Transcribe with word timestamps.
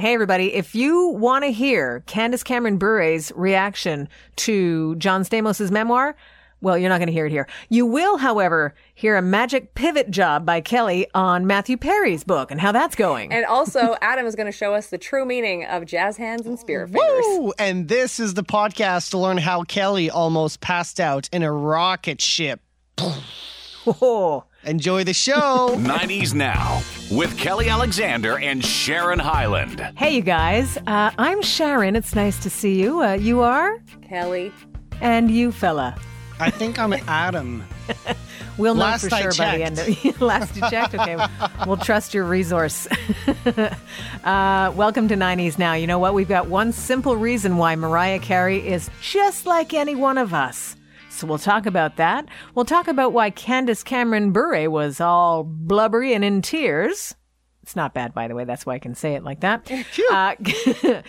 Hey, 0.00 0.14
everybody. 0.14 0.54
If 0.54 0.74
you 0.74 1.08
want 1.08 1.44
to 1.44 1.52
hear 1.52 2.02
Candace 2.06 2.42
Cameron 2.42 2.78
Bure's 2.78 3.30
reaction 3.36 4.08
to 4.36 4.96
John 4.96 5.24
Stamos' 5.24 5.70
memoir, 5.70 6.16
well, 6.62 6.78
you're 6.78 6.88
not 6.88 7.00
going 7.00 7.08
to 7.08 7.12
hear 7.12 7.26
it 7.26 7.32
here. 7.32 7.46
You 7.68 7.84
will, 7.84 8.16
however, 8.16 8.74
hear 8.94 9.18
a 9.18 9.20
magic 9.20 9.74
pivot 9.74 10.10
job 10.10 10.46
by 10.46 10.62
Kelly 10.62 11.06
on 11.14 11.46
Matthew 11.46 11.76
Perry's 11.76 12.24
book 12.24 12.50
and 12.50 12.58
how 12.58 12.72
that's 12.72 12.96
going. 12.96 13.30
And 13.30 13.44
also, 13.44 13.94
Adam 14.00 14.24
is 14.24 14.34
going 14.34 14.50
to 14.50 14.56
show 14.56 14.72
us 14.72 14.86
the 14.86 14.96
true 14.96 15.26
meaning 15.26 15.66
of 15.66 15.84
jazz 15.84 16.16
hands 16.16 16.46
and 16.46 16.58
spirit 16.58 16.88
fingers. 16.88 17.22
Woo! 17.26 17.52
And 17.58 17.86
this 17.86 18.18
is 18.18 18.32
the 18.32 18.42
podcast 18.42 19.10
to 19.10 19.18
learn 19.18 19.36
how 19.36 19.64
Kelly 19.64 20.08
almost 20.08 20.62
passed 20.62 20.98
out 20.98 21.28
in 21.30 21.42
a 21.42 21.52
rocket 21.52 22.22
ship. 22.22 22.62
Oh, 23.86 24.44
Enjoy 24.64 25.04
the 25.04 25.14
show. 25.14 25.70
90s 25.78 26.34
Now 26.34 26.82
with 27.10 27.36
Kelly 27.38 27.68
Alexander 27.68 28.38
and 28.38 28.64
Sharon 28.64 29.18
Hyland. 29.18 29.80
hey, 29.96 30.16
you 30.16 30.22
guys. 30.22 30.76
Uh, 30.86 31.10
I'm 31.18 31.40
Sharon. 31.42 31.96
It's 31.96 32.14
nice 32.14 32.38
to 32.42 32.50
see 32.50 32.80
you. 32.80 33.02
Uh, 33.02 33.14
you 33.14 33.40
are? 33.40 33.78
Kelly. 34.06 34.52
And 35.00 35.30
you, 35.30 35.50
fella. 35.50 35.96
I 36.38 36.50
think 36.50 36.78
I'm 36.78 36.92
Adam. 36.92 37.64
We'll 38.58 38.74
know 38.74 38.80
Last 38.80 39.08
for 39.08 39.14
I 39.14 39.22
sure 39.22 39.32
by 39.38 39.56
the 39.56 39.64
end 39.64 39.78
of 39.78 40.20
last 40.20 40.54
you 40.54 40.60
checked. 40.68 40.94
Okay, 40.94 41.16
we'll 41.66 41.78
trust 41.78 42.12
your 42.12 42.24
resource. 42.24 42.86
uh, 44.24 44.72
welcome 44.76 45.08
to 45.08 45.14
90s 45.14 45.58
Now. 45.58 45.72
You 45.72 45.86
know 45.86 45.98
what? 45.98 46.12
We've 46.12 46.28
got 46.28 46.48
one 46.48 46.72
simple 46.72 47.16
reason 47.16 47.56
why 47.56 47.74
Mariah 47.76 48.18
Carey 48.18 48.58
is 48.68 48.90
just 49.00 49.46
like 49.46 49.72
any 49.72 49.94
one 49.94 50.18
of 50.18 50.34
us. 50.34 50.76
So 51.20 51.26
we'll 51.26 51.36
talk 51.36 51.66
about 51.66 51.96
that. 51.96 52.26
We'll 52.54 52.64
talk 52.64 52.88
about 52.88 53.12
why 53.12 53.28
Candace 53.28 53.82
Cameron 53.82 54.32
Bure 54.32 54.70
was 54.70 55.02
all 55.02 55.44
blubbery 55.44 56.14
and 56.14 56.24
in 56.24 56.40
tears. 56.40 57.14
It's 57.62 57.76
not 57.76 57.92
bad, 57.92 58.14
by 58.14 58.26
the 58.26 58.34
way. 58.34 58.44
That's 58.44 58.64
why 58.64 58.76
I 58.76 58.78
can 58.78 58.94
say 58.94 59.16
it 59.16 59.22
like 59.22 59.40
that. 59.40 59.70
Uh, 60.10 60.34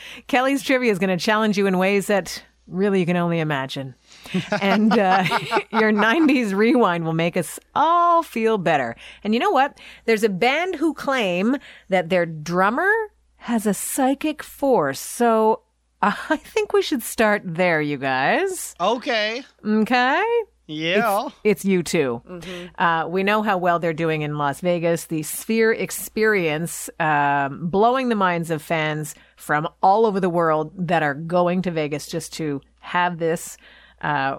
Kelly's 0.27 0.63
trivia 0.63 0.91
is 0.91 0.99
going 0.99 1.17
to 1.17 1.23
challenge 1.23 1.57
you 1.57 1.66
in 1.66 1.77
ways 1.77 2.07
that 2.07 2.43
really 2.67 2.99
you 2.99 3.05
can 3.05 3.16
only 3.16 3.39
imagine. 3.39 3.95
and 4.61 4.91
uh, 4.91 5.23
your 5.71 5.94
90s 5.94 6.53
rewind 6.53 7.05
will 7.05 7.14
make 7.14 7.38
us 7.38 7.58
all 7.73 8.21
feel 8.21 8.58
better. 8.58 8.97
And 9.23 9.33
you 9.33 9.39
know 9.39 9.52
what? 9.52 9.80
There's 10.03 10.23
a 10.23 10.30
band 10.30 10.75
who 10.75 10.93
claim 10.93 11.55
that 11.88 12.09
their 12.09 12.25
drummer 12.25 12.91
has 13.38 13.66
a 13.66 13.73
psychic 13.73 14.43
force. 14.43 14.99
So 14.99 15.61
I 16.30 16.38
think 16.38 16.73
we 16.73 16.81
should 16.81 17.03
start 17.03 17.44
there, 17.45 17.81
you 17.81 17.97
guys. 17.97 18.75
Okay. 18.80 19.44
Okay? 19.66 20.23
Yeah. 20.67 21.30
It's 21.43 21.63
U2 21.63 22.69
Uh, 22.80 23.08
we 23.08 23.23
know 23.23 23.41
how 23.41 23.58
well 23.58 23.77
they're 23.77 23.93
doing 23.93 24.21
in 24.21 24.38
Las 24.38 24.61
Vegas. 24.61 25.05
The 25.05 25.21
Sphere 25.23 25.73
experience, 25.73 26.89
um, 26.99 27.67
blowing 27.67 28.09
the 28.09 28.16
minds 28.16 28.49
of 28.49 28.61
fans 28.61 29.13
from 29.35 29.67
all 29.83 30.05
over 30.05 30.19
the 30.19 30.30
world 30.30 30.71
that 30.88 31.03
are 31.03 31.13
going 31.13 31.61
to 31.63 31.71
Vegas 31.71 32.08
just 32.08 32.33
to 32.33 32.61
have 32.80 33.19
this 33.19 33.58
uh, 34.02 34.38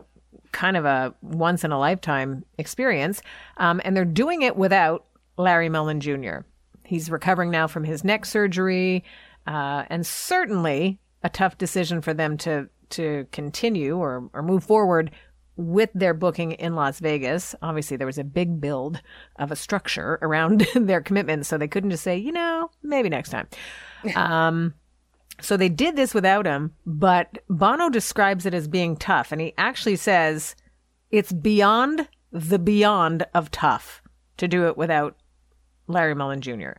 kind 0.52 0.76
of 0.76 0.84
a 0.84 1.14
once 1.22 1.64
in 1.64 1.70
a 1.70 1.78
lifetime 1.78 2.44
experience. 2.58 3.22
Um, 3.58 3.80
and 3.84 3.96
they're 3.96 4.04
doing 4.04 4.42
it 4.42 4.56
without 4.56 5.04
Larry 5.36 5.68
Mullen 5.68 6.00
Jr. 6.00 6.38
He's 6.84 7.10
recovering 7.10 7.50
now 7.50 7.66
from 7.68 7.84
his 7.84 8.04
neck 8.04 8.24
surgery, 8.26 9.04
uh, 9.46 9.84
and 9.88 10.04
certainly 10.06 10.98
a 11.22 11.28
tough 11.28 11.58
decision 11.58 12.00
for 12.00 12.14
them 12.14 12.36
to 12.38 12.68
to 12.90 13.26
continue 13.32 13.96
or, 13.96 14.28
or 14.34 14.42
move 14.42 14.64
forward 14.64 15.10
with 15.56 15.90
their 15.94 16.14
booking 16.14 16.52
in 16.52 16.74
Las 16.74 16.98
Vegas. 17.00 17.54
Obviously, 17.62 17.96
there 17.96 18.06
was 18.06 18.18
a 18.18 18.24
big 18.24 18.60
build 18.60 19.00
of 19.36 19.50
a 19.50 19.56
structure 19.56 20.18
around 20.22 20.66
their 20.74 21.00
commitment, 21.00 21.46
so 21.46 21.56
they 21.58 21.68
couldn't 21.68 21.90
just 21.90 22.02
say, 22.02 22.16
you 22.16 22.32
know, 22.32 22.70
maybe 22.82 23.08
next 23.08 23.30
time. 23.30 23.48
Um, 24.16 24.74
so 25.40 25.56
they 25.56 25.68
did 25.68 25.94
this 25.94 26.12
without 26.12 26.44
him, 26.44 26.74
but 26.84 27.38
Bono 27.48 27.88
describes 27.88 28.46
it 28.46 28.52
as 28.52 28.66
being 28.66 28.96
tough, 28.96 29.30
and 29.30 29.40
he 29.40 29.54
actually 29.56 29.94
says 29.94 30.56
it's 31.12 31.32
beyond 31.32 32.08
the 32.32 32.58
beyond 32.58 33.24
of 33.32 33.52
tough 33.52 34.02
to 34.38 34.48
do 34.48 34.66
it 34.66 34.76
without 34.76 35.16
Larry 35.86 36.16
Mullen 36.16 36.40
Jr. 36.40 36.72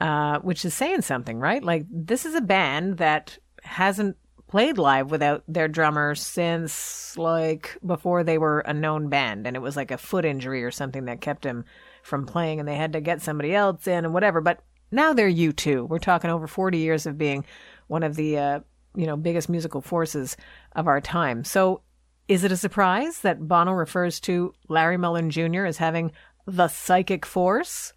Uh, 0.00 0.38
which 0.38 0.64
is 0.64 0.72
saying 0.72 1.02
something, 1.02 1.38
right? 1.38 1.62
Like 1.62 1.84
this 1.90 2.24
is 2.24 2.34
a 2.34 2.40
band 2.40 2.96
that 2.96 3.36
hasn't 3.70 4.16
played 4.48 4.78
live 4.78 5.12
without 5.12 5.44
their 5.46 5.68
drummer 5.68 6.16
since 6.16 7.16
like 7.16 7.78
before 7.86 8.24
they 8.24 8.36
were 8.36 8.60
a 8.60 8.74
known 8.74 9.08
band, 9.08 9.46
and 9.46 9.54
it 9.54 9.60
was 9.60 9.76
like 9.76 9.92
a 9.92 9.98
foot 9.98 10.24
injury 10.24 10.64
or 10.64 10.72
something 10.72 11.04
that 11.04 11.20
kept 11.20 11.44
him 11.44 11.64
from 12.02 12.26
playing, 12.26 12.58
and 12.58 12.68
they 12.68 12.74
had 12.74 12.92
to 12.92 13.00
get 13.00 13.22
somebody 13.22 13.54
else 13.54 13.86
in 13.86 14.04
and 14.04 14.12
whatever. 14.12 14.40
But 14.40 14.60
now 14.90 15.12
they're 15.12 15.30
U2. 15.30 15.88
We're 15.88 16.00
talking 16.00 16.30
over 16.30 16.48
forty 16.48 16.78
years 16.78 17.06
of 17.06 17.16
being 17.16 17.44
one 17.86 18.02
of 18.02 18.16
the 18.16 18.38
uh, 18.38 18.60
you 18.96 19.06
know 19.06 19.16
biggest 19.16 19.48
musical 19.48 19.80
forces 19.80 20.36
of 20.74 20.88
our 20.88 21.00
time. 21.00 21.44
So 21.44 21.82
is 22.26 22.42
it 22.42 22.50
a 22.52 22.56
surprise 22.56 23.20
that 23.20 23.46
Bono 23.46 23.72
refers 23.72 24.18
to 24.20 24.52
Larry 24.68 24.96
Mullen 24.96 25.30
Jr. 25.30 25.64
as 25.64 25.78
having 25.78 26.10
the 26.46 26.66
psychic 26.66 27.24
force? 27.24 27.92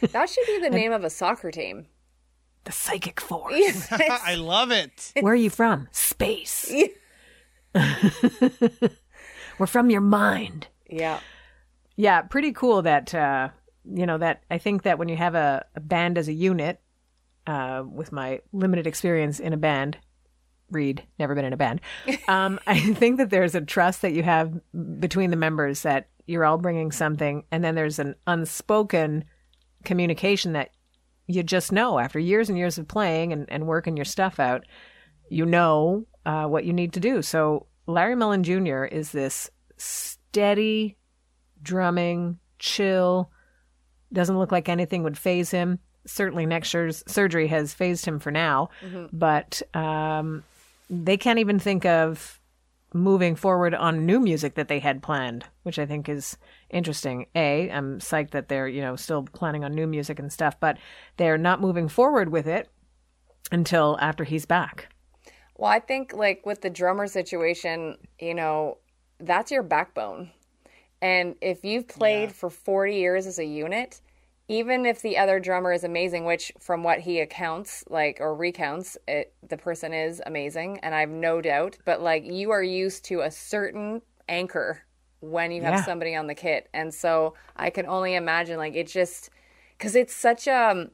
That 0.00 0.28
should 0.28 0.46
be 0.46 0.58
the 0.58 0.70
name 0.76 0.90
of 0.90 1.04
a 1.04 1.10
soccer 1.10 1.52
team. 1.52 1.86
The 2.66 2.72
psychic 2.72 3.20
force. 3.20 3.86
I 3.92 4.34
love 4.34 4.72
it. 4.72 5.12
Where 5.20 5.32
are 5.32 5.36
you 5.36 5.50
from? 5.50 5.88
Space. 5.92 6.72
We're 9.58 9.66
from 9.66 9.88
your 9.88 10.00
mind. 10.00 10.66
yeah. 10.88 11.20
Yeah, 11.98 12.20
pretty 12.22 12.52
cool 12.52 12.82
that 12.82 13.14
uh, 13.14 13.48
you 13.90 14.04
know 14.04 14.18
that 14.18 14.42
I 14.50 14.58
think 14.58 14.82
that 14.82 14.98
when 14.98 15.08
you 15.08 15.16
have 15.16 15.34
a, 15.34 15.64
a 15.74 15.80
band 15.80 16.18
as 16.18 16.28
a 16.28 16.32
unit, 16.32 16.78
uh, 17.46 17.84
with 17.90 18.12
my 18.12 18.40
limited 18.52 18.86
experience 18.86 19.40
in 19.40 19.54
a 19.54 19.56
band, 19.56 19.96
read 20.70 21.04
never 21.18 21.34
been 21.34 21.46
in 21.46 21.54
a 21.54 21.56
band. 21.56 21.80
Um, 22.28 22.60
I 22.66 22.78
think 22.94 23.16
that 23.16 23.30
there's 23.30 23.54
a 23.54 23.62
trust 23.62 24.02
that 24.02 24.12
you 24.12 24.24
have 24.24 24.60
between 25.00 25.30
the 25.30 25.36
members 25.36 25.82
that 25.82 26.08
you're 26.26 26.44
all 26.44 26.58
bringing 26.58 26.92
something, 26.92 27.44
and 27.50 27.64
then 27.64 27.74
there's 27.76 27.98
an 27.98 28.14
unspoken 28.26 29.24
communication 29.84 30.52
that 30.52 30.70
you 31.26 31.42
just 31.42 31.72
know 31.72 31.98
after 31.98 32.18
years 32.18 32.48
and 32.48 32.58
years 32.58 32.78
of 32.78 32.88
playing 32.88 33.32
and, 33.32 33.50
and 33.50 33.66
working 33.66 33.96
your 33.96 34.04
stuff 34.04 34.38
out, 34.38 34.64
you 35.28 35.44
know 35.44 36.06
uh, 36.24 36.44
what 36.44 36.64
you 36.64 36.72
need 36.72 36.92
to 36.92 37.00
do. 37.00 37.22
So 37.22 37.66
Larry 37.86 38.14
Mullen 38.14 38.42
Jr. 38.42 38.84
is 38.84 39.12
this 39.12 39.50
steady, 39.76 40.96
drumming, 41.62 42.38
chill, 42.58 43.30
doesn't 44.12 44.38
look 44.38 44.52
like 44.52 44.68
anything 44.68 45.02
would 45.02 45.18
phase 45.18 45.50
him. 45.50 45.78
Certainly, 46.06 46.46
next 46.46 46.72
year's 46.72 47.02
surgery 47.08 47.48
has 47.48 47.74
phased 47.74 48.06
him 48.06 48.20
for 48.20 48.30
now, 48.30 48.68
but 49.12 49.60
um, 49.74 50.44
they 50.88 51.16
can't 51.16 51.40
even 51.40 51.58
think 51.58 51.84
of 51.84 52.40
moving 52.94 53.36
forward 53.36 53.74
on 53.74 54.06
new 54.06 54.20
music 54.20 54.54
that 54.54 54.68
they 54.68 54.78
had 54.78 55.02
planned, 55.02 55.44
which 55.62 55.78
I 55.78 55.86
think 55.86 56.08
is 56.08 56.36
interesting. 56.70 57.26
A, 57.34 57.70
I'm 57.70 57.98
psyched 57.98 58.30
that 58.30 58.48
they're, 58.48 58.68
you 58.68 58.80
know, 58.80 58.96
still 58.96 59.24
planning 59.24 59.64
on 59.64 59.74
new 59.74 59.86
music 59.86 60.18
and 60.18 60.32
stuff, 60.32 60.58
but 60.60 60.78
they're 61.16 61.38
not 61.38 61.60
moving 61.60 61.88
forward 61.88 62.30
with 62.30 62.46
it 62.46 62.68
until 63.52 63.96
after 64.00 64.24
he's 64.24 64.46
back. 64.46 64.88
Well, 65.56 65.70
I 65.70 65.80
think 65.80 66.12
like 66.12 66.44
with 66.44 66.60
the 66.60 66.70
drummer 66.70 67.06
situation, 67.06 67.96
you 68.20 68.34
know, 68.34 68.78
that's 69.18 69.50
your 69.50 69.62
backbone. 69.62 70.30
And 71.02 71.36
if 71.40 71.64
you've 71.64 71.88
played 71.88 72.32
for 72.32 72.50
40 72.50 72.94
years 72.94 73.26
as 73.26 73.38
a 73.38 73.44
unit, 73.44 74.00
even 74.48 74.86
if 74.86 75.02
the 75.02 75.18
other 75.18 75.40
drummer 75.40 75.72
is 75.72 75.84
amazing, 75.84 76.24
which 76.24 76.52
from 76.60 76.82
what 76.84 77.00
he 77.00 77.20
accounts, 77.20 77.84
like, 77.88 78.18
or 78.20 78.34
recounts, 78.34 78.96
it, 79.08 79.34
the 79.48 79.56
person 79.56 79.92
is 79.92 80.22
amazing, 80.26 80.78
and 80.80 80.94
I 80.94 81.00
have 81.00 81.10
no 81.10 81.40
doubt, 81.40 81.78
but 81.84 82.00
like, 82.00 82.24
you 82.24 82.50
are 82.52 82.62
used 82.62 83.04
to 83.06 83.22
a 83.22 83.30
certain 83.30 84.02
anchor 84.28 84.82
when 85.20 85.50
you 85.50 85.62
have 85.62 85.78
Yeah. 85.78 85.80
somebody 85.80 86.14
on 86.14 86.26
the 86.28 86.34
kit. 86.34 86.68
And 86.74 86.92
so 86.94 87.34
I 87.56 87.70
can 87.70 87.86
only 87.86 88.14
imagine, 88.14 88.58
like, 88.58 88.74
it 88.76 88.86
just, 88.86 89.30
because 89.76 89.96
it's 89.96 90.14
such 90.14 90.46
a, 90.46 90.90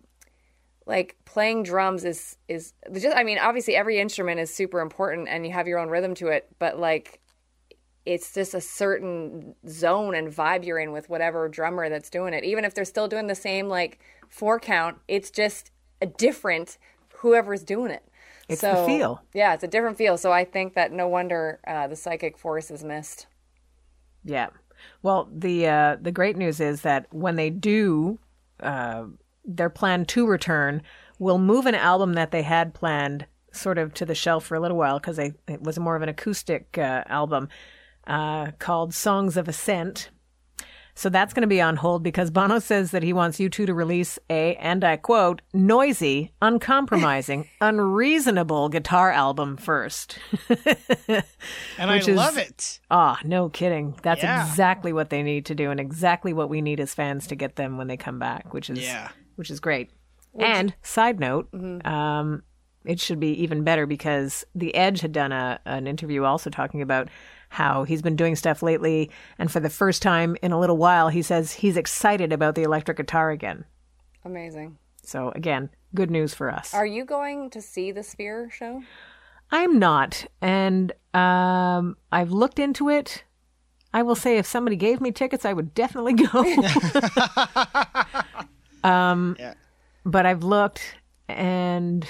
like 0.87 1.17
playing 1.25 1.63
drums 1.63 2.05
is 2.05 2.37
is 2.49 2.75
just 2.93 3.17
i 3.17 3.23
mean 3.23 3.39
obviously 3.39 3.77
every 3.77 4.01
instrument 4.01 4.41
is 4.41 4.53
super 4.53 4.81
important 4.81 5.29
and 5.29 5.47
you 5.47 5.53
have 5.53 5.69
your 5.69 5.79
own 5.79 5.89
rhythm 5.89 6.15
to 6.15 6.29
it 6.29 6.49
but 6.59 6.79
like 6.79 7.21
it's 8.05 8.35
just 8.35 8.55
a 8.55 8.61
certain 8.61 9.55
zone 9.69 10.15
and 10.15 10.29
vibe 10.29 10.65
you're 10.65 10.79
in 10.79 10.93
with 10.93 11.09
whatever 11.09 11.49
drummer 11.49 11.89
that's 11.89 12.11
doing 12.11 12.35
it. 12.35 12.45
Even 12.45 12.65
if 12.65 12.75
they're 12.75 12.85
still 12.85 13.09
doing 13.09 13.27
the 13.27 13.35
same 13.35 13.69
like 13.69 14.01
four 14.29 14.59
count 14.59 14.99
it's 15.09 15.31
just 15.31 15.71
a 16.01 16.07
different 16.07 16.79
whoever's 17.17 17.63
doing 17.63 17.91
it. 17.91 18.05
It's 18.49 18.63
the 18.63 18.85
feel. 18.87 19.23
yeah 19.33 19.55
it's 19.55 19.65
a 19.65 19.69
different 19.69 19.97
feel. 19.97 20.17
So 20.17 20.33
i 20.33 20.45
think 20.45 20.75
that 20.75 20.93
no 20.93 21.09
wonder 21.09 21.61
uh, 21.67 21.89
the 21.89 21.97
psychic 21.97 22.39
force 22.39 22.71
is 22.71 22.83
missed. 22.83 23.27
Yeah. 24.25 24.49
Well, 25.03 25.29
the 25.33 25.67
uh, 25.67 25.97
the 26.01 26.13
great 26.13 26.37
news 26.37 26.61
is 26.61 26.83
that 26.83 27.07
when 27.11 27.37
they 27.37 27.51
do 27.51 28.19
uh, 28.61 29.05
their 29.45 29.71
plan 29.71 30.05
to 30.07 30.27
return, 30.27 30.83
will 31.19 31.39
move 31.39 31.67
an 31.67 31.75
album 31.75 32.15
that 32.15 32.31
they 32.31 32.43
had 32.43 32.75
planned 32.75 33.27
sort 33.53 33.79
of 33.79 33.95
to 33.95 34.05
the 34.05 34.15
shelf 34.15 34.45
for 34.45 34.57
a 34.57 34.61
little 34.61 34.77
while 34.77 34.99
because 34.99 35.19
it 35.19 35.37
was 35.61 35.79
more 35.79 35.95
of 35.95 36.03
an 36.03 36.09
acoustic 36.09 36.77
uh, 36.79 37.05
album 37.07 37.49
uh, 38.07 38.53
called 38.59 38.95
Songs 38.95 39.37
of 39.37 39.49
Ascent. 39.49 40.11
So 40.95 41.09
that's 41.09 41.33
going 41.33 41.41
to 41.41 41.47
be 41.47 41.63
on 41.63 41.77
hold 41.77 42.03
because 42.03 42.31
Bono 42.31 42.59
says 42.59 42.91
that 42.91 43.03
he 43.03 43.15
wants 43.15 43.39
U2 43.39 43.65
to 43.67 43.73
release 43.73 44.19
a, 44.29 44.57
and 44.57 44.85
I 44.85 44.99
quote, 44.99 45.41
noisy, 45.55 46.33
uncompromising, 46.43 47.49
unreasonable 47.63 48.69
guitar 48.69 49.11
album 49.11 49.57
first. 49.57 50.19
And 51.79 51.91
I 51.91 51.97
is- 51.99 52.09
love 52.09 52.37
it. 52.37 52.81
Ah, 52.91 53.19
no 53.25 53.49
kidding. 53.49 53.95
That's 54.03 54.23
Yeah. 54.23 54.47
exactly 54.49 54.93
what 54.93 55.11
they 55.11 55.23
need 55.23 55.47
to 55.47 55.55
do 55.55 55.71
and 55.71 55.81
exactly 55.81 56.33
what 56.33 56.49
we 56.49 56.61
need 56.61 56.81
as 56.81 56.95
fans 56.95 57.27
to 57.29 57.35
get 57.37 57.57
them 57.57 57.77
when 57.79 57.89
they 57.89 57.97
come 57.97 58.19
back, 58.19 58.53
which 58.53 58.71
is 58.71 58.79
Yeah. 58.81 59.09
which 59.37 59.51
is 59.51 59.61
great. 59.61 59.91
and 60.39 60.75
side 60.83 61.21
note, 61.21 61.51
Mm-hmm. 61.53 61.87
um, 61.87 62.43
it 62.85 62.99
should 63.01 63.21
be 63.21 63.33
even 63.43 63.65
better 63.65 63.87
because 63.87 64.45
The 64.55 64.75
Edge 64.75 65.01
had 65.01 65.13
done 65.13 65.31
a, 65.33 65.61
an 65.67 65.87
interview 65.87 66.25
also 66.25 66.51
talking 66.51 66.83
about 66.83 67.09
how 67.53 67.85
he's 67.85 68.01
been 68.03 68.17
doing 68.17 68.35
stuff 68.35 68.63
lately, 68.63 69.11
and 69.39 69.51
for 69.53 69.61
the 69.61 69.69
first 69.71 70.01
time 70.03 70.37
in 70.43 70.53
a 70.53 70.59
little 70.59 70.79
while, 70.79 71.09
he 71.11 71.21
says 71.23 71.53
he's 71.53 71.77
excited 71.77 72.33
about 72.33 72.55
the 72.55 72.63
electric 72.63 72.97
guitar 72.97 73.31
again. 73.31 73.65
Amazing. 74.25 74.79
So 75.03 75.33
again, 75.35 75.69
good 75.95 76.11
news 76.11 76.33
for 76.33 76.51
us. 76.51 76.73
Are 76.73 76.87
you 76.87 77.05
going 77.05 77.51
to 77.51 77.61
see 77.61 77.93
the 77.93 78.03
Sphere 78.03 78.49
show? 78.51 78.83
I'm 79.51 79.79
not, 79.79 80.25
and 80.41 80.93
um, 81.13 81.97
I've 82.11 82.31
looked 82.31 82.59
into 82.59 82.89
it. 82.89 83.25
I 83.93 84.03
will 84.03 84.15
say, 84.15 84.39
if 84.39 84.47
somebody 84.47 84.77
gave 84.77 85.03
me 85.03 85.13
tickets, 85.13 85.45
I 85.45 85.53
would 85.53 85.75
definitely 85.75 86.15
go. 86.15 86.41
um, 88.85 89.37
Yeah. 89.39 89.55
but 90.07 90.25
I've 90.27 90.43
looked, 90.43 90.95
and 91.29 92.07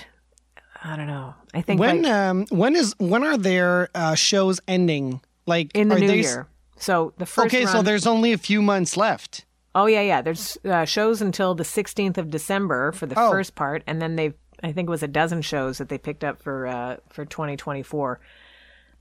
I 0.84 0.96
don't 0.96 1.06
know. 1.08 1.34
I 1.54 1.60
think 1.62 1.80
When 1.80 2.02
like, 2.02 2.12
um 2.12 2.46
when 2.50 2.76
is 2.76 2.94
when 2.98 3.24
are 3.24 3.36
their 3.36 3.88
uh, 3.94 4.14
shows 4.14 4.60
ending? 4.68 5.20
Like 5.46 5.70
in 5.74 5.88
the 5.88 5.96
are 5.96 5.98
new 5.98 6.18
s- 6.20 6.24
year. 6.24 6.48
So 6.76 7.12
the 7.18 7.26
first 7.26 7.46
Okay, 7.54 7.66
so 7.66 7.82
there's 7.82 8.06
only 8.06 8.32
a 8.32 8.38
few 8.38 8.62
months 8.62 8.96
left. 8.96 9.44
Oh 9.74 9.86
yeah, 9.86 10.00
yeah. 10.02 10.20
There's 10.22 10.58
uh, 10.64 10.84
shows 10.84 11.22
until 11.22 11.54
the 11.54 11.64
16th 11.64 12.18
of 12.18 12.30
December 12.30 12.92
for 12.92 13.06
the 13.06 13.14
Oh. 13.18 13.30
first 13.30 13.54
part, 13.54 13.82
and 13.86 14.02
then 14.02 14.16
they, 14.16 14.34
I 14.62 14.72
think 14.72 14.88
it 14.88 14.90
was 14.90 15.02
a 15.02 15.08
dozen 15.08 15.42
shows 15.42 15.78
that 15.78 15.88
they 15.88 15.98
picked 15.98 16.24
up 16.24 16.42
for 16.42 16.66
uh, 16.66 16.96
for 17.08 17.24
2024, 17.24 18.20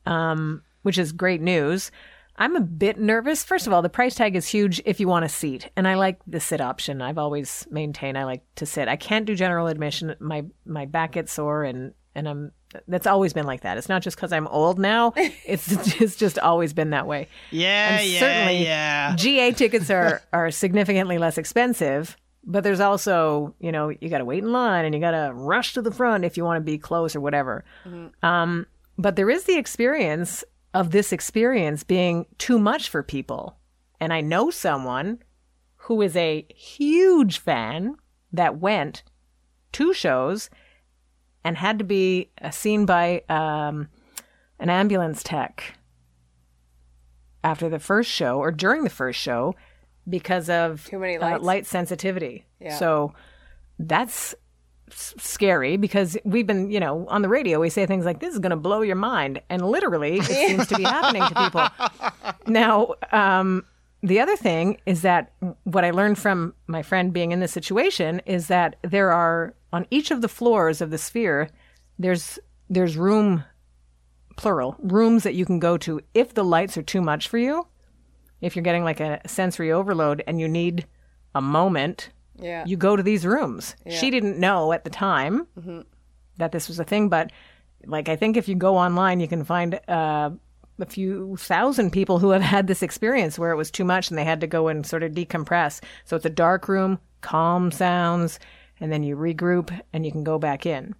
um, 0.06 0.62
which 0.84 0.98
is 0.98 1.12
great 1.12 1.42
news. 1.42 1.92
I'm 2.38 2.56
a 2.56 2.62
bit 2.62 2.98
nervous. 2.98 3.44
First 3.44 3.68
of 3.68 3.74
all, 3.74 3.82
the 3.82 3.90
price 3.90 4.16
tag 4.16 4.36
is 4.36 4.48
huge 4.48 4.82
if 4.86 5.00
you 5.00 5.08
want 5.08 5.26
a 5.26 5.30
seat, 5.30 5.70
and 5.76 5.88
I 5.88 5.96
like 5.96 6.20
the 6.26 6.40
sit 6.40 6.62
option. 6.62 7.02
I've 7.02 7.18
always 7.18 7.68
maintained 7.70 8.18
I 8.18 8.24
like 8.24 8.44
to 8.56 8.66
sit. 8.66 8.88
I 8.88 8.96
can't 8.96 9.26
do 9.26 9.36
general 9.36 9.68
admission. 9.68 10.16
My 10.20 10.46
my 10.66 10.86
back 10.86 11.12
gets 11.14 11.34
sore, 11.34 11.64
and 11.64 11.94
and 12.16 12.28
I'm 12.28 12.52
that's 12.88 13.08
always 13.08 13.34
been 13.34 13.46
like 13.46 13.62
that. 13.62 13.78
It's 13.78 13.90
not 13.90 14.02
just 14.02 14.16
because 14.18 14.32
I'm 14.32 14.48
old 14.48 14.80
now. 14.80 15.14
It's 15.46 15.72
it's 16.02 16.16
just 16.16 16.40
always 16.40 16.74
been 16.74 16.92
that 16.92 17.08
way. 17.08 17.28
Yeah, 17.52 17.98
And 17.98 18.08
yeah, 18.08 18.20
certainly 18.20 18.64
yeah. 18.64 19.16
GA 19.16 19.52
tickets 19.62 19.90
are 19.90 20.22
are 20.32 20.52
significantly 20.52 21.18
less 21.18 21.38
expensive, 21.38 22.18
but 22.44 22.64
there's 22.64 22.80
also, 22.80 23.56
you 23.60 23.72
know, 23.72 23.90
you 23.90 24.10
got 24.10 24.20
to 24.20 24.26
wait 24.26 24.44
in 24.44 24.52
line 24.52 24.86
and 24.86 24.94
you 24.96 25.02
got 25.02 25.12
to 25.12 25.32
rush 25.34 25.74
to 25.74 25.82
the 25.82 25.92
front 25.92 26.26
if 26.26 26.38
you 26.38 26.44
want 26.46 26.58
to 26.58 26.62
be 26.72 26.78
close 26.78 27.16
or 27.16 27.22
whatever. 27.22 27.64
Um, 28.24 28.66
but 28.98 29.16
there 29.16 29.30
is 29.30 29.44
the 29.46 29.58
experience 29.58 30.44
of 30.74 30.92
this 30.92 31.12
experience 31.12 31.84
being 31.84 32.26
too 32.38 32.58
much 32.58 32.90
for 32.90 33.04
people. 33.04 33.58
And 34.00 34.14
I 34.14 34.22
know 34.22 34.50
someone 34.50 35.20
who 35.76 36.02
is 36.02 36.16
a 36.16 36.46
huge 36.56 37.40
fan 37.40 37.96
that 38.32 38.60
went 38.60 39.04
two 39.72 39.94
shows 39.94 40.50
and 41.44 41.58
had 41.58 41.80
to 41.80 41.86
be 41.86 42.30
uh, 42.42 42.50
seen 42.52 42.86
by 42.86 43.24
um, 43.30 43.88
an 44.60 44.70
ambulance 44.70 45.24
tech 45.24 45.76
after 47.44 47.70
the 47.70 47.80
first 47.80 48.10
show 48.10 48.38
or 48.38 48.52
during 48.52 48.84
the 48.84 48.90
first 48.90 49.20
show 49.20 49.56
because 50.08 50.50
of 50.50 50.86
Too 50.86 51.00
many 51.00 51.18
uh, 51.18 51.40
light 51.40 51.66
sensitivity. 51.66 52.46
Yeah. 52.60 52.78
So 52.78 53.14
that's 53.80 54.36
s- 54.92 55.16
scary 55.18 55.78
because 55.78 56.18
we've 56.24 56.46
been, 56.46 56.70
you 56.70 56.80
know, 56.80 57.06
on 57.08 57.22
the 57.24 57.30
radio, 57.30 57.60
we 57.60 57.70
say 57.70 57.86
things 57.86 58.06
like, 58.06 58.20
this 58.20 58.34
is 58.34 58.40
going 58.40 58.52
to 58.52 58.56
blow 58.56 58.82
your 58.82 58.96
mind. 58.96 59.42
And 59.50 59.68
literally, 59.68 60.18
it 60.18 60.26
seems 60.26 60.68
to 60.68 60.76
be 60.76 60.84
happening 60.84 61.24
to 61.28 61.36
people. 61.36 61.68
Now, 62.48 62.96
um, 63.12 63.66
the 64.04 64.20
other 64.20 64.36
thing 64.36 64.78
is 64.86 65.02
that 65.04 65.32
what 65.64 65.86
I 65.86 65.92
learned 65.92 66.18
from 66.18 66.54
my 66.68 66.82
friend 66.82 67.14
being 67.14 67.32
in 67.32 67.40
this 67.40 67.52
situation 67.52 68.22
is 68.26 68.48
that 68.48 68.76
there 68.82 69.12
are 69.12 69.54
on 69.72 69.86
each 69.92 70.12
of 70.12 70.22
the 70.22 70.28
floors 70.28 70.82
of 70.82 70.90
the 70.90 70.98
sphere, 70.98 71.50
there's 72.00 72.40
there's 72.70 72.98
room, 72.98 73.44
plural, 74.38 74.76
rooms 74.80 75.24
that 75.24 75.36
you 75.36 75.46
can 75.46 75.60
go 75.60 75.78
to 75.78 76.02
if 76.14 76.34
the 76.34 76.44
lights 76.44 76.78
are 76.78 76.82
too 76.84 77.02
much 77.02 77.28
for 77.28 77.38
you. 77.38 77.68
If 78.40 78.56
you're 78.56 78.64
getting 78.64 78.84
like 78.84 79.00
a 79.00 79.22
sensory 79.28 79.72
overload 79.72 80.24
and 80.26 80.40
you 80.40 80.48
need 80.48 80.88
a 81.36 81.42
moment, 81.42 82.10
Yeah. 82.40 82.66
you 82.66 82.76
go 82.78 82.96
to 82.96 83.04
these 83.04 83.26
rooms. 83.26 83.76
She 83.90 84.10
didn't 84.10 84.40
know 84.40 84.72
at 84.74 84.84
the 84.84 84.90
time 84.90 85.48
that 86.38 86.52
this 86.52 86.68
was 86.68 86.80
a 86.80 86.84
thing, 86.84 87.08
but 87.10 87.32
like 87.86 88.10
I 88.10 88.16
think 88.16 88.36
if 88.38 88.48
you 88.48 88.56
go 88.56 88.78
online, 88.78 89.20
you 89.20 89.28
can 89.28 89.44
find 89.44 89.80
uh, 89.88 90.32
a 90.82 90.86
few 90.86 91.36
thousand 91.38 91.92
people 91.92 92.20
who 92.20 92.32
have 92.32 92.42
had 92.42 92.68
this 92.68 92.84
experience 92.84 93.38
where 93.38 93.52
it 93.52 93.58
was 93.58 93.72
too 93.72 93.86
much 93.86 94.10
and 94.10 94.18
they 94.18 94.24
had 94.24 94.42
to 94.42 94.48
go 94.48 94.68
and 94.68 94.86
sort 94.86 95.04
of 95.04 95.14
decompress. 95.14 95.82
So 96.06 96.16
it's 96.16 96.26
a 96.26 96.30
dark 96.30 96.68
room, 96.68 97.00
calm 97.22 97.72
sounds, 97.72 98.40
and 98.80 98.92
then 98.92 99.04
you 99.04 99.16
regroup 99.16 99.80
and 99.94 100.06
you 100.06 100.12
can 100.12 100.24
go 100.24 100.40
back 100.40 100.66
in. 100.66 100.96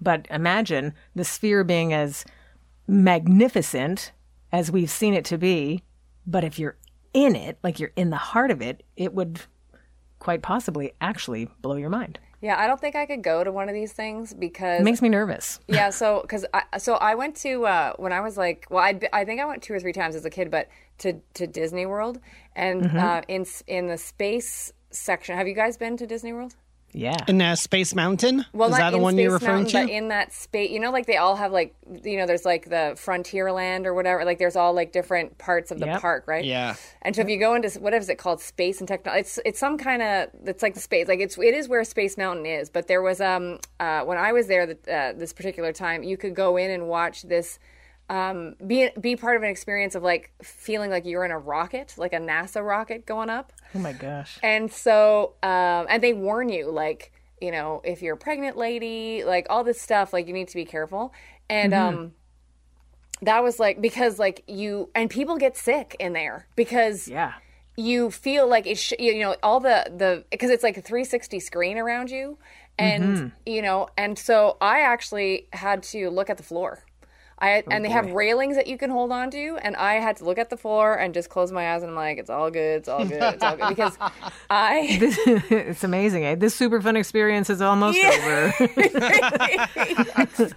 But 0.00 0.26
imagine 0.30 0.94
the 1.14 1.24
sphere 1.24 1.64
being 1.64 1.92
as 1.92 2.24
magnificent 2.86 4.12
as 4.52 4.70
we've 4.70 4.90
seen 4.90 5.14
it 5.14 5.24
to 5.26 5.38
be, 5.38 5.82
but 6.26 6.44
if 6.44 6.58
you're 6.58 6.76
in 7.14 7.34
it, 7.34 7.58
like 7.62 7.78
you're 7.78 7.92
in 7.96 8.10
the 8.10 8.16
heart 8.16 8.50
of 8.50 8.62
it, 8.62 8.82
it 8.96 9.14
would 9.14 9.40
quite 10.18 10.42
possibly 10.42 10.92
actually 11.00 11.48
blow 11.60 11.76
your 11.76 11.90
mind. 11.90 12.18
Yeah, 12.42 12.58
I 12.58 12.66
don't 12.66 12.80
think 12.80 12.96
I 12.96 13.06
could 13.06 13.22
go 13.22 13.44
to 13.44 13.52
one 13.52 13.68
of 13.68 13.74
these 13.74 13.92
things 13.92 14.34
because 14.34 14.80
It 14.80 14.84
makes 14.84 15.00
me 15.00 15.08
nervous. 15.08 15.60
yeah 15.68 15.90
so 16.00 16.20
because 16.22 16.44
I, 16.52 16.62
so 16.78 16.94
i 16.94 17.14
went 17.14 17.34
to 17.46 17.52
uh, 17.66 17.92
when 17.96 18.12
i 18.12 18.20
was 18.20 18.36
like 18.36 18.66
well 18.70 18.82
I, 18.82 18.98
I 19.12 19.24
think 19.24 19.40
i 19.40 19.44
went 19.44 19.62
two 19.62 19.72
or 19.74 19.80
three 19.80 19.92
times 20.00 20.14
as 20.16 20.24
a 20.24 20.30
kid 20.30 20.50
but 20.50 20.68
to, 20.98 21.08
to 21.38 21.46
disney 21.46 21.86
world 21.86 22.16
and 22.56 22.82
Mm-hmm. 22.82 22.98
uh, 22.98 23.22
in 23.28 23.42
in 23.66 23.86
the 23.86 23.96
space 23.98 24.72
section 24.90 25.36
have 25.36 25.48
you 25.48 25.54
guys 25.54 25.76
been 25.76 25.96
to 25.96 26.06
disney 26.06 26.32
world 26.32 26.54
Yeah. 26.92 27.16
In 27.26 27.40
uh, 27.40 27.56
Space 27.56 27.94
Mountain? 27.94 28.44
well 28.52 28.68
is 28.68 28.72
not 28.72 28.78
that 28.78 28.90
the 28.90 28.96
in 28.98 29.02
one 29.02 29.14
space 29.14 29.22
you're 29.24 29.32
referring 29.32 29.62
Mountain, 29.62 29.80
to? 29.80 29.86
but 29.86 29.92
in 29.92 30.08
that 30.08 30.32
space 30.32 30.70
you 30.70 30.78
know 30.80 30.90
like 30.90 31.06
they 31.06 31.16
all 31.16 31.36
have 31.36 31.52
like 31.52 31.74
you 32.04 32.16
know 32.18 32.26
there's 32.26 32.44
like 32.44 32.64
the 32.66 32.92
frontierland 32.96 33.86
or 33.86 33.94
whatever 33.94 34.24
like 34.24 34.38
there's 34.38 34.56
all 34.56 34.72
like 34.74 34.92
different 34.92 35.38
parts 35.38 35.70
of 35.70 35.78
the 35.78 35.86
Yep. 35.86 36.00
park 36.00 36.24
right 36.26 36.44
yeah. 36.44 36.74
and 37.02 37.14
so 37.16 37.22
if 37.22 37.28
you 37.28 37.38
go 37.38 37.54
into 37.54 37.68
what 37.80 37.94
is 37.94 38.08
it 38.08 38.18
called, 38.18 38.40
space 38.40 38.78
and 38.80 38.88
technology, 38.88 39.20
it's 39.20 39.38
it's 39.44 39.58
some 39.58 39.78
kind 39.78 40.02
of 40.02 40.28
it's 40.44 40.62
like 40.62 40.74
the 40.74 40.80
space, 40.80 41.08
like 41.08 41.20
it's 41.20 41.38
it 41.38 41.54
is 41.54 41.68
where 41.68 41.82
Space 41.84 42.16
Mountain 42.16 42.46
is. 42.46 42.70
But 42.70 42.88
there 42.88 43.02
was 43.02 43.20
um 43.20 43.58
uh, 43.80 44.02
when 44.02 44.18
I 44.18 44.32
was 44.32 44.46
there 44.46 44.66
the, 44.66 44.76
uh, 44.92 45.12
this 45.12 45.32
particular 45.32 45.72
time, 45.72 46.02
you 46.02 46.16
could 46.16 46.34
go 46.34 46.56
in 46.56 46.70
and 46.70 46.88
watch 46.88 47.22
this. 47.22 47.58
Um, 48.12 48.56
be 48.66 48.90
be 49.00 49.16
part 49.16 49.36
of 49.36 49.42
an 49.42 49.48
experience 49.48 49.94
of 49.94 50.02
like 50.02 50.32
feeling 50.42 50.90
like 50.90 51.06
you're 51.06 51.24
in 51.24 51.30
a 51.30 51.38
rocket, 51.38 51.94
like 51.96 52.12
a 52.12 52.18
NASA 52.18 52.62
rocket 52.64 53.06
going 53.06 53.30
up. 53.30 53.52
Oh 53.74 53.78
my 53.78 53.92
gosh. 53.94 54.38
And 54.42 54.70
so, 54.70 55.34
um, 55.42 55.86
and 55.88 56.02
they 56.02 56.12
warn 56.12 56.50
you, 56.50 56.70
like, 56.70 57.10
you 57.40 57.50
know, 57.50 57.80
if 57.84 58.02
you're 58.02 58.14
a 58.14 58.18
pregnant 58.18 58.56
lady, 58.58 59.24
like 59.24 59.46
all 59.48 59.64
this 59.64 59.80
stuff, 59.80 60.12
like 60.12 60.26
you 60.26 60.34
need 60.34 60.48
to 60.48 60.54
be 60.56 60.66
careful. 60.66 61.14
And 61.48 61.72
um, 61.72 62.12
that 63.22 63.42
was 63.42 63.58
like 63.58 63.80
because 63.80 64.18
like 64.18 64.42
you 64.46 64.90
and 64.94 65.08
people 65.08 65.38
get 65.38 65.56
sick 65.56 65.96
in 65.98 66.12
there 66.12 66.46
because 66.56 67.08
Yeah. 67.08 67.32
you 67.76 68.10
feel 68.10 68.46
like 68.48 68.66
it 68.66 68.76
sh- 68.78 68.92
you 68.98 69.20
know 69.20 69.36
all 69.42 69.60
the 69.60 69.90
the 69.96 70.24
because 70.30 70.50
it's 70.50 70.62
like 70.62 70.76
a 70.76 70.82
360 70.82 71.40
screen 71.40 71.78
around 71.78 72.10
you 72.10 72.36
and 72.78 73.32
you 73.46 73.62
know 73.62 73.86
and 73.96 74.18
so 74.18 74.56
i 74.60 74.80
actually 74.80 75.46
had 75.52 75.82
to 75.82 76.10
look 76.10 76.28
at 76.30 76.36
the 76.36 76.42
floor 76.42 76.84
I, 77.42 77.64
and 77.70 77.84
they 77.84 77.90
have 77.90 78.12
railings 78.12 78.54
that 78.56 78.68
you 78.68 78.78
can 78.78 78.88
hold 78.88 79.10
on 79.12 79.30
to 79.32 79.58
and 79.62 79.74
i 79.76 79.94
had 79.94 80.16
to 80.18 80.24
look 80.24 80.38
at 80.38 80.48
the 80.48 80.56
floor 80.56 80.94
and 80.94 81.12
just 81.12 81.28
close 81.28 81.50
my 81.50 81.74
eyes 81.74 81.82
and 81.82 81.90
i'm 81.90 81.96
like 81.96 82.16
it's 82.18 82.30
all 82.30 82.50
good 82.50 82.78
it's 82.78 82.88
all 82.88 83.04
good 83.04 83.20
it's 83.20 83.42
all 83.42 83.56
good 83.56 83.68
because 83.68 83.98
i 84.50 84.96
it's 85.50 85.82
amazing. 85.82 86.24
Eh? 86.24 86.36
This 86.36 86.54
super 86.54 86.80
fun 86.80 86.96
experience 86.96 87.50
is 87.50 87.60
almost 87.60 87.98
over. 87.98 88.54
exactly 89.76 90.52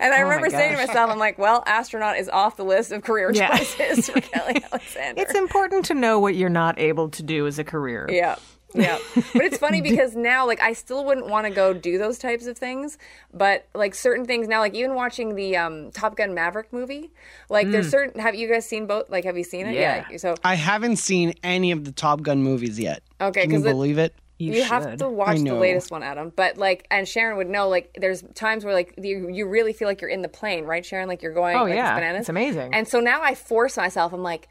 and 0.00 0.12
i 0.14 0.20
Oh 0.20 0.24
remember 0.24 0.50
saying 0.50 0.72
to 0.72 0.86
myself 0.86 1.10
i'm 1.10 1.18
like 1.18 1.38
well 1.38 1.62
astronaut 1.66 2.16
is 2.18 2.28
off 2.28 2.56
the 2.56 2.64
list 2.64 2.90
of 2.92 3.02
career 3.02 3.30
Yeah. 3.32 3.56
choices 3.56 4.08
for 4.08 4.20
kelly 4.20 4.62
alexander 4.72 5.20
it's 5.22 5.34
important 5.34 5.84
to 5.86 5.94
know 5.94 6.18
what 6.18 6.34
you're 6.34 6.48
not 6.48 6.78
able 6.78 7.08
to 7.10 7.22
do 7.22 7.46
as 7.46 7.58
a 7.58 7.64
career. 7.64 8.08
Yeah. 8.10 8.36
Yeah. 8.74 8.98
But 9.14 9.44
it's 9.44 9.58
funny 9.58 9.80
because 9.90 10.14
now 10.16 10.46
like 10.46 10.60
I 10.60 10.72
still 10.72 11.04
wouldn't 11.04 11.28
want 11.28 11.46
to 11.46 11.52
go 11.52 11.72
do 11.72 11.96
those 11.98 12.18
types 12.18 12.46
of 12.46 12.58
things, 12.58 12.98
but 13.32 13.66
like 13.74 13.94
certain 13.94 14.24
things 14.24 14.48
now 14.48 14.60
like 14.60 14.74
even 14.74 14.94
watching 14.94 15.34
the 15.36 15.56
um 15.56 15.90
Top 15.92 16.16
Gun 16.16 16.34
Maverick 16.34 16.72
movie, 16.72 17.10
like 17.48 17.70
there's 17.70 17.88
certain 17.90 18.20
have 18.20 18.34
you 18.34 18.48
guys 18.48 18.66
seen 18.66 18.86
both 18.86 19.08
like 19.08 19.24
have 19.24 19.38
you 19.38 19.44
seen 19.44 19.66
it? 19.66 19.74
Yeah. 19.74 20.04
So 20.16 20.34
I 20.44 20.54
haven't 20.54 20.96
seen 20.96 21.34
any 21.42 21.70
of 21.70 21.84
the 21.84 21.92
Top 21.92 22.22
Gun 22.22 22.42
movies 22.42 22.78
yet. 22.78 23.02
Okay, 23.20 23.42
Can 23.42 23.50
you 23.50 23.56
'cause 23.58 23.66
it- 23.66 23.70
believe 23.70 23.98
it? 23.98 24.14
You, 24.36 24.52
you, 24.52 24.64
have 24.64 24.96
to 24.96 25.08
watch 25.08 25.38
the 25.38 25.54
latest 25.54 25.92
one, 25.92 26.02
Adam. 26.02 26.32
But 26.34 26.58
like, 26.58 26.88
and 26.90 27.06
Sharon 27.06 27.36
would 27.36 27.48
know. 27.48 27.68
Like, 27.68 27.96
there's 28.00 28.22
times 28.34 28.64
where 28.64 28.74
like 28.74 28.92
you, 29.00 29.28
you 29.28 29.46
really 29.46 29.72
feel 29.72 29.86
like 29.86 30.00
you're 30.00 30.10
in 30.10 30.22
the 30.22 30.28
plane, 30.28 30.64
right, 30.64 30.84
Sharon? 30.84 31.06
Like 31.06 31.22
you're 31.22 31.32
going. 31.32 31.56
Oh, 31.56 31.62
like, 31.62 31.74
yeah. 31.74 31.94
bananas. 31.94 32.22
It's 32.22 32.28
amazing. 32.28 32.74
And 32.74 32.86
so 32.88 32.98
now 32.98 33.22
I 33.22 33.36
force 33.36 33.76
myself. 33.76 34.12
I'm 34.12 34.24
like, 34.24 34.48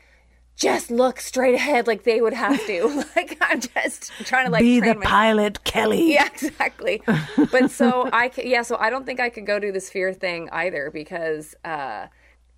just 0.56 0.92
look 0.92 1.20
straight 1.20 1.56
ahead 1.56 1.88
like 1.88 2.04
they 2.04 2.22
would 2.22 2.34
have 2.34 2.60
to. 2.68 3.04
like 3.16 3.38
I'm 3.42 3.60
just 3.60 4.12
trying 4.26 4.46
to 4.46 4.52
like 4.52 4.62
Be 4.62 4.80
the 4.80 4.96
my- 4.96 5.04
pilot, 5.06 5.64
Kelly. 5.64 6.14
Yeah, 6.14 6.28
exactly. 6.28 7.02
but 7.52 7.72
so 7.72 8.10
I 8.14 8.30
ca- 8.30 8.44
yeah, 8.46 8.62
so 8.62 8.78
I 8.78 8.90
don't 8.90 9.06
think 9.06 9.20
I 9.20 9.30
could 9.30 9.46
go 9.46 9.60
do 9.60 9.72
this 9.72 9.88
sphere 9.88 10.14
thing 10.14 10.50
either 10.52 10.92
because 10.92 11.56
uh 11.66 12.08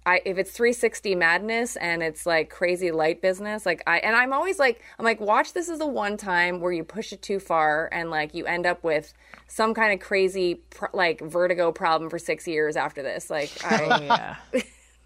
I, 0.08 0.22
if 0.24 0.38
it's 0.38 0.52
360 0.52 1.16
madness 1.16 1.78
and 1.78 2.04
it's 2.04 2.28
like 2.28 2.52
crazy 2.52 2.92
light 2.92 3.24
business, 3.24 3.66
like 3.66 3.82
I 3.88 3.98
and 3.98 4.16
I'm 4.16 4.34
always 4.34 4.60
like 4.60 4.80
I'm 5.00 5.06
like 5.06 5.20
watch 5.20 5.54
this 5.54 5.68
is 5.68 5.80
the 5.80 5.88
one 5.88 6.16
time 6.16 6.60
where 6.60 6.72
you 6.72 6.84
push 6.84 7.12
it 7.12 7.24
too 7.24 7.40
far 7.40 7.90
and 7.92 8.12
like 8.12 8.36
you 8.36 8.46
end 8.46 8.68
up 8.68 8.84
with 8.84 9.14
some 9.48 9.74
kind 9.74 9.92
of 9.94 10.00
crazy 10.06 10.62
like 10.94 11.22
vertigo 11.22 11.72
problem 11.72 12.12
for 12.12 12.20
six 12.20 12.48
years 12.48 12.75
after 12.75 13.02
this. 13.02 13.32
Like 13.32 13.50
I 13.66 14.04
Yeah. 14.06 14.36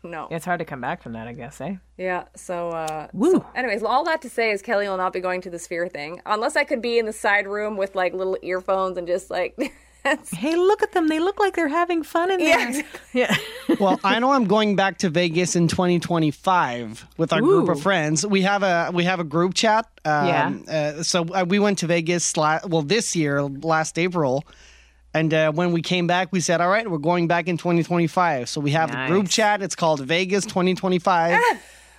No 0.03 0.27
It's 0.31 0.45
hard 0.45 0.59
to 0.59 0.65
come 0.65 0.81
back 0.81 1.01
from 1.03 1.13
that, 1.13 1.27
I 1.27 1.33
guess, 1.33 1.59
eh? 1.61 1.75
yeah. 1.97 2.25
So 2.35 2.69
uh, 2.69 3.07
Woo. 3.13 3.31
so 3.33 3.45
anyways, 3.55 3.83
all 3.83 4.03
that 4.05 4.21
to 4.23 4.29
say 4.29 4.51
is 4.51 4.61
Kelly 4.61 4.87
will 4.87 4.97
not 4.97 5.13
be 5.13 5.19
going 5.19 5.41
to 5.41 5.49
the 5.49 5.59
sphere 5.59 5.87
thing 5.87 6.21
unless 6.25 6.55
I 6.55 6.63
could 6.63 6.81
be 6.81 6.97
in 6.99 7.05
the 7.05 7.13
side 7.13 7.47
room 7.47 7.77
with 7.77 7.95
like 7.95 8.13
little 8.13 8.37
earphones 8.41 8.97
and 8.97 9.07
just 9.07 9.29
like. 9.29 9.57
Hey, 10.31 10.55
look 10.55 10.81
at 10.81 10.93
them. 10.93 11.09
They 11.09 11.19
look 11.19 11.39
like 11.41 11.55
they're 11.57 11.67
having 11.67 12.03
fun 12.03 12.31
in 12.31 12.39
Yeah, 12.39 12.71
there. 12.71 12.83
Yeah. 13.13 13.35
well, 13.81 13.99
I 14.03 14.17
know 14.19 14.31
I'm 14.31 14.45
going 14.45 14.75
back 14.77 14.97
to 14.99 15.09
Vegas 15.09 15.57
in 15.57 15.67
2025 15.67 17.05
with 17.17 17.33
our 17.33 17.41
group 17.41 17.69
of 17.69 17.81
friends. 17.81 18.25
We 18.25 18.41
have 18.43 18.63
a 18.63 18.91
we 18.93 19.03
have 19.03 19.19
a 19.19 19.23
group 19.23 19.53
chat. 19.53 19.85
Um, 20.05 20.27
Yeah. 20.27 20.53
Uh, 20.99 21.03
so 21.03 21.25
uh, 21.25 21.45
we 21.47 21.59
went 21.59 21.79
to 21.79 21.87
Vegas. 21.87 22.35
La- 22.37 22.59
well, 22.65 22.81
this 22.81 23.15
year, 23.15 23.43
last 23.43 23.99
April, 23.99 24.45
and 25.13 25.33
uh, 25.33 25.51
when 25.51 25.71
we 25.71 25.81
came 25.81 26.07
back, 26.07 26.31
we 26.31 26.39
said, 26.39 26.61
"All 26.61 26.69
right, 26.69 26.89
we're 26.89 26.97
going 26.97 27.27
back 27.27 27.47
in 27.47 27.57
2025." 27.57 28.49
So 28.49 28.61
we 28.61 28.71
have 28.71 28.93
a 28.93 29.07
group 29.07 29.29
chat. 29.29 29.61
It's 29.61 29.75
called 29.75 30.01
Vegas 30.01 30.45
2025. 30.45 31.39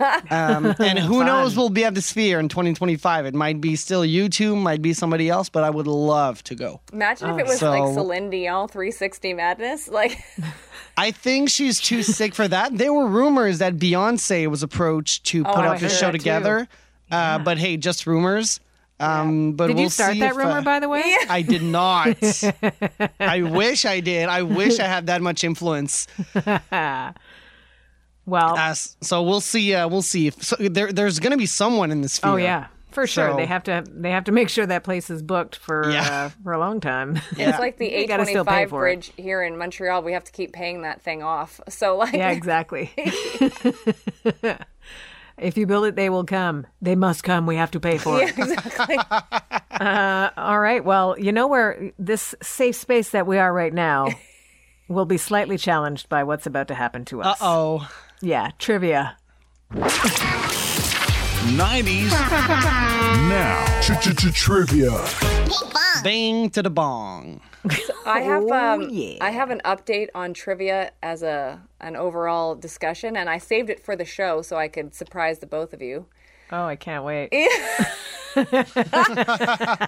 um, 0.31 0.75
and 0.79 0.99
who 0.99 1.25
knows? 1.25 1.57
We'll 1.57 1.69
be 1.71 1.85
at 1.85 1.95
the 1.95 2.03
Sphere 2.03 2.41
in 2.41 2.49
2025. 2.49 3.27
It 3.27 3.35
might 3.35 3.61
be 3.61 3.77
still 3.77 4.03
U2, 4.03 4.57
might 4.57 4.81
be 4.81 4.93
somebody 4.93 5.29
else, 5.29 5.49
but 5.49 5.63
I 5.63 5.71
would 5.71 5.87
love 5.87 6.43
to 6.45 6.55
go. 6.55 6.81
Imagine 6.93 7.31
if 7.31 7.39
it 7.41 7.47
was 7.47 7.61
like 7.63 7.83
So- 7.89 7.95
Celine 7.95 8.31
Dion 8.31 8.69
360 8.69 9.35
madness. 9.35 9.89
Like, 9.89 10.19
I 10.97 11.11
think 11.11 11.51
she's 11.51 11.81
too 11.81 12.03
sick 12.03 12.35
for 12.35 12.49
that. 12.49 12.77
There 12.77 12.93
were 12.93 13.07
rumors 13.07 13.59
that 13.59 13.77
Beyonce 13.77 14.47
was 14.47 14.63
approached 14.63 15.25
to 15.27 15.45
put 15.45 15.57
I 15.57 15.69
out 15.69 15.81
the 15.81 15.89
show 15.89 16.11
together, 16.11 16.69
uh, 17.11 17.39
but 17.41 17.59
hey, 17.59 17.77
just 17.77 18.07
rumors. 18.07 18.61
Um, 19.01 19.53
but 19.53 19.69
Did 19.69 19.77
we'll 19.77 19.85
you 19.85 19.91
start 19.91 20.13
see 20.13 20.21
that 20.21 20.37
rumor, 20.37 20.59
uh, 20.59 20.63
by 20.63 20.79
the 20.79 20.89
way? 20.89 21.17
I 21.29 21.41
did 21.43 21.63
not. 21.63 22.17
I 23.21 23.43
wish 23.43 23.85
I 23.87 24.01
did. 24.01 24.29
I 24.29 24.43
wish 24.43 24.79
I 24.79 24.85
had 24.85 25.07
that 25.07 25.23
much 25.23 25.43
influence. 25.45 26.07
Well, 28.27 28.57
Uh, 28.57 28.75
so 28.75 29.23
we'll 29.23 29.41
see. 29.41 29.75
Uh, 29.75 29.89
we'll 29.89 30.03
see. 30.03 30.29
If, 30.29 30.41
so 30.43 30.55
there, 30.57 30.93
there's 30.93 31.19
going 31.19 31.33
to 31.33 31.37
be 31.39 31.47
someone 31.47 31.91
in 31.91 32.01
this 32.03 32.13
sphere. 32.13 32.31
oh 32.31 32.37
yeah, 32.37 32.67
for 32.93 33.07
sure. 33.07 33.31
So- 33.31 33.37
They 33.37 33.47
have 33.47 33.65
to. 33.65 33.83
They 33.89 34.11
have 34.11 34.25
to 34.25 34.33
make 34.33 34.49
sure 34.49 34.67
that 34.67 34.85
place 34.85 35.11
is 35.11 35.21
booked 35.23 35.57
for 35.57 35.91
Yeah. 35.91 36.27
uh, 36.27 36.29
for 36.45 36.53
a 36.53 36.59
long 36.59 36.81
time. 36.81 37.19
it's 37.33 37.59
like 37.59 37.79
the 37.79 37.89
You 37.91 38.07
gotta 38.07 38.27
still 38.27 38.45
pay 38.45 38.67
A25 38.67 38.69
for 38.69 38.87
it. 38.87 38.95
bridge 38.95 39.13
here 39.17 39.43
in 39.43 39.57
Montreal. 39.57 40.03
We 40.03 40.13
have 40.13 40.23
to 40.25 40.33
keep 40.33 40.53
paying 40.53 40.83
that 40.83 41.01
thing 41.03 41.23
off. 41.25 41.61
So, 41.71 41.97
like, 41.97 42.13
yeah, 42.15 42.31
exactly. 42.31 42.93
If 45.41 45.57
you 45.57 45.67
build 45.67 45.87
it, 45.87 45.97
they 45.97 46.11
will 46.11 46.25
come. 46.25 46.67
They 46.81 46.95
must 46.95 47.25
come. 47.25 47.47
We 47.47 47.57
have 47.57 47.71
to 47.73 47.81
pay 47.81 47.99
for 47.99 48.21
it. 48.21 48.35
yeah, 48.39 48.45
exactly. 48.45 48.99
All 50.37 50.61
right. 50.61 50.85
Well, 50.85 51.19
you 51.19 51.33
know 51.33 51.47
where 51.47 51.93
this 51.99 52.35
safe 52.43 52.77
space 52.77 53.11
that 53.11 53.27
we 53.27 53.39
are 53.39 53.53
right 53.53 53.73
now 53.73 54.09
will 54.89 55.07
be 55.07 55.17
slightly 55.17 55.59
challenged 55.59 56.09
by 56.09 56.25
what's 56.25 56.47
about 56.47 56.69
to 56.69 56.75
happen 56.75 57.05
to 57.07 57.23
us. 57.23 57.41
Uh 57.41 57.45
oh. 57.45 57.91
Yeah, 58.21 58.51
trivia. 58.59 59.17
90s 61.41 62.11
now. 63.29 63.65
Trivia. 64.35 64.91
Bang 66.05 66.51
to 66.51 66.63
the 66.63 66.69
bong. 66.69 67.41
I 68.05 68.21
have 68.21 68.47
um, 68.51 68.89
yeah. 68.91 69.17
I 69.23 69.31
have 69.31 69.51
an 69.51 69.63
update 69.65 70.09
on 70.15 70.35
trivia 70.35 70.93
as 71.03 71.23
a 71.23 71.63
an 71.81 71.97
overall 71.97 72.55
discussion, 72.55 73.17
and 73.17 73.31
I 73.31 73.39
saved 73.39 73.71
it 73.71 73.81
for 73.81 73.97
the 73.97 74.05
show 74.05 74.43
so 74.43 74.57
I 74.57 74.69
could 74.69 74.95
surprise 74.95 75.39
the 75.39 75.47
both 75.47 75.73
of 75.73 75.81
you. 75.81 76.07
Oh, 76.53 76.65
I 76.65 76.77
can't 76.77 77.05
wait. 77.05 77.33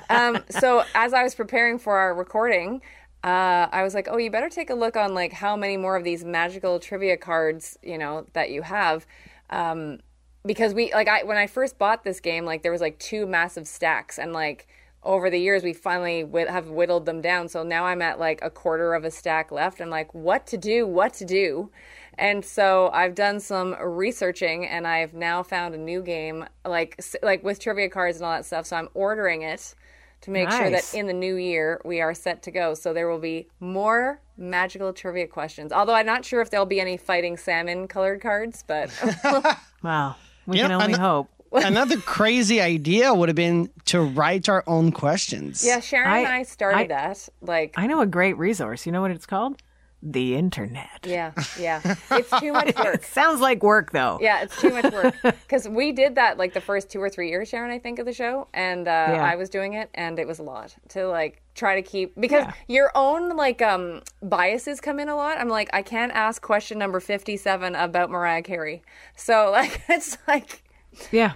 um, 0.08 0.42
so 0.48 0.84
as 0.94 1.12
I 1.12 1.22
was 1.22 1.34
preparing 1.34 1.78
for 1.78 1.98
our 1.98 2.14
recording, 2.14 2.80
uh, 3.24 3.68
I 3.70 3.82
was 3.82 3.94
like, 3.94 4.08
"Oh, 4.10 4.16
you 4.16 4.30
better 4.30 4.48
take 4.48 4.70
a 4.70 4.74
look 4.74 4.96
on 4.96 5.14
like 5.14 5.34
how 5.34 5.54
many 5.56 5.76
more 5.76 5.96
of 5.96 6.04
these 6.04 6.24
magical 6.24 6.80
trivia 6.80 7.18
cards 7.18 7.78
you 7.82 7.98
know 7.98 8.26
that 8.32 8.50
you 8.50 8.62
have." 8.62 9.06
Um, 9.50 9.98
because 10.44 10.74
we 10.74 10.92
like 10.92 11.08
I 11.08 11.22
when 11.24 11.36
I 11.36 11.46
first 11.46 11.78
bought 11.78 12.04
this 12.04 12.20
game, 12.20 12.44
like 12.44 12.62
there 12.62 12.72
was 12.72 12.80
like 12.80 12.98
two 12.98 13.26
massive 13.26 13.66
stacks, 13.66 14.18
and 14.18 14.32
like 14.32 14.66
over 15.02 15.30
the 15.30 15.38
years 15.38 15.62
we 15.62 15.72
finally 15.72 16.22
whit- 16.22 16.48
have 16.48 16.68
whittled 16.68 17.06
them 17.06 17.20
down. 17.20 17.48
So 17.48 17.62
now 17.62 17.86
I'm 17.86 18.02
at 18.02 18.18
like 18.18 18.40
a 18.42 18.50
quarter 18.50 18.94
of 18.94 19.04
a 19.04 19.10
stack 19.10 19.50
left. 19.50 19.80
I'm 19.80 19.90
like, 19.90 20.14
what 20.14 20.46
to 20.48 20.56
do? 20.56 20.86
What 20.86 21.14
to 21.14 21.24
do? 21.24 21.70
And 22.18 22.44
so 22.44 22.90
I've 22.92 23.14
done 23.14 23.40
some 23.40 23.74
researching, 23.80 24.66
and 24.66 24.86
I've 24.86 25.14
now 25.14 25.42
found 25.42 25.74
a 25.74 25.78
new 25.78 26.02
game, 26.02 26.44
like 26.64 27.00
like 27.22 27.42
with 27.42 27.58
trivia 27.58 27.88
cards 27.88 28.18
and 28.18 28.26
all 28.26 28.32
that 28.32 28.44
stuff. 28.44 28.66
So 28.66 28.76
I'm 28.76 28.88
ordering 28.94 29.42
it 29.42 29.74
to 30.22 30.30
make 30.30 30.50
sure 30.50 30.70
that 30.70 30.94
in 30.94 31.06
the 31.06 31.12
new 31.12 31.34
year 31.36 31.80
we 31.84 32.00
are 32.00 32.14
set 32.14 32.42
to 32.44 32.50
go. 32.50 32.74
So 32.74 32.92
there 32.92 33.08
will 33.08 33.18
be 33.18 33.48
more 33.60 34.20
magical 34.36 34.92
trivia 34.92 35.26
questions. 35.26 35.72
Although 35.72 35.94
I'm 35.94 36.06
not 36.06 36.24
sure 36.24 36.40
if 36.40 36.50
there'll 36.50 36.66
be 36.66 36.80
any 36.80 36.96
fighting 36.96 37.36
salmon 37.36 37.88
colored 37.88 38.20
cards, 38.20 38.62
but 38.66 38.90
Wow. 39.82 40.16
We 40.46 40.58
Yeah, 40.58 40.64
can 40.64 40.72
only 40.72 40.92
and- 40.94 40.96
hope. 41.02 41.28
Another 41.52 41.98
crazy 41.98 42.62
idea 42.62 43.12
would 43.12 43.28
have 43.28 43.36
been 43.36 43.68
to 43.86 44.00
write 44.00 44.48
our 44.48 44.64
own 44.66 44.90
questions. 44.90 45.62
yeah, 45.64 45.80
Sharon 45.80 46.10
and 46.10 46.26
I- 46.26 46.38
I 46.38 46.42
started 46.44 46.78
I- 46.78 46.86
that. 46.86 47.28
Like, 47.42 47.74
I 47.76 47.86
know 47.86 48.00
a 48.00 48.06
great 48.06 48.38
resource. 48.38 48.86
You 48.86 48.92
know 48.92 49.02
what 49.02 49.10
it's 49.10 49.26
called? 49.26 49.60
The 50.04 50.34
internet. 50.34 51.04
yeah, 51.04 51.30
yeah, 51.58 51.80
it's 52.10 52.30
too 52.40 52.52
much 52.52 52.74
work. 52.84 53.04
Sounds 53.04 53.40
like 53.40 53.62
work, 53.62 53.92
though. 53.92 54.18
Yeah, 54.20 54.42
it's 54.42 54.60
too 54.60 54.70
much 54.70 54.92
work 54.92 55.14
because 55.22 55.68
we 55.68 55.92
did 55.92 56.16
that 56.16 56.38
like 56.38 56.54
the 56.54 56.60
first 56.60 56.90
two 56.90 57.00
or 57.00 57.08
three 57.08 57.28
years, 57.28 57.48
Sharon, 57.48 57.70
I 57.70 57.78
think, 57.78 58.00
of 58.00 58.06
the 58.06 58.12
show, 58.12 58.48
and 58.52 58.88
uh, 58.88 58.90
Yeah. 58.90 59.24
I 59.24 59.36
was 59.36 59.48
doing 59.48 59.74
it, 59.74 59.90
and 59.94 60.18
it 60.18 60.26
was 60.26 60.40
a 60.40 60.42
lot 60.42 60.74
to 60.88 61.06
like 61.06 61.40
try 61.54 61.76
to 61.80 61.82
keep 61.82 62.18
because 62.20 62.46
your 62.66 62.90
own 62.96 63.36
like 63.36 63.62
um 63.62 64.02
biases 64.22 64.80
come 64.80 64.98
in 64.98 65.08
a 65.08 65.14
lot. 65.14 65.38
I'm 65.38 65.48
like, 65.48 65.70
I 65.72 65.82
can't 65.82 66.10
ask 66.12 66.42
question 66.42 66.78
number 66.78 66.98
fifty 66.98 67.36
seven 67.36 67.76
about 67.76 68.10
Mariah 68.10 68.42
Carey, 68.42 68.82
so 69.16 69.50
like 69.52 69.82
it's 69.88 70.18
like. 70.26 70.64
Yeah. 71.12 71.34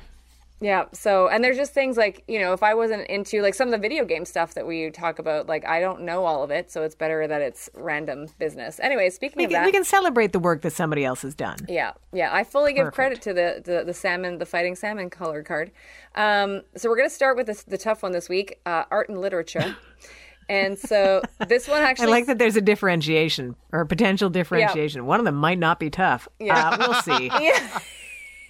Yeah. 0.61 0.87
So, 0.93 1.29
and 1.29 1.45
there's 1.45 1.57
just 1.57 1.75
things 1.75 1.99
like, 1.99 2.25
you 2.29 2.39
know, 2.41 2.55
if 2.55 2.63
I 2.63 2.75
wasn't 2.75 3.07
into 3.09 3.43
like 3.43 3.55
some 3.55 3.69
of 3.69 3.73
the 3.73 3.79
video 3.79 4.05
game 4.07 4.25
stuff 4.25 4.55
that 4.55 4.67
we 4.67 4.91
talk 4.91 5.19
about, 5.19 5.47
like 5.47 5.67
I 5.67 5.81
don't 5.81 6.03
know 6.03 6.25
all 6.25 6.43
of 6.43 6.51
it. 6.51 6.71
So 6.71 6.83
it's 6.83 6.95
better 6.95 7.27
that 7.27 7.43
it's 7.43 7.69
random 7.75 8.29
business. 8.39 8.81
Anyway, 8.81 9.11
speaking 9.11 9.37
We 9.37 9.45
of 9.45 9.51
can, 9.51 9.61
that. 9.61 9.67
we 9.67 9.73
can 9.73 9.85
celebrate 9.85 10.33
the 10.33 10.39
work 10.39 10.63
that 10.63 10.73
somebody 10.73 11.05
else 11.05 11.23
has 11.23 11.35
done. 11.35 11.59
Yeah, 11.69 11.93
yeah. 12.13 12.35
I 12.35 12.43
fully 12.45 12.73
give 12.73 12.91
credit 12.93 13.21
to 13.23 13.35
the, 13.35 13.61
the 13.63 13.85
the 13.85 13.95
salmon, 13.95 14.39
the 14.39 14.47
fighting 14.47 14.77
salmon 14.77 15.11
color 15.11 15.43
card. 15.43 15.73
Um, 16.15 16.63
so 16.75 16.89
we're 16.89 16.97
gonna 16.97 17.11
start 17.11 17.37
with 17.37 17.47
this, 17.47 17.63
the 17.65 17.79
tough 17.79 18.03
one 18.03 18.13
this 18.13 18.29
week, 18.29 18.59
uh, 18.65 18.85
art 18.91 19.11
and 19.11 19.21
literature. 19.21 19.77
and 20.49 20.79
so 20.79 21.21
this 21.49 21.69
one 21.69 21.83
actually. 21.83 22.07
I 22.07 22.11
like 22.11 22.27
that 22.27 22.39
there's 22.39 22.57
a 22.57 22.63
differentiation 22.63 23.57
or 23.73 23.81
a 23.81 23.87
potential 23.87 24.31
differentiation. 24.31 25.05
One 25.05 25.19
of 25.19 25.27
them 25.27 25.35
might 25.35 25.59
not 25.59 25.79
be 25.79 25.91
tough. 25.91 26.29
Yeah. 26.39 26.71
Uh, 26.71 26.77
we'll 26.79 27.03
see. 27.03 27.27
yeah. 27.41 27.81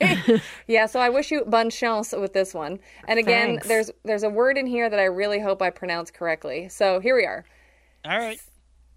yeah, 0.66 0.86
so 0.86 1.00
I 1.00 1.08
wish 1.08 1.30
you 1.30 1.44
bonne 1.44 1.70
chance 1.70 2.12
with 2.12 2.32
this 2.32 2.54
one. 2.54 2.78
And 3.08 3.18
again, 3.18 3.48
Thanks. 3.48 3.68
there's 3.68 3.90
there's 4.04 4.22
a 4.22 4.30
word 4.30 4.58
in 4.58 4.66
here 4.66 4.88
that 4.90 4.98
I 4.98 5.04
really 5.04 5.40
hope 5.40 5.62
I 5.62 5.70
pronounce 5.70 6.10
correctly. 6.10 6.68
So 6.68 7.00
here 7.00 7.16
we 7.16 7.24
are. 7.24 7.44
All 8.04 8.18
right. 8.18 8.40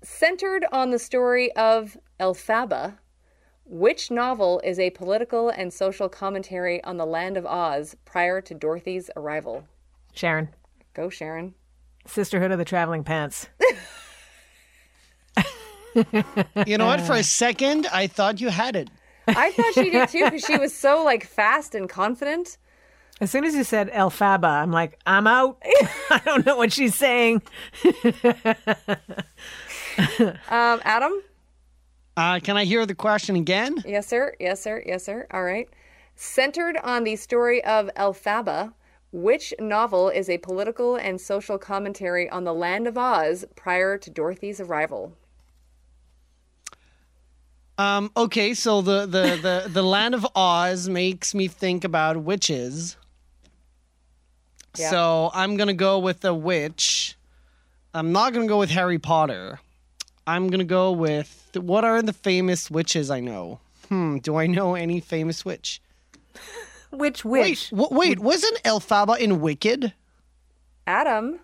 Centered 0.03 0.65
on 0.71 0.91
the 0.91 0.99
story 0.99 1.51
of 1.53 1.97
Elphaba, 2.19 2.97
which 3.65 4.11
novel 4.11 4.61
is 4.63 4.79
a 4.79 4.89
political 4.91 5.49
and 5.49 5.73
social 5.73 6.09
commentary 6.09 6.83
on 6.83 6.97
the 6.97 7.05
land 7.05 7.37
of 7.37 7.45
Oz 7.45 7.95
prior 8.05 8.41
to 8.41 8.53
Dorothy's 8.53 9.09
arrival? 9.15 9.65
Sharon, 10.13 10.49
Go, 10.93 11.09
Sharon. 11.09 11.53
Sisterhood 12.05 12.51
of 12.51 12.57
the 12.57 12.65
Traveling 12.65 13.03
Pants. 13.03 13.47
You 16.65 16.77
know 16.77 16.85
what? 16.85 17.01
For 17.01 17.13
a 17.13 17.23
second, 17.23 17.87
I 17.87 18.07
thought 18.07 18.39
you 18.39 18.49
had 18.49 18.75
it. 18.75 18.89
I 19.37 19.51
thought 19.51 19.73
she 19.73 19.89
did 19.89 20.09
too 20.09 20.25
because 20.25 20.43
she 20.43 20.57
was 20.57 20.73
so 20.73 21.03
like 21.03 21.25
fast 21.25 21.75
and 21.75 21.89
confident. 21.89 22.57
As 23.21 23.31
soon 23.31 23.43
as 23.43 23.53
you 23.53 23.63
said 23.63 23.91
Elphaba, 23.91 24.47
I'm 24.47 24.71
like, 24.71 24.97
I'm 25.05 25.27
out. 25.27 25.61
I 26.09 26.21
don't 26.23 26.45
know 26.45 26.55
what 26.57 26.71
she's 26.73 26.95
saying. 26.95 27.41
Um, 30.49 30.79
Adam? 30.85 31.11
Uh, 32.15 32.39
can 32.39 32.55
I 32.55 32.63
hear 32.63 32.85
the 32.85 32.95
question 32.95 33.35
again? 33.35 33.83
Yes, 33.85 34.07
sir. 34.07 34.33
Yes, 34.39 34.61
sir. 34.61 34.81
Yes, 34.85 35.03
sir. 35.03 35.27
All 35.31 35.43
right. 35.43 35.67
Centered 36.15 36.77
on 36.83 37.03
the 37.03 37.15
story 37.17 37.63
of 37.65 37.89
Elphaba, 37.95 38.73
which 39.11 39.53
novel 39.59 40.09
is 40.09 40.29
a 40.29 40.37
political 40.37 40.95
and 40.95 41.19
social 41.19 41.57
commentary 41.57 42.29
on 42.29 42.43
the 42.43 42.53
land 42.53 42.87
of 42.87 42.97
Oz 42.97 43.45
prior 43.55 43.97
to 43.97 44.09
Dorothy's 44.09 44.61
arrival? 44.61 45.17
Um, 47.79 48.11
okay, 48.17 48.53
so 48.53 48.81
the, 48.81 49.05
the, 49.05 49.39
the, 49.41 49.69
the 49.69 49.81
land 49.81 50.13
of 50.13 50.27
Oz 50.35 50.89
makes 50.89 51.33
me 51.33 51.47
think 51.47 51.85
about 51.85 52.17
witches. 52.17 52.97
Yeah. 54.77 54.89
So 54.89 55.31
I'm 55.33 55.55
gonna 55.55 55.73
go 55.73 55.97
with 55.99 56.23
a 56.25 56.33
witch. 56.33 57.15
I'm 57.93 58.11
not 58.11 58.33
gonna 58.33 58.47
go 58.47 58.59
with 58.59 58.69
Harry 58.69 58.99
Potter. 58.99 59.61
I'm 60.27 60.49
gonna 60.49 60.65
go 60.65 60.91
with 60.91 61.51
what 61.55 61.85
are 61.85 62.01
the 62.01 62.13
famous 62.13 62.69
witches 62.69 63.09
I 63.09 63.21
know? 63.21 63.61
Hmm, 63.87 64.17
do 64.17 64.35
I 64.35 64.45
know 64.45 64.75
any 64.75 64.99
famous 64.99 65.45
witch? 65.45 65.81
Which 66.91 67.23
Wait, 67.23 67.49
witch? 67.49 67.69
w- 67.69 67.89
wait, 67.91 68.19
wasn't 68.19 68.61
Elphaba 68.63 69.17
in 69.19 69.39
Wicked? 69.41 69.93
Adam, 70.85 71.39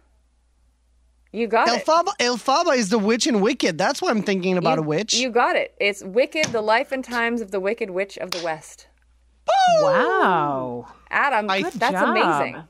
you 1.35 1.47
got 1.47 1.67
it. 1.67 1.85
Elphaba, 1.85 2.15
Elphaba 2.19 2.75
is 2.75 2.89
the 2.89 2.99
witch 2.99 3.27
in 3.27 3.41
Wicked. 3.41 3.77
That's 3.77 4.01
why 4.01 4.09
I'm 4.09 4.23
thinking 4.23 4.57
about 4.57 4.77
you, 4.77 4.83
a 4.83 4.87
witch. 4.87 5.13
You 5.15 5.29
got 5.29 5.55
it. 5.55 5.75
It's 5.79 6.03
Wicked: 6.03 6.47
The 6.47 6.61
Life 6.61 6.91
and 6.91 7.03
Times 7.03 7.41
of 7.41 7.51
the 7.51 7.59
Wicked 7.59 7.89
Witch 7.89 8.17
of 8.17 8.31
the 8.31 8.43
West. 8.43 8.87
Boom! 9.45 9.83
Wow. 9.83 10.87
Adam, 11.11 11.49
I- 11.49 11.63
that's 11.63 11.77
job. 11.77 12.09
amazing. 12.09 12.63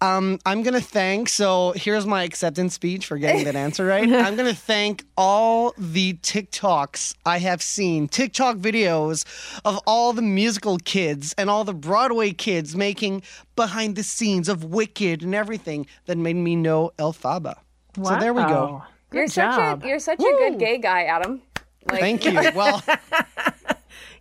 Um, 0.00 0.38
I'm 0.44 0.62
gonna 0.62 0.82
thank. 0.82 1.30
So 1.30 1.72
here's 1.76 2.04
my 2.04 2.24
acceptance 2.24 2.74
speech 2.74 3.06
for 3.06 3.16
getting 3.16 3.44
that 3.44 3.56
answer 3.56 3.86
right. 3.86 4.02
I'm 4.12 4.36
gonna 4.36 4.52
thank 4.52 5.04
all 5.16 5.72
the 5.78 6.14
TikToks 6.14 7.14
I 7.24 7.38
have 7.38 7.62
seen, 7.62 8.08
TikTok 8.08 8.56
videos 8.56 9.24
of 9.64 9.80
all 9.86 10.12
the 10.12 10.20
musical 10.20 10.76
kids 10.78 11.34
and 11.38 11.48
all 11.48 11.64
the 11.64 11.72
Broadway 11.72 12.32
kids 12.32 12.76
making 12.76 13.22
behind 13.56 13.96
the 13.96 14.02
scenes 14.02 14.48
of 14.48 14.64
Wicked 14.64 15.22
and 15.22 15.34
everything 15.34 15.86
that 16.04 16.18
made 16.18 16.36
me 16.36 16.54
know 16.54 16.90
Elphaba. 16.98 17.56
So 18.02 18.18
there 18.18 18.34
we 18.34 18.42
go. 18.42 18.82
Good 19.10 19.18
You're 19.18 19.26
job. 19.28 19.80
such 19.80 19.84
a 19.84 19.88
you're 19.88 19.98
such 19.98 20.20
a 20.20 20.22
good 20.22 20.58
gay 20.58 20.78
guy, 20.78 21.04
Adam. 21.04 21.42
Like, 21.90 22.00
Thank 22.00 22.24
you. 22.24 22.32
Well, 22.54 22.82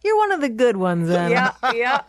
You're 0.04 0.18
one 0.18 0.34
of 0.34 0.42
the 0.42 0.50
good 0.50 0.76
ones, 0.76 1.08
then. 1.08 1.32
Yeah, 1.32 1.54
yeah. 1.74 2.02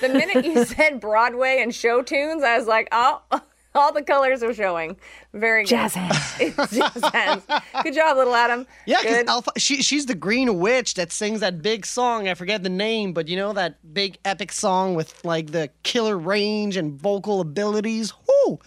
The 0.00 0.08
minute 0.08 0.44
you 0.46 0.64
said 0.64 1.00
Broadway 1.00 1.58
and 1.60 1.74
show 1.74 2.00
tunes, 2.02 2.42
I 2.42 2.56
was 2.56 2.66
like, 2.66 2.88
oh, 2.92 3.20
all 3.74 3.92
the 3.92 4.02
colors 4.02 4.42
are 4.42 4.54
showing. 4.54 4.96
Very 5.34 5.64
good. 5.64 5.68
Jazz 5.68 5.94
hands. 5.94 6.70
Jazz 6.70 7.04
hands. 7.12 7.42
Good 7.82 7.92
job, 7.92 8.16
little 8.16 8.34
Adam. 8.34 8.66
yeah, 8.86 9.02
because 9.02 9.26
Alpha, 9.28 9.50
she, 9.58 9.82
she's 9.82 10.06
the 10.06 10.14
green 10.14 10.60
witch 10.60 10.94
that 10.94 11.12
sings 11.12 11.40
that 11.40 11.60
big 11.60 11.84
song. 11.84 12.26
I 12.26 12.32
forget 12.32 12.62
the 12.62 12.70
name, 12.70 13.12
but 13.12 13.28
you 13.28 13.36
know 13.36 13.52
that 13.52 13.92
big 13.92 14.16
epic 14.24 14.50
song 14.50 14.94
with 14.94 15.22
like 15.22 15.52
the 15.52 15.68
killer 15.82 16.16
range 16.16 16.78
and 16.78 16.94
vocal 16.98 17.42
abilities. 17.42 18.14
Whoo! 18.46 18.60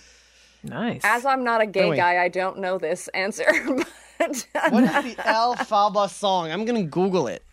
Nice. 0.66 1.02
As 1.04 1.26
I'm 1.26 1.44
not 1.44 1.62
a 1.62 1.66
gay 1.66 1.82
Anyway. 1.82 1.98
guy, 1.98 2.24
I 2.24 2.28
don't 2.28 2.60
know 2.60 2.78
this 2.78 3.08
answer. 3.10 3.46
But 4.18 4.48
What 4.70 4.84
is 4.86 5.16
the 5.16 5.22
Elphaba 5.24 6.10
song? 6.10 6.50
I'm 6.50 6.64
gonna 6.64 6.84
Google 6.84 7.28
it. 7.28 7.44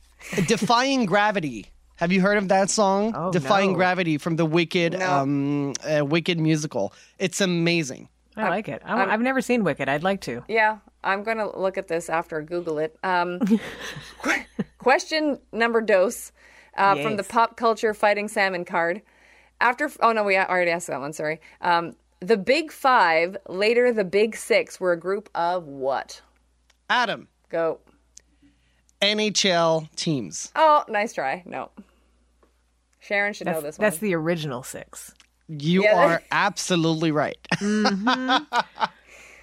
Defying 0.47 1.07
Gravity. 1.07 1.67
Have 1.97 2.13
you 2.13 2.21
heard 2.21 2.39
of 2.39 2.47
that 2.49 2.71
song? 2.71 3.13
Oh, 3.17 3.33
Defying 3.33 3.71
no. 3.73 3.77
Gravity 3.77 4.17
from 4.17 4.37
the 4.37 4.47
Wicked, 4.47 4.93
No. 4.99 5.11
um, 5.13 5.73
uh, 5.85 6.05
Wicked 6.05 6.39
musical. 6.39 6.93
It's 7.19 7.41
amazing. 7.41 8.09
I 8.37 8.49
like 8.49 8.69
it. 8.69 8.81
I, 8.85 9.07
have 9.11 9.21
never 9.21 9.41
seen 9.41 9.63
Wicked. 9.65 9.89
I'd 9.89 10.05
like 10.05 10.21
to. 10.23 10.45
yeah, 10.49 10.79
I'm 11.05 11.23
going 11.25 11.37
to 11.39 11.51
look 11.59 11.77
at 11.77 11.89
this 11.89 12.09
after 12.09 12.41
I 12.41 12.45
Google 12.45 12.79
it. 12.79 12.97
Um, 13.03 13.41
qu- 14.23 14.45
question 14.79 15.39
number 15.53 15.81
dose 15.81 16.33
uh, 16.77 16.95
from 17.03 17.17
the 17.17 17.25
pop 17.25 17.57
culture 17.57 17.93
fighting 17.93 18.29
salmon 18.29 18.65
card. 18.65 19.03
After, 19.61 19.91
oh 20.01 20.13
no, 20.13 20.25
we 20.25 20.37
already 20.37 20.71
asked 20.71 20.87
that 20.87 21.01
one, 21.01 21.13
sorry. 21.13 21.41
Um, 21.61 21.95
the 22.23 22.37
Big 22.37 22.71
Five, 22.73 23.37
later 23.49 23.93
the 23.93 24.05
Big 24.05 24.37
Six, 24.37 24.79
were 24.81 24.93
a 24.93 24.99
group 24.99 25.29
of 25.35 25.67
what? 25.67 26.21
Adam, 26.89 27.29
Go. 27.49 27.81
NHL 29.01 29.95
teams. 29.97 30.53
Oh, 30.55 30.85
nice 30.89 31.13
try. 31.13 31.43
No. 31.45 31.71
Sharon 33.01 33.33
should 33.33 33.47
know 33.49 33.61
this 33.61 33.77
one. 33.79 33.85
that's 33.85 33.99
the 33.99 34.15
original 34.15 34.63
six. 34.63 35.13
You 35.49 35.83
Yeah. 35.83 35.97
are 35.99 36.23
absolutely 36.31 37.11
right. 37.11 37.37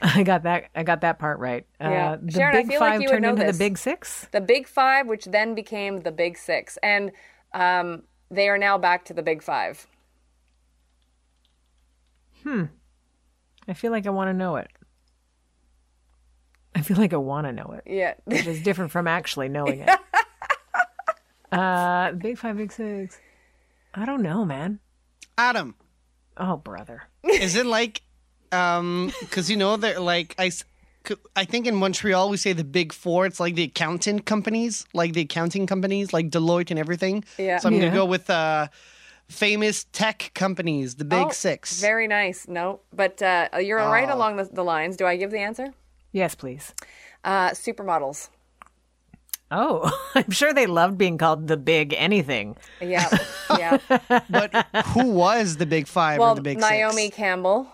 I 0.01 0.23
got 0.23 0.43
that. 0.43 0.69
I 0.75 0.83
got 0.83 1.01
that 1.01 1.19
part 1.19 1.39
right. 1.39 1.65
Yeah. 1.81 2.11
Uh, 2.13 2.17
the 2.21 2.31
Sharon, 2.31 2.55
I 2.55 2.59
Big 2.61 2.67
feel 2.71 2.79
like 2.79 2.91
Five 2.93 3.01
you 3.01 3.09
would 3.11 3.21
know 3.21 3.29
into 3.31 3.43
this. 3.43 3.57
the 3.57 3.63
Big 3.65 3.77
Six. 3.77 4.27
the 4.31 4.39
Big 4.41 4.65
Five, 4.67 5.07
which 5.07 5.25
then 5.25 5.55
became 5.55 5.99
the 6.01 6.11
Big 6.11 6.37
Six. 6.37 6.77
And 6.81 7.11
um, 7.53 8.03
they 8.31 8.47
are 8.47 8.57
now 8.57 8.77
back 8.77 9.03
to 9.05 9.13
the 9.13 9.21
Big 9.23 9.43
Five. 9.43 9.85
I 13.69 13.73
feel 13.73 13.91
like 13.91 14.05
I 14.05 14.09
want 14.09 14.27
to 14.29 14.33
know 14.33 14.57
it. 14.57 14.67
I 16.75 16.81
feel 16.81 16.97
like 16.97 17.13
I 17.13 17.17
want 17.17 17.47
to 17.47 17.53
know 17.53 17.73
it. 17.77 17.83
Yeah. 17.85 18.15
Which 18.25 18.45
is 18.47 18.61
different 18.61 18.91
from 18.91 19.07
actually 19.07 19.47
knowing 19.47 19.81
it. 19.87 19.89
uh, 21.51 22.11
Big 22.13 22.37
Five, 22.37 22.57
Big 22.57 22.71
Six. 22.71 23.19
I 23.93 24.05
don't 24.05 24.21
know, 24.21 24.43
man. 24.45 24.79
Adam, 25.37 25.75
Oh, 26.37 26.57
brother. 26.57 27.03
is 27.23 27.55
it 27.55 27.65
like, 27.65 28.01
um, 28.51 29.11
because 29.19 29.49
you 29.49 29.55
know 29.57 29.77
they're 29.77 29.99
like 29.99 30.35
I 31.35 31.45
think 31.45 31.65
in 31.65 31.75
Montreal 31.75 32.29
we 32.29 32.37
say 32.37 32.53
the 32.53 32.63
big 32.63 32.93
four. 32.93 33.25
It's 33.25 33.39
like 33.39 33.55
the 33.55 33.63
accountant 33.63 34.25
companies, 34.25 34.85
like 34.93 35.13
the 35.13 35.21
accounting 35.21 35.65
companies, 35.65 36.13
like 36.13 36.29
Deloitte 36.29 36.69
and 36.71 36.79
everything. 36.79 37.23
Yeah. 37.37 37.57
So 37.59 37.67
I'm 37.67 37.75
Yeah. 37.75 37.81
gonna 37.81 37.93
go 37.93 38.05
with 38.05 38.29
uh, 38.29 38.67
famous 39.29 39.85
tech 39.91 40.31
companies, 40.33 40.95
the 40.95 41.05
big 41.05 41.27
Oh, 41.27 41.29
six. 41.29 41.79
Very 41.79 42.07
nice. 42.07 42.47
No, 42.47 42.81
but 42.93 43.21
uh, 43.21 43.47
you're 43.61 43.77
right 43.77 44.09
Oh. 44.09 44.15
along 44.15 44.37
the, 44.37 44.43
the 44.45 44.63
lines. 44.63 44.97
Do 44.97 45.05
I 45.05 45.15
give 45.17 45.31
the 45.31 45.39
answer? 45.39 45.67
Yes, 46.11 46.35
please. 46.35 46.73
Uh, 47.23 47.51
supermodels. 47.51 48.29
Oh, 49.51 49.91
I'm 50.15 50.29
sure 50.31 50.53
they 50.53 50.67
loved 50.67 50.97
being 50.97 51.17
called 51.17 51.47
the 51.47 51.57
Big 51.57 51.93
Anything. 51.97 52.57
Yeah. 52.81 53.07
Yeah. 53.57 53.79
but 54.29 54.53
who 54.93 55.09
was 55.11 55.57
the 55.57 55.65
big 55.65 55.87
five 55.87 56.19
well, 56.19 56.33
or 56.33 56.35
the 56.35 56.41
big 56.41 56.59
Naomi 56.59 57.05
six? 57.05 57.15
Campbell, 57.17 57.67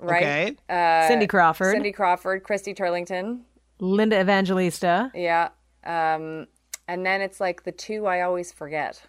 right? 0.00 0.58
Okay. 0.68 1.06
Cindy 1.06 1.28
Crawford, 1.28 1.72
Cindy 1.72 1.92
Crawford, 1.92 2.42
Christy 2.42 2.74
Turlington. 2.74 3.42
Linda 3.78 4.18
Evangelista. 4.20 5.12
Yeah. 5.14 5.50
Um, 5.84 6.48
and 6.88 7.06
then 7.06 7.20
it's 7.20 7.38
like 7.40 7.62
the 7.62 7.70
two 7.70 8.06
I 8.06 8.22
always 8.22 8.50
forget. 8.50 9.00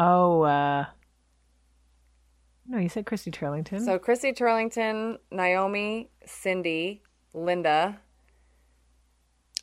Oh, 0.00 0.42
uh, 0.42 0.86
no, 2.66 2.78
you 2.78 2.88
said 2.88 3.06
Christy 3.06 3.30
Turlington. 3.30 3.84
So 3.84 3.98
Christy 3.98 4.32
Turlington, 4.32 5.18
Naomi, 5.30 6.08
Cindy, 6.26 7.02
Linda. 7.34 7.98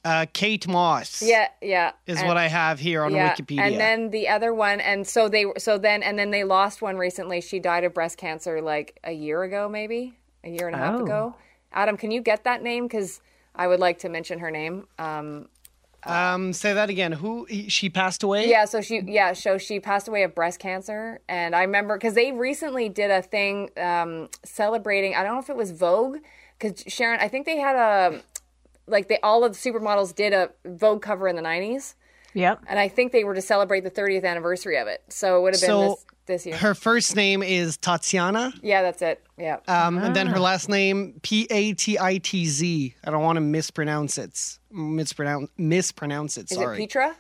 Uh, 0.06 0.26
Kate 0.32 0.66
Moss. 0.68 1.22
Yeah, 1.22 1.50
yeah. 1.62 1.92
Is 2.08 2.20
and- 2.20 2.28
what 2.28 2.38
I 2.38 2.48
have 2.48 2.80
here 2.80 3.04
on 3.04 3.14
yeah. 3.14 3.34
Wikipedia. 3.36 3.60
And 3.62 3.76
then 3.80 4.12
the 4.12 4.30
other 4.30 4.54
one, 4.54 4.80
and 4.80 5.06
so 5.06 5.28
they, 5.28 5.46
so 5.58 5.78
then, 5.78 6.04
and 6.04 6.18
then 6.18 6.32
they 6.32 6.44
lost 6.46 6.82
one 6.82 6.98
recently. 6.98 7.42
She 7.42 7.60
died 7.60 7.84
of 7.84 7.94
breast 7.94 8.18
cancer 8.18 8.62
like 8.62 8.98
a 9.04 9.12
year 9.12 9.44
ago, 9.44 9.68
maybe 9.68 10.18
a 10.44 10.50
year 10.50 10.68
and 10.68 10.76
a 10.76 10.80
half 10.80 11.02
Oh. 11.02 11.04
ago. 11.04 11.36
Adam, 11.74 11.98
can 11.98 12.12
you 12.12 12.22
get 12.22 12.46
that 12.46 12.64
name? 12.64 12.88
Because 12.88 13.22
I 13.54 13.68
would 13.68 13.80
like 13.82 14.00
to 14.00 14.10
mention 14.10 14.40
her 14.40 14.50
name. 14.50 14.88
Um, 14.98 15.50
um, 16.04 16.54
say 16.54 16.74
that 16.74 16.90
again. 16.90 17.12
Who 17.12 17.48
she 17.68 17.90
passed 17.90 18.24
away? 18.24 18.50
yeah, 18.50 18.66
so 18.66 18.82
she, 18.82 19.02
yeah, 19.02 19.34
so 19.34 19.58
she 19.58 19.80
passed 19.80 20.08
away 20.08 20.24
of 20.24 20.34
breast 20.36 20.60
cancer, 20.60 21.20
and 21.28 21.56
I 21.56 21.62
remember 21.62 21.98
because 21.98 22.14
they 22.14 22.32
recently 22.32 22.90
did 22.90 23.12
a 23.12 23.22
thing 23.22 23.70
um, 23.78 24.30
celebrating. 24.44 25.16
I 25.16 25.24
don't 25.24 25.34
know 25.34 25.40
if 25.40 25.50
it 25.50 25.56
was 25.56 25.72
Vogue, 25.72 26.18
because 26.58 26.84
Sharon, 26.88 27.20
I 27.20 27.28
think 27.28 27.46
they 27.46 27.58
had 27.58 27.76
a 27.76 28.22
like 28.88 29.08
they 29.08 29.20
all 29.22 29.44
of 29.44 29.54
the 29.54 29.58
supermodels 29.58 30.16
did 30.16 30.34
a 30.34 30.52
Vogue 30.66 31.02
cover 31.02 31.28
in 31.28 31.36
the 31.36 31.42
'90s. 31.42 31.96
yep. 32.34 32.62
And 32.68 32.80
I 32.80 32.88
think 32.88 33.12
they 33.12 33.24
were 33.24 33.36
to 33.36 33.42
celebrate 33.42 33.82
the 33.82 33.92
30th 33.92 34.24
anniversary 34.24 34.78
of 34.78 34.88
it. 34.88 35.04
So 35.10 35.38
it 35.38 35.42
would 35.42 35.54
have 35.54 35.62
been 35.62 35.70
So 35.70 35.90
this, 35.90 36.06
this 36.30 36.46
year. 36.46 36.56
Her 36.56 36.74
first 36.74 37.18
name 37.18 37.44
is 37.44 37.76
Tatiana. 37.76 38.54
yeah, 38.62 38.82
that's 38.82 39.02
it. 39.02 39.22
Yeah. 39.38 39.58
Um, 39.68 39.98
and 39.98 40.16
then 40.16 40.30
Ah. 40.30 40.32
her 40.32 40.40
last 40.40 40.70
name 40.70 41.20
P 41.22 41.46
A 41.52 41.74
T 41.74 42.00
I 42.00 42.20
T 42.20 42.46
Z. 42.46 42.96
I 43.04 43.12
don't 43.12 43.22
want 43.24 43.36
to 43.36 43.42
mispronounce 43.42 44.18
it. 44.18 44.58
Mispronounce 44.72 45.50
mispronounce 45.58 46.38
it. 46.38 46.50
is 46.50 46.58
Sorry. 46.58 46.78
it 46.78 46.80
Petra? 46.90 47.16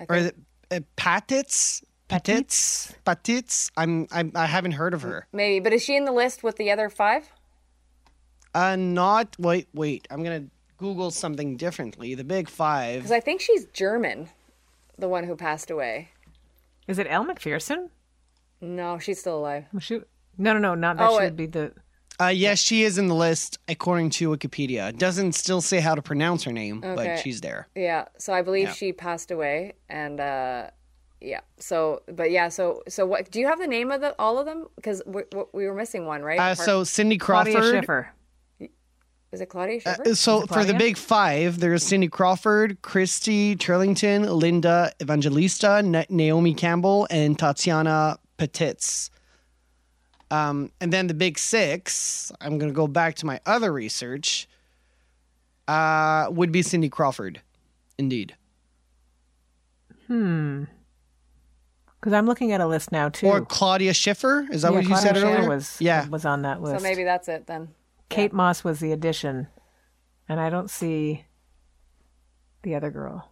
I 0.00 0.02
or 0.02 0.06
think. 0.06 0.20
is 0.20 0.26
it 0.26 0.36
uh, 0.72 0.80
Patitz? 1.00 1.84
Patitz? 2.08 2.92
Patitz? 3.04 3.70
I'm, 3.76 4.06
I'm 4.10 4.32
I 4.34 4.46
haven't 4.46 4.72
heard 4.72 4.94
of 4.94 5.02
her. 5.02 5.26
Maybe. 5.32 5.60
But 5.60 5.72
is 5.72 5.82
she 5.84 5.94
in 5.96 6.04
the 6.04 6.12
list 6.12 6.42
with 6.42 6.56
the 6.56 6.70
other 6.72 6.88
five? 6.90 7.28
Uh, 8.54 8.76
not 8.76 9.36
wait 9.38 9.68
wait. 9.74 10.06
I'm 10.10 10.22
gonna 10.24 10.44
Google 10.78 11.10
something 11.10 11.56
differently. 11.56 12.14
The 12.14 12.24
Big 12.24 12.48
Five. 12.48 12.96
Because 13.00 13.12
I 13.12 13.20
think 13.20 13.40
she's 13.40 13.66
German, 13.66 14.28
the 14.98 15.08
one 15.08 15.24
who 15.24 15.34
passed 15.36 15.70
away. 15.70 16.08
Is 16.86 16.98
it 16.98 17.06
Elle 17.10 17.24
Macpherson? 17.24 17.90
No, 18.60 18.98
she's 18.98 19.20
still 19.20 19.38
alive. 19.38 19.64
Was 19.72 19.82
she- 19.84 20.00
No, 20.38 20.52
no, 20.52 20.58
no, 20.58 20.74
not 20.74 20.96
that 20.98 21.08
Oh, 21.08 21.18
she 21.18 21.22
it- 21.22 21.26
would 21.26 21.36
be 21.36 21.46
the. 21.46 21.72
Uh, 22.18 22.28
yes, 22.28 22.58
she 22.60 22.82
is 22.82 22.96
in 22.96 23.08
the 23.08 23.14
list 23.14 23.58
according 23.68 24.08
to 24.08 24.30
Wikipedia. 24.30 24.88
It 24.88 24.98
doesn't 24.98 25.32
still 25.32 25.60
say 25.60 25.80
how 25.80 25.94
to 25.94 26.00
pronounce 26.00 26.44
her 26.44 26.52
name, 26.52 26.82
Okay. 26.82 26.94
but 26.94 27.18
she's 27.18 27.42
there. 27.42 27.68
Yeah. 27.74 28.06
So 28.16 28.32
I 28.32 28.40
believe 28.40 28.68
Yeah. 28.68 28.72
she 28.72 28.92
passed 28.94 29.30
away. 29.30 29.74
And 29.90 30.18
uh, 30.18 30.70
yeah. 31.20 31.40
So, 31.58 32.00
but 32.10 32.30
yeah. 32.30 32.48
So, 32.48 32.82
so 32.88 33.04
what? 33.04 33.30
Do 33.30 33.38
you 33.38 33.46
have 33.46 33.58
the 33.58 33.66
name 33.66 33.90
of 33.90 34.00
the 34.00 34.14
all 34.18 34.38
of 34.38 34.46
them? 34.46 34.66
Because 34.76 35.02
we, 35.04 35.24
we 35.52 35.66
were 35.66 35.74
missing 35.74 36.06
one, 36.06 36.22
right? 36.22 36.38
Uh, 36.38 36.54
Part- 36.54 36.58
so 36.58 36.84
Cindy 36.84 37.18
Crawford. 37.18 37.52
Claudia 37.52 37.70
Crawford. 37.82 38.06
Schiffer. 38.60 38.70
Is 39.32 39.40
it 39.42 39.46
Claudia 39.50 39.80
Schiffer? 39.80 40.08
Uh, 40.08 40.14
so 40.14 40.46
for 40.46 40.64
the 40.64 40.72
big 40.72 40.96
five, 40.96 41.58
there's 41.60 41.82
Cindy 41.82 42.08
Crawford, 42.08 42.80
Christy 42.80 43.56
Turlington, 43.56 44.34
Linda 44.34 44.90
Evangelista, 45.02 45.82
Na- 45.82 46.04
Naomi 46.08 46.54
Campbell, 46.54 47.06
and 47.10 47.38
Tatiana 47.38 48.18
Petitz. 48.38 49.10
Um, 50.30 50.72
and 50.80 50.92
then 50.92 51.06
the 51.06 51.14
big 51.14 51.38
six, 51.38 52.32
I'm 52.40 52.58
going 52.58 52.70
to 52.70 52.74
go 52.74 52.88
back 52.88 53.14
to 53.16 53.26
my 53.26 53.40
other 53.46 53.72
research, 53.72 54.48
uh, 55.68 56.26
would 56.30 56.50
be 56.52 56.62
Cindy 56.62 56.88
Crawford. 56.88 57.40
Indeed. 57.98 58.34
Hmm. 60.06 60.64
Because 62.00 62.12
I'm 62.12 62.26
looking 62.26 62.52
at 62.52 62.60
a 62.60 62.66
list 62.66 62.92
now 62.92 63.08
too. 63.08 63.26
Or 63.26 63.40
Claudia 63.44 63.94
Schiffer. 63.94 64.46
Is 64.50 64.62
that 64.62 64.68
Yeah, 64.70 64.74
what 64.74 64.82
you 64.82 64.88
Claudia 64.88 65.06
said 65.08 65.16
Schiffer 65.16 65.26
earlier? 65.36 65.48
Was, 65.48 65.76
yeah. 65.80 66.08
was 66.08 66.24
on 66.24 66.42
that 66.42 66.62
list. 66.62 66.78
so 66.78 66.82
maybe 66.82 67.04
that's 67.04 67.28
it 67.28 67.46
then. 67.46 67.68
Kate 68.08 68.32
Moss 68.32 68.62
was 68.62 68.78
the 68.78 68.92
addition, 68.92 69.48
and 70.28 70.38
I 70.38 70.48
don't 70.48 70.70
see 70.70 71.24
the 72.62 72.76
other 72.76 72.90
girl. 72.90 73.28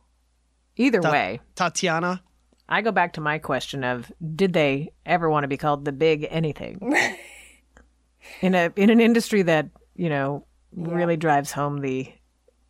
Either 0.76 1.00
Ta- 1.00 1.12
way, 1.12 1.40
Tatiana. 1.54 2.22
I 2.68 2.80
go 2.80 2.92
back 2.92 3.12
to 3.14 3.20
my 3.20 3.38
question 3.38 3.84
of 3.84 4.10
did 4.34 4.52
they 4.52 4.92
ever 5.04 5.28
want 5.28 5.44
to 5.44 5.48
be 5.48 5.56
called 5.56 5.84
the 5.84 5.92
big 5.92 6.26
anything? 6.30 6.78
in 8.40 8.54
a 8.54 8.72
in 8.76 8.90
an 8.90 9.00
industry 9.00 9.42
that, 9.42 9.68
you 9.94 10.08
know, 10.08 10.46
really 10.72 11.16
drives 11.16 11.52
home 11.52 11.80
the 11.80 12.12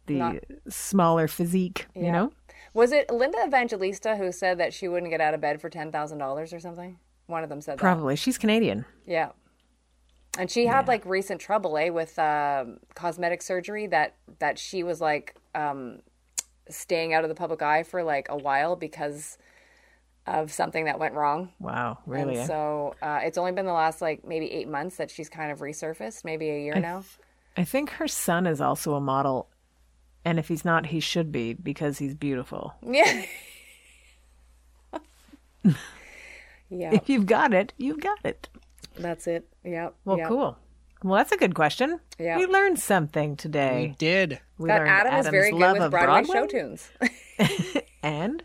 the 0.06 0.14
Not- 0.14 0.44
smaller 0.68 1.28
physique, 1.28 1.86
you 1.94 2.12
know? 2.12 2.32
Was 2.74 2.92
it 2.92 3.10
Linda 3.10 3.38
Evangelista 3.46 4.16
who 4.16 4.32
said 4.32 4.58
that 4.58 4.74
she 4.74 4.88
wouldn't 4.88 5.10
get 5.10 5.20
out 5.20 5.32
of 5.32 5.40
bed 5.40 5.60
for 5.60 5.70
ten 5.70 5.92
thousand 5.92 6.18
dollars 6.18 6.52
or 6.52 6.60
something? 6.60 6.98
One 7.26 7.42
of 7.42 7.48
them 7.48 7.60
said 7.60 7.78
that. 7.78 7.80
Probably. 7.80 8.16
She's 8.16 8.36
Canadian. 8.36 8.84
Yeah. 9.06 9.30
And 10.36 10.50
she 10.50 10.66
had 10.66 10.88
like 10.88 11.06
recent 11.06 11.40
trouble, 11.40 11.78
eh, 11.78 11.90
with 11.90 12.18
um, 12.18 12.78
cosmetic 12.94 13.40
surgery 13.40 13.86
that 13.86 14.16
that 14.40 14.58
she 14.58 14.82
was 14.82 15.00
like 15.00 15.36
um, 15.54 16.00
staying 16.68 17.14
out 17.14 17.22
of 17.22 17.28
the 17.28 17.36
public 17.36 17.62
eye 17.62 17.84
for 17.84 18.02
like 18.02 18.26
a 18.28 18.36
while 18.36 18.74
because 18.74 19.38
of 20.26 20.52
something 20.52 20.86
that 20.86 20.98
went 20.98 21.14
wrong. 21.14 21.50
Wow, 21.60 21.98
really? 22.06 22.34
And 22.34 22.42
eh? 22.42 22.46
so 22.46 22.94
uh, 23.02 23.20
it's 23.22 23.38
only 23.38 23.52
been 23.52 23.66
the 23.66 23.72
last 23.72 24.00
like 24.00 24.26
maybe 24.26 24.50
eight 24.50 24.68
months 24.68 24.96
that 24.96 25.10
she's 25.10 25.28
kind 25.28 25.52
of 25.52 25.60
resurfaced, 25.60 26.24
maybe 26.24 26.48
a 26.50 26.60
year 26.60 26.74
now. 26.80 27.04
I 27.56 27.64
think 27.64 27.90
her 27.90 28.08
son 28.08 28.46
is 28.46 28.60
also 28.60 28.94
a 28.94 29.00
model, 29.00 29.48
and 30.24 30.38
if 30.38 30.48
he's 30.48 30.64
not, 30.64 30.86
he 30.86 31.00
should 31.00 31.30
be 31.30 31.52
because 31.52 31.98
he's 31.98 32.14
beautiful. 32.14 32.74
Yeah. 32.82 33.24
yeah, 36.68 36.94
If 36.94 37.08
you've 37.08 37.26
got 37.26 37.54
it, 37.54 37.72
you've 37.78 38.00
got 38.00 38.18
it. 38.24 38.48
that's 38.98 39.26
it. 39.26 39.48
Yep. 39.64 39.94
Well, 40.04 40.18
yep. 40.18 40.28
cool. 40.28 40.58
Well, 41.02 41.16
that's 41.16 41.32
a 41.32 41.36
good 41.36 41.54
question. 41.54 42.00
Yeah. 42.18 42.38
We 42.38 42.46
learned 42.46 42.78
something 42.78 43.36
today. 43.36 43.88
We 43.88 43.94
did. 43.98 44.40
We 44.56 44.68
That 44.68 44.78
learned 44.78 44.90
Adam 44.90 45.14
is 45.20 45.28
very 45.28 45.50
good 45.50 45.60
love 45.60 45.78
with 45.78 45.90
Broadway, 45.90 46.24
Broadway 46.24 46.34
show 46.34 46.46
tunes. 46.46 46.88
and 48.02 48.42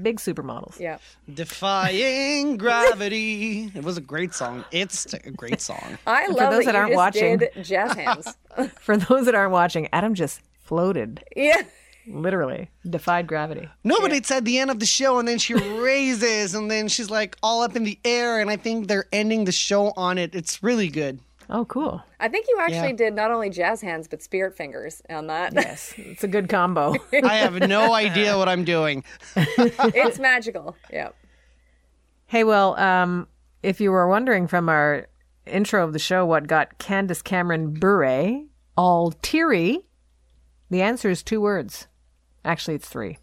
big 0.00 0.18
supermodels. 0.18 0.78
yeah. 0.80 0.98
Defying 1.32 2.56
Gravity. 2.64 3.70
It 3.74 3.84
was 3.84 3.96
a 3.96 4.00
great 4.00 4.34
song. 4.34 4.64
It's 4.70 5.12
a 5.14 5.30
great 5.30 5.60
song. 5.60 5.98
I 6.06 6.26
for 6.26 6.32
love 6.34 6.52
those 6.52 6.64
that, 6.64 6.72
that 6.72 6.76
aren't 6.76 6.94
watching- 6.94 7.40
jazz 7.62 7.92
hands. 7.94 8.36
For 8.80 8.96
those 8.96 9.26
that 9.26 9.34
aren't 9.34 9.52
watching, 9.52 9.88
Adam 9.92 10.14
just 10.14 10.40
floated, 10.62 11.22
yeah. 11.36 11.62
literally 12.06 12.70
defied 12.88 13.26
gravity. 13.26 13.68
No, 13.82 13.98
but 14.00 14.12
it's 14.12 14.30
at 14.30 14.44
the 14.44 14.58
end 14.58 14.70
of 14.70 14.78
the 14.80 14.86
show, 14.86 15.18
and 15.18 15.26
then 15.28 15.38
she 15.38 15.54
raises, 15.54 16.54
and 16.54 16.70
then 16.70 16.88
she's 16.88 17.10
like 17.10 17.36
all 17.42 17.62
up 17.62 17.76
in 17.76 17.84
the 17.84 17.98
air, 18.04 18.40
and 18.40 18.50
I 18.50 18.56
think 18.56 18.88
they're 18.88 19.06
ending 19.12 19.44
the 19.44 19.52
show 19.52 19.92
on 19.96 20.18
it. 20.18 20.34
It's 20.34 20.62
really 20.62 20.88
good. 20.88 21.18
Oh, 21.50 21.64
cool. 21.66 22.02
I 22.20 22.28
think 22.28 22.46
you 22.48 22.58
actually 22.60 22.88
Yeah. 22.90 22.92
did 22.96 23.14
not 23.14 23.30
only 23.30 23.50
jazz 23.50 23.80
hands 23.80 24.08
but 24.08 24.22
spirit 24.22 24.56
fingers 24.56 25.02
on 25.10 25.26
that. 25.28 25.52
Yes, 25.54 25.94
it's 25.98 26.24
a 26.24 26.28
good 26.28 26.48
combo. 26.48 26.94
I 27.12 27.36
have 27.36 27.54
no 27.68 27.92
idea 27.94 28.36
what 28.38 28.48
I'm 28.48 28.64
doing. 28.64 29.04
it's 29.36 30.18
magical. 30.18 30.76
Yep. 30.92 31.14
hey, 32.26 32.44
well, 32.44 32.76
um, 32.78 33.28
if 33.62 33.80
you 33.80 33.90
were 33.92 34.08
wondering 34.08 34.46
from 34.46 34.68
our 34.68 35.06
intro 35.46 35.84
of 35.84 35.92
the 35.92 35.98
show 35.98 36.24
what 36.24 36.46
got 36.46 36.78
Candace 36.78 37.22
Cameron 37.22 37.72
Bure 37.74 38.42
all 38.76 39.12
teary, 39.22 39.80
the 40.70 40.82
answer 40.82 41.10
is 41.10 41.22
two 41.22 41.40
words. 41.40 41.86
Actually, 42.44 42.74
it's 42.74 42.88
3 42.88 43.18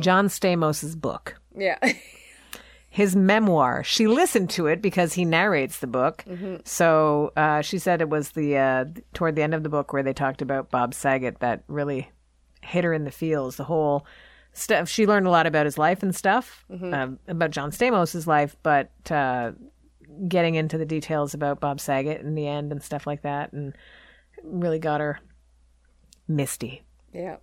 John 0.00 0.28
Stamos's 0.28 0.96
book. 0.96 1.36
Yeah. 1.56 1.78
His 2.98 3.14
memoir. 3.14 3.84
She 3.84 4.08
listened 4.08 4.50
to 4.50 4.66
it 4.66 4.82
because 4.82 5.12
he 5.12 5.24
narrates 5.24 5.78
the 5.78 5.86
book. 5.86 6.24
So 6.64 7.32
uh, 7.36 7.60
she 7.60 7.78
said 7.78 8.00
it 8.00 8.08
was 8.08 8.30
the 8.32 8.56
uh, 8.56 8.86
toward 9.14 9.36
the 9.36 9.42
end 9.42 9.54
of 9.54 9.62
the 9.62 9.68
book 9.68 9.92
where 9.92 10.02
they 10.02 10.12
talked 10.12 10.42
about 10.42 10.72
Bob 10.72 10.94
Saget 10.94 11.38
that 11.38 11.62
really 11.68 12.10
hit 12.60 12.82
her 12.82 12.92
in 12.92 13.04
the 13.04 13.12
feels. 13.12 13.54
The 13.54 13.62
whole 13.62 14.04
stuff. 14.52 14.88
She 14.88 15.06
learned 15.06 15.28
a 15.28 15.30
lot 15.30 15.46
about 15.46 15.64
his 15.64 15.78
life 15.78 16.02
and 16.02 16.12
stuff 16.12 16.64
uh, 16.68 17.06
about 17.28 17.52
John 17.52 17.70
Stamos's 17.70 18.26
life, 18.26 18.56
but 18.64 18.90
uh, 19.12 19.52
getting 20.26 20.56
into 20.56 20.76
the 20.76 20.84
details 20.84 21.34
about 21.34 21.60
Bob 21.60 21.78
Saget 21.78 22.20
in 22.20 22.34
the 22.34 22.48
end 22.48 22.72
and 22.72 22.82
stuff 22.82 23.06
like 23.06 23.22
that, 23.22 23.52
and 23.52 23.76
really 24.42 24.80
got 24.80 25.00
her 25.00 25.20
misty. 26.26 26.82
Yeah. 27.14 27.36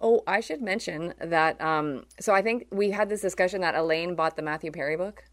Oh, 0.00 0.22
I 0.26 0.40
should 0.40 0.60
mention 0.60 1.14
that. 1.18 1.60
Um, 1.60 2.04
so 2.20 2.34
I 2.34 2.42
think 2.42 2.66
we 2.70 2.90
had 2.90 3.08
this 3.08 3.22
discussion 3.22 3.60
that 3.62 3.74
Elaine 3.74 4.14
bought 4.14 4.36
the 4.36 4.42
Matthew 4.42 4.70
Perry 4.70 4.96
book. 4.96 5.24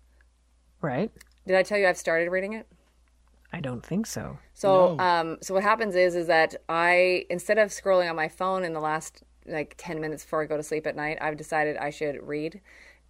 Right? 0.82 1.12
Did 1.46 1.56
I 1.56 1.64
tell 1.64 1.78
you 1.78 1.88
I've 1.88 1.98
started 1.98 2.30
reading 2.30 2.54
it? 2.54 2.68
I 3.52 3.60
don't 3.60 3.86
think 3.86 4.08
so. 4.08 4.40
So, 4.54 4.98
um, 5.00 5.38
so 5.42 5.54
what 5.54 5.62
happens 5.62 5.96
is, 5.96 6.16
is 6.16 6.28
that 6.28 6.56
I 6.68 7.26
instead 7.30 7.60
of 7.60 7.70
scrolling 7.70 8.10
on 8.10 8.16
my 8.16 8.28
phone 8.28 8.64
in 8.64 8.74
the 8.74 8.80
last 8.80 9.24
like 9.46 9.76
ten 9.78 10.02
minutes 10.02 10.24
before 10.24 10.42
I 10.42 10.46
go 10.46 10.58
to 10.58 10.64
sleep 10.64 10.88
at 10.88 10.96
night, 10.96 11.20
I've 11.22 11.38
decided 11.38 11.78
I 11.78 11.92
should 11.92 12.18
read, 12.24 12.62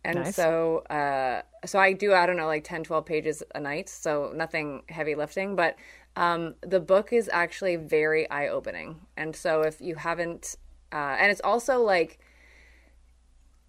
and 0.03 0.15
Nice. 0.19 0.35
so, 0.35 0.79
uh, 0.89 1.43
so 1.65 1.79
I 1.79 1.93
do 1.93 2.13
I 2.13 2.25
don't 2.25 2.35
know 2.35 2.47
like 2.47 2.65
10, 2.65 2.83
12 2.83 3.05
pages 3.05 3.43
a 3.55 3.59
night, 3.59 3.87
so 3.87 4.33
nothing 4.35 4.83
heavy 4.89 5.15
lifting, 5.15 5.55
but 5.55 5.77
um, 6.17 6.55
the 6.61 6.81
book 6.81 7.13
is 7.13 7.29
actually 7.31 7.77
very 7.77 8.29
eye 8.29 8.49
opening, 8.49 8.99
and 9.15 9.33
so 9.33 9.61
if 9.61 9.79
you 9.79 9.95
haven't, 9.95 10.57
uh, 10.93 11.17
and 11.19 11.31
it's 11.31 11.41
also 11.43 11.79
like 11.81 12.19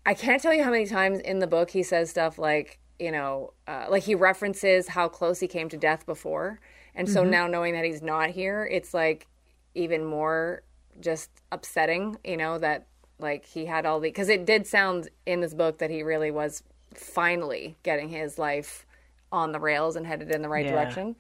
I 0.07 0.15
can't 0.15 0.41
tell 0.43 0.53
you 0.53 0.63
how 0.63 0.71
many 0.71 0.87
times 0.87 1.19
in 1.21 1.39
the 1.39 1.47
book 1.47 1.71
he 1.71 1.83
says 1.83 2.11
stuff 2.11 2.39
like, 2.39 2.79
you 2.99 3.11
know, 3.11 3.55
uh, 3.67 3.87
like 3.89 4.03
he 4.03 4.15
references 4.15 4.89
how 4.89 5.09
close 5.09 5.41
he 5.41 5.49
came 5.49 5.69
to 5.71 5.77
death 5.79 6.05
before. 6.05 6.61
And 6.95 7.09
so 7.09 7.25
now 7.25 7.47
knowing 7.47 7.73
that 7.75 7.85
he's 7.85 8.03
not 8.03 8.31
here, 8.31 8.69
it's 8.71 8.93
like 8.93 9.27
even 9.75 10.05
more 10.05 10.63
just 11.01 11.31
upsetting, 11.51 12.19
you 12.23 12.37
know, 12.37 12.59
that 12.59 12.87
like 13.19 13.47
he 13.47 13.65
had 13.65 13.87
all 13.87 13.99
the, 13.99 14.09
because 14.11 14.29
it 14.29 14.45
did 14.45 14.67
sound 14.67 15.09
in 15.27 15.41
this 15.41 15.55
book 15.55 15.79
that 15.79 15.91
he 15.91 16.03
really 16.03 16.31
was 16.31 16.63
finally 16.95 17.77
getting 17.83 18.11
his 18.11 18.39
life 18.39 18.87
on 19.33 19.53
the 19.53 19.59
rails 19.59 19.97
and 19.97 20.07
headed 20.07 20.31
in 20.31 20.43
the 20.43 20.49
right 20.49 20.67
Yeah. 20.67 20.73
direction. 20.73 21.17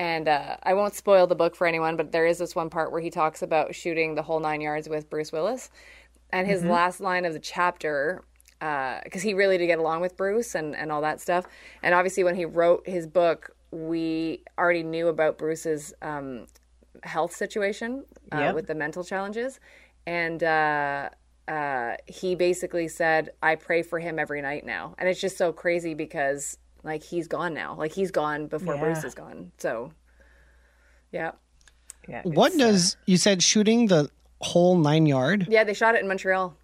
And 0.00 0.28
uh, 0.28 0.56
I 0.62 0.72
won't 0.72 0.94
spoil 0.94 1.26
the 1.26 1.34
book 1.34 1.54
for 1.54 1.66
anyone, 1.66 1.98
but 1.98 2.10
there 2.10 2.24
is 2.26 2.38
this 2.38 2.56
one 2.56 2.70
part 2.70 2.90
where 2.90 3.02
he 3.02 3.10
talks 3.10 3.42
about 3.42 3.74
shooting 3.74 4.14
the 4.14 4.22
whole 4.22 4.40
nine 4.40 4.62
yards 4.62 4.88
with 4.88 5.10
Bruce 5.10 5.30
Willis. 5.30 5.68
And 6.32 6.46
his 6.46 6.64
last 6.64 7.00
line 7.00 7.26
of 7.26 7.34
the 7.34 7.38
chapter, 7.38 8.24
because 8.58 9.20
he 9.20 9.34
really 9.34 9.58
did 9.58 9.66
get 9.66 9.78
along 9.78 10.00
with 10.00 10.16
Bruce 10.16 10.54
and, 10.54 10.74
and 10.74 10.90
all 10.90 11.02
that 11.02 11.20
stuff. 11.20 11.44
And 11.82 11.94
obviously, 11.94 12.24
when 12.24 12.34
he 12.34 12.46
wrote 12.46 12.88
his 12.88 13.06
book, 13.06 13.54
we 13.72 14.42
already 14.56 14.82
knew 14.82 15.08
about 15.08 15.36
Bruce's 15.36 15.92
um, 16.00 16.46
health 17.02 17.36
situation 17.36 18.06
uh, 18.32 18.38
Yep. 18.38 18.54
with 18.54 18.66
the 18.68 18.74
mental 18.74 19.04
challenges. 19.04 19.60
And 20.06 20.42
uh, 20.42 21.10
uh, 21.46 21.96
he 22.06 22.36
basically 22.36 22.88
said, 22.88 23.30
I 23.42 23.54
pray 23.56 23.82
for 23.82 23.98
him 23.98 24.18
every 24.18 24.40
night 24.40 24.64
now. 24.64 24.94
And 24.96 25.10
it's 25.10 25.20
just 25.20 25.36
so 25.36 25.52
crazy 25.52 25.92
because, 25.92 26.56
like, 26.82 27.02
he's 27.02 27.28
gone 27.28 27.54
now. 27.54 27.74
Like, 27.74 27.92
he's 27.92 28.10
gone 28.10 28.46
before 28.46 28.74
Yeah. 28.74 28.80
Bruce 28.80 29.04
is 29.04 29.14
gone. 29.14 29.52
So, 29.58 29.92
yeah. 31.12 31.32
Yeah. 32.08 32.22
What 32.24 32.52
does 32.56 32.96
you 33.06 33.16
said 33.16 33.42
shooting 33.42 33.86
the 33.86 34.10
whole 34.40 34.76
nine 34.78 35.06
yard? 35.06 35.46
Yeah, 35.50 35.64
they 35.64 35.74
shot 35.74 35.94
it 35.94 36.00
in 36.02 36.08
Montreal. 36.08 36.56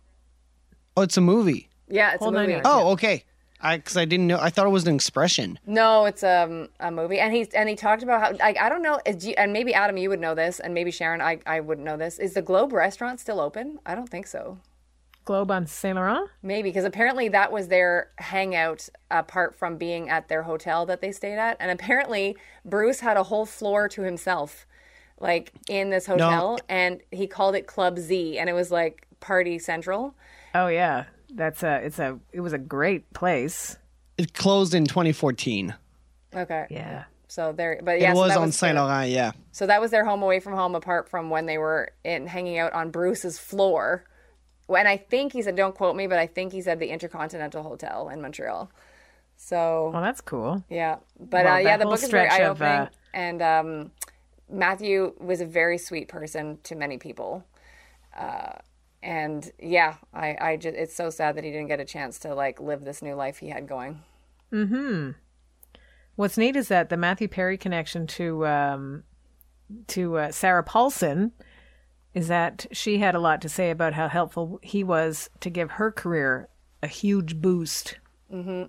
Oh, 0.97 1.03
it's 1.03 1.17
a 1.17 1.21
movie. 1.21 1.69
Yeah, 1.89 2.13
it's 2.15 2.21
Whole 2.21 2.31
a 2.31 2.33
nine 2.33 2.43
movie. 2.45 2.53
yards. 2.53 2.69
Oh, 2.69 2.91
okay. 2.93 3.25
I 3.61 3.77
because 3.77 3.97
I 3.97 4.05
didn't 4.05 4.27
know. 4.27 4.39
I 4.41 4.51
thought 4.51 4.67
it 4.67 4.71
was 4.71 4.87
an 4.87 4.95
expression. 4.95 5.59
No, 5.67 6.05
it's 6.05 6.23
um, 6.23 6.69
a 6.81 6.91
movie, 6.91 7.19
and 7.19 7.33
he's 7.35 7.49
and 7.49 7.69
he 7.71 7.75
talked 7.75 8.03
about 8.03 8.21
how 8.21 8.33
like 8.39 8.59
I 8.59 8.69
don't 8.69 8.83
know, 8.83 9.01
is, 9.07 9.27
you- 9.27 9.35
and 9.39 9.51
maybe 9.53 9.73
Adam, 9.73 9.97
you 9.97 10.11
would 10.11 10.21
know 10.21 10.35
this, 10.35 10.61
and 10.61 10.75
maybe 10.75 10.91
Sharon, 10.91 11.21
I 11.23 11.39
I 11.47 11.61
wouldn't 11.61 11.85
know 11.85 11.97
this. 11.97 12.19
Is 12.19 12.35
the 12.35 12.43
Globe 12.43 12.73
restaurant 12.73 13.19
still 13.19 13.41
open? 13.41 13.79
I 13.87 13.95
don't 13.95 14.09
think 14.11 14.27
so. 14.27 14.59
Globe 15.27 15.51
on 15.51 15.67
Saint 15.67 15.97
Laurent? 15.97 16.31
Maybe 16.43 16.71
because 16.71 16.85
apparently 16.85 17.29
that 17.29 17.53
was 17.53 17.69
their 17.69 18.11
hangout 18.17 18.89
apart 19.11 19.55
from 19.55 19.77
being 19.77 20.09
at 20.09 20.29
their 20.29 20.45
hotel 20.45 20.87
that 20.87 21.03
they 21.03 21.13
stayed 21.13 21.37
at, 21.37 21.59
and 21.61 21.71
apparently 21.71 22.37
Bruce 22.65 23.01
had 23.01 23.19
a 23.19 23.25
whole 23.25 23.45
floor 23.45 23.89
to 23.91 24.03
himself, 24.03 24.67
like 25.21 25.53
in 25.69 25.91
this 25.91 26.07
hotel, 26.07 26.59
and 26.69 27.03
he 27.11 27.27
called 27.27 27.55
it 27.55 27.67
Club 27.67 27.99
Z, 27.99 28.39
and 28.39 28.49
it 28.49 28.55
was 28.55 28.71
like 28.71 29.07
party 29.21 29.59
central. 29.59 30.15
Oh 30.55 30.69
yeah, 30.69 31.05
that's 31.35 31.63
a 31.63 31.85
it's 31.85 31.99
a 31.99 32.19
it 32.33 32.41
was 32.41 32.55
a 32.55 32.59
great 32.59 33.13
place. 33.13 33.77
It 34.17 34.33
closed 34.33 34.75
in 34.75 34.87
2014. 34.87 35.75
Okay. 36.35 36.67
Yeah. 36.71 37.05
So 37.29 37.53
there, 37.53 37.81
but 37.83 38.01
yeah, 38.01 38.13
it 38.13 38.15
was 38.15 38.31
that 38.31 38.39
on 38.39 38.53
Saint 38.53 38.77
Laurent, 38.77 39.11
yeah. 39.11 39.33
So 39.51 39.67
that 39.67 39.81
was 39.81 39.91
their 39.91 40.05
home 40.05 40.23
away 40.23 40.39
from 40.39 40.55
home, 40.55 40.75
apart 40.75 41.09
from 41.09 41.29
when 41.29 41.47
they 41.47 41.59
were 41.59 41.91
in 42.05 42.27
hanging 42.29 42.59
out 42.59 42.73
on 42.73 42.91
Bruce's 42.91 43.39
floor. 43.39 44.05
And 44.69 44.89
I 44.89 44.97
think 44.97 45.33
he 45.33 45.43
said, 45.43 45.57
don't 45.57 45.75
quote 45.75 45.97
me, 45.97 46.07
but 46.07 46.19
I 46.19 46.27
think 46.27 46.53
he 46.53 46.61
said 46.61 46.81
the 46.81 46.89
Intercontinental 46.89 47.63
Hotel 47.63 48.09
in 48.09 48.21
Montreal. 48.21 48.71
So 49.37 49.91
Well, 49.93 50.03
that's 50.03 50.21
cool. 50.21 50.65
yeah, 50.69 50.97
but 51.19 51.45
Well, 51.45 51.55
uh, 51.55 51.59
yeah, 51.59 51.77
the 51.77 51.85
book 51.85 52.03
is 52.03 52.11
very 52.11 52.29
eye 52.29 52.45
opening, 52.45 52.69
uh, 52.69 52.89
and 53.13 53.43
um, 53.43 53.91
Matthew 54.51 55.15
was 55.19 55.41
a 55.41 55.47
very 55.47 55.79
sweet 55.79 56.09
person 56.09 56.59
to 56.65 56.75
many 56.75 56.97
people. 56.97 57.45
Uh, 58.17 58.53
and 59.03 59.53
yeah, 59.59 59.97
I, 60.15 60.37
I 60.41 60.57
just 60.57 60.77
it's 60.77 60.95
so 60.95 61.11
sad 61.11 61.37
that 61.37 61.45
he 61.45 61.51
didn't 61.51 61.69
get 61.69 61.81
a 61.81 61.85
chance 61.85 62.19
to 62.21 62.35
like 62.35 62.61
live 62.61 62.85
this 62.85 63.03
new 63.03 63.15
life 63.15 63.39
he 63.39 63.49
had 63.51 63.69
going. 63.69 64.03
Hmm. 64.51 65.11
What's 66.17 66.39
neat 66.39 66.57
is 66.57 66.69
that 66.69 66.89
the 66.89 66.97
Matthew 66.97 67.29
Perry 67.29 67.59
connection 67.59 68.07
to 68.09 68.47
um, 68.47 69.05
to 69.89 70.17
uh, 70.17 70.33
Sarah 70.33 70.65
Paulson 70.65 71.33
is 72.17 72.29
that 72.29 72.65
she 72.73 72.97
had 72.99 73.15
a 73.15 73.21
lot 73.21 73.41
to 73.43 73.49
say 73.49 73.71
about 73.71 73.93
how 73.93 74.09
helpful 74.09 74.59
he 74.63 74.83
was 74.83 75.29
to 75.41 75.51
give 75.51 75.73
her 75.73 75.93
career 75.93 76.49
a 76.83 76.87
huge 76.89 77.37
boost. 77.37 77.99
Mm-hmm. 78.33 78.65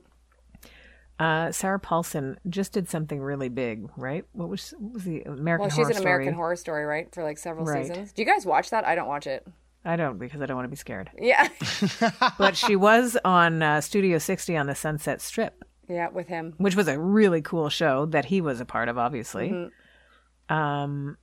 Uh, 1.20 1.52
Sarah 1.52 1.80
Paulson 1.80 2.38
just 2.48 2.74
did 2.74 2.90
something 2.90 3.20
really 3.22 3.50
big, 3.50 3.90
right? 3.98 4.24
What 4.34 4.50
was 4.50 4.74
what 4.78 4.94
was 4.94 5.04
the 5.06 5.22
American 5.24 5.38
Horror? 5.48 5.58
Well, 5.60 5.70
she's 5.70 5.76
Horror 5.78 5.92
an 5.92 5.98
American 5.98 6.26
Story? 6.28 6.36
Horror 6.36 6.56
Story, 6.58 6.86
right? 6.86 7.16
For 7.16 7.24
like 7.24 7.38
several 7.40 7.66
Right. 7.66 7.88
seasons. 7.88 8.12
Do 8.12 8.22
you 8.22 8.28
guys 8.28 8.46
watch 8.46 8.70
that? 8.70 8.86
I 8.86 8.94
don't 8.96 9.08
watch 9.08 9.26
it. 9.26 9.48
I 9.86 9.96
don't 9.96 10.20
because 10.20 10.42
I 10.42 10.46
don't 10.46 10.58
want 10.58 10.66
to 10.66 10.70
be 10.70 10.76
scared. 10.76 11.10
Yeah, 11.18 11.48
But 12.38 12.58
she 12.58 12.76
was 12.76 13.18
on 13.24 13.64
uh, 13.64 13.80
Studio 13.82 14.18
60 14.18 14.58
on 14.58 14.68
the 14.68 14.76
Sunset 14.76 15.22
Strip. 15.22 15.64
yeah, 15.88 16.10
with 16.10 16.28
him. 16.28 16.54
which 16.58 16.76
was 16.76 16.88
a 16.90 17.00
really 17.00 17.42
cool 17.42 17.70
show 17.70 18.06
that 18.08 18.26
he 18.26 18.42
was 18.42 18.60
a 18.60 18.66
part 18.66 18.90
of, 18.90 18.98
obviously. 18.98 19.50
Mm-hmm. 19.50 20.54
Um, 20.54 21.18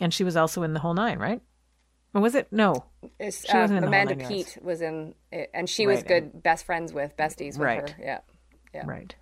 and 0.00 0.14
she 0.14 0.22
was 0.24 0.36
also 0.36 0.62
in 0.62 0.72
the 0.74 0.80
whole 0.80 0.94
nine, 0.94 1.18
right? 1.18 1.42
Or 2.14 2.20
was 2.20 2.34
it? 2.36 2.46
No, 2.52 2.84
It's, 3.18 3.44
She 3.44 3.52
uh, 3.52 3.60
wasn't 3.62 3.78
in 3.78 3.82
the 3.82 3.88
Amanda 3.88 4.14
nine 4.14 4.28
Peet 4.28 4.58
was 4.62 4.80
in 4.80 5.14
it, 5.32 5.50
and 5.52 5.68
she 5.68 5.86
was 5.86 5.98
Right, 5.98 6.06
good, 6.06 6.42
best 6.42 6.64
friends 6.64 6.92
with, 6.92 7.16
besties 7.16 7.58
with 7.58 7.66
Right. 7.66 7.90
her. 7.90 7.96
Yeah, 8.00 8.18
Yeah. 8.72 8.84
right. 8.86 9.14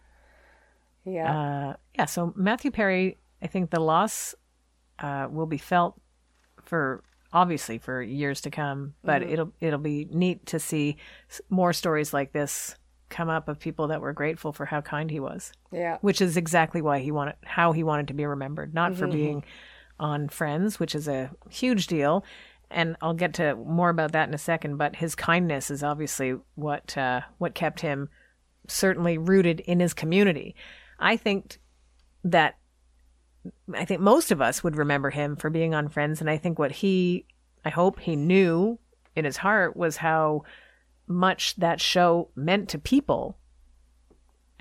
yeah, 1.04 1.32
Uh, 1.70 1.76
yeah. 1.94 2.04
So 2.04 2.32
Matthew 2.36 2.70
Perry, 2.70 3.18
I 3.40 3.46
think 3.46 3.70
the 3.70 3.80
loss 3.80 4.34
uh, 4.98 5.26
will 5.30 5.46
be 5.46 5.58
felt 5.58 6.00
for 6.64 7.02
obviously 7.32 7.78
for 7.78 8.02
years 8.02 8.40
to 8.42 8.50
come, 8.50 8.94
but 9.02 9.22
Mm-hmm. 9.22 9.32
it'll 9.32 9.52
it'll 9.60 9.78
be 9.78 10.06
neat 10.10 10.46
to 10.46 10.58
see 10.58 10.96
more 11.48 11.72
stories 11.72 12.12
like 12.12 12.32
this 12.32 12.76
come 13.08 13.28
up 13.28 13.48
of 13.48 13.58
people 13.58 13.88
that 13.88 14.00
were 14.00 14.12
grateful 14.12 14.52
for 14.52 14.64
how 14.66 14.80
kind 14.80 15.10
he 15.10 15.18
was. 15.20 15.52
yeah. 15.72 15.98
which 16.02 16.20
is 16.20 16.36
exactly 16.36 16.80
why 16.82 16.98
he 17.00 17.10
wanted 17.10 17.34
how 17.44 17.72
he 17.72 17.82
wanted 17.82 18.08
to 18.08 18.14
be 18.14 18.24
remembered 18.26 18.74
not 18.74 18.92
Mm-hmm. 18.92 18.98
for 19.00 19.06
being 19.06 19.44
on 20.00 20.28
friends 20.28 20.78
which 20.80 20.94
is 20.94 21.06
a 21.08 21.30
huge 21.50 21.86
deal 21.86 22.24
and 22.74 22.96
i'll 23.00 23.14
get 23.14 23.34
to 23.34 23.54
more 23.56 23.90
about 23.90 24.12
that 24.12 24.28
in 24.28 24.34
a 24.34 24.38
second 24.38 24.76
but 24.76 24.96
his 24.96 25.14
kindness 25.14 25.70
is 25.70 25.82
obviously 25.82 26.34
what 26.54 26.96
uh, 26.96 27.20
what 27.38 27.54
kept 27.54 27.80
him 27.80 28.08
certainly 28.68 29.18
rooted 29.18 29.60
in 29.60 29.80
his 29.80 29.94
community. 29.94 30.54
I 30.98 31.16
think 31.16 31.58
that 32.24 32.56
i 33.74 33.84
think 33.84 34.00
most 34.00 34.30
of 34.30 34.40
us 34.40 34.62
would 34.62 34.76
remember 34.76 35.10
him 35.10 35.34
for 35.34 35.50
being 35.50 35.74
on 35.74 35.88
friends 35.88 36.20
and 36.20 36.30
i 36.30 36.36
think 36.36 36.60
what 36.60 36.70
he 36.70 37.26
i 37.64 37.70
hope 37.70 37.98
he 37.98 38.14
knew 38.14 38.78
in 39.16 39.24
his 39.24 39.36
heart 39.36 39.76
was 39.76 39.96
how 39.96 40.44
much 41.08 41.56
that 41.56 41.80
show 41.80 42.30
meant 42.36 42.68
to 42.68 42.78
people 42.78 43.36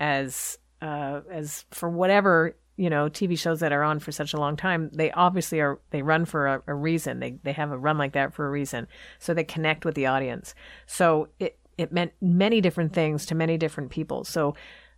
as 0.00 0.58
uh, 0.80 1.20
as 1.30 1.64
for 1.70 1.88
whatever 1.88 2.56
you 2.76 2.88
know 2.88 3.08
TV 3.08 3.38
shows 3.38 3.60
that 3.60 3.72
are 3.72 3.82
on 3.82 3.98
for 3.98 4.12
such 4.12 4.32
a 4.32 4.38
long 4.38 4.56
time, 4.56 4.90
they 4.92 5.10
obviously 5.12 5.60
are 5.60 5.78
they 5.90 6.02
run 6.02 6.24
for 6.24 6.46
a, 6.46 6.62
a 6.66 6.74
reason. 6.74 7.20
They 7.20 7.38
they 7.42 7.52
have 7.52 7.70
a 7.70 7.78
run 7.78 7.98
like 7.98 8.12
that 8.12 8.34
for 8.34 8.46
a 8.46 8.50
reason, 8.50 8.88
so 9.18 9.34
they 9.34 9.44
connect 9.44 9.84
with 9.84 9.94
the 9.94 10.06
audience. 10.06 10.54
So 10.86 11.28
it 11.38 11.58
it 11.78 11.92
meant 11.92 12.12
many 12.20 12.60
different 12.60 12.92
things 12.92 13.26
to 13.26 13.34
many 13.34 13.56
different 13.56 13.90
people. 13.90 14.24
So 14.24 14.54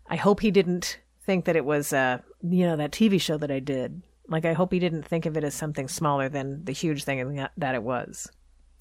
I 0.09 0.17
hope 0.17 0.41
he 0.41 0.51
didn't 0.51 1.01
think 1.23 1.47
that 1.47 1.57
it 1.57 1.65
was 1.65 1.93
uh 1.93 2.19
you 2.43 2.67
know 2.67 2.77
that 2.77 2.93
TV 2.93 3.21
show 3.21 3.39
that 3.39 3.51
I 3.51 3.61
did. 3.61 4.03
Like 4.29 4.45
I 4.45 4.53
hope 4.53 4.73
he 4.73 4.79
didn't 4.79 5.07
think 5.07 5.27
of 5.27 5.37
it 5.37 5.45
as 5.45 5.55
something 5.55 5.89
smaller 5.89 6.29
than 6.29 6.65
the 6.65 6.73
huge 6.73 7.05
thing 7.05 7.47
that 7.57 7.75
it 7.75 7.83
was. 7.83 8.31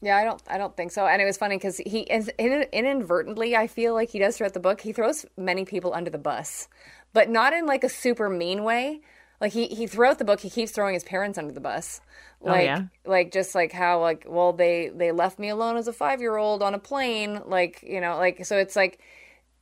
Yeah, 0.03 0.17
I 0.17 0.25
don't, 0.25 0.41
I 0.47 0.57
don't 0.57 0.75
think 0.75 0.91
so. 0.91 1.07
And 1.07 1.21
it 1.21 1.25
was 1.25 1.37
funny 1.37 1.55
because 1.55 1.77
he 1.77 2.01
is 2.01 2.29
in, 2.37 2.65
inadvertently, 2.73 3.55
I 3.55 3.67
feel 3.67 3.93
like 3.93 4.09
he 4.09 4.19
does 4.19 4.37
throughout 4.37 4.53
the 4.53 4.59
book. 4.59 4.81
He 4.81 4.91
throws 4.91 5.25
many 5.37 5.63
people 5.63 5.93
under 5.93 6.09
the 6.09 6.17
bus, 6.17 6.67
but 7.13 7.29
not 7.29 7.53
in 7.53 7.65
like 7.65 7.85
a 7.85 7.89
super 7.89 8.29
mean 8.29 8.65
way. 8.65 8.99
Like 9.39 9.53
he, 9.53 9.67
he 9.67 9.87
throughout 9.87 10.19
the 10.19 10.25
book, 10.25 10.41
he 10.41 10.49
keeps 10.49 10.73
throwing 10.73 10.93
his 10.93 11.05
parents 11.05 11.37
under 11.37 11.53
the 11.53 11.61
bus. 11.61 12.01
Oh, 12.41 12.49
like, 12.49 12.65
yeah? 12.65 12.83
like 13.05 13.31
just 13.31 13.55
like 13.55 13.71
how 13.71 14.01
like, 14.01 14.25
well, 14.27 14.51
they 14.51 14.91
they 14.93 15.13
left 15.13 15.39
me 15.39 15.47
alone 15.47 15.77
as 15.77 15.87
a 15.87 15.93
five 15.93 16.19
year 16.19 16.35
old 16.35 16.61
on 16.61 16.73
a 16.73 16.79
plane. 16.79 17.41
Like 17.45 17.81
you 17.81 18.01
know, 18.01 18.17
like 18.17 18.45
so 18.45 18.57
it's 18.57 18.75
like 18.75 18.99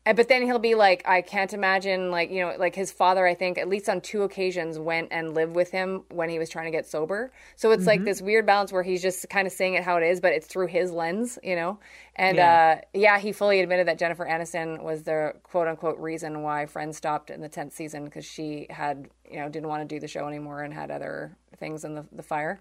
But 0.04 0.28
then 0.30 0.42
he'll 0.42 0.58
be 0.58 0.74
like, 0.74 1.04
I 1.08 1.22
can't 1.22 1.54
imagine, 1.54 2.10
like, 2.10 2.32
you 2.32 2.40
know, 2.42 2.56
like 2.58 2.74
his 2.74 2.92
father, 2.92 3.28
I 3.28 3.36
think, 3.36 3.60
at 3.60 3.70
least 3.70 3.88
on 3.88 4.02
two 4.02 4.24
occasions, 4.24 4.80
went 4.80 5.10
and 5.12 5.36
lived 5.36 5.56
with 5.56 5.70
him 5.70 6.06
when 6.10 6.28
he 6.28 6.40
was 6.40 6.50
trying 6.50 6.66
to 6.66 6.72
get 6.72 6.88
sober. 6.88 7.32
So 7.56 7.70
it's 7.70 7.86
like 7.86 8.04
this 8.04 8.20
weird 8.20 8.48
balance 8.48 8.72
where 8.72 8.82
he's 8.82 9.04
just 9.04 9.30
kind 9.30 9.46
of 9.46 9.54
saying 9.54 9.76
it 9.76 9.84
how 9.84 9.98
it 9.98 10.04
is, 10.04 10.20
but 10.20 10.34
it's 10.34 10.48
through 10.48 10.68
his 10.68 10.92
lens, 10.92 11.38
you 11.44 11.56
know? 11.56 11.78
And 12.16 12.38
Yeah. 12.38 12.78
uh, 12.80 12.82
yeah, 12.96 13.20
he 13.20 13.32
fully 13.32 13.60
admitted 13.60 13.88
that 13.88 14.00
Jennifer 14.00 14.26
Aniston 14.26 14.82
was 14.82 15.04
the 15.04 15.36
quote 15.44 15.68
unquote 15.68 16.00
reason 16.00 16.42
why 16.42 16.66
Friends 16.66 16.98
stopped 16.98 17.30
in 17.30 17.40
the 17.40 17.50
10th 17.50 17.74
season 17.74 18.06
because 18.06 18.26
she 18.26 18.66
had, 18.72 19.08
you 19.30 19.38
know, 19.38 19.50
didn't 19.50 19.70
want 19.70 19.88
to 19.88 19.96
do 19.96 20.00
the 20.00 20.08
show 20.08 20.28
anymore 20.28 20.64
and 20.64 20.74
had 20.74 20.90
other 20.90 21.38
things 21.58 21.84
in 21.86 21.94
the, 21.94 22.06
the 22.12 22.24
fire 22.24 22.60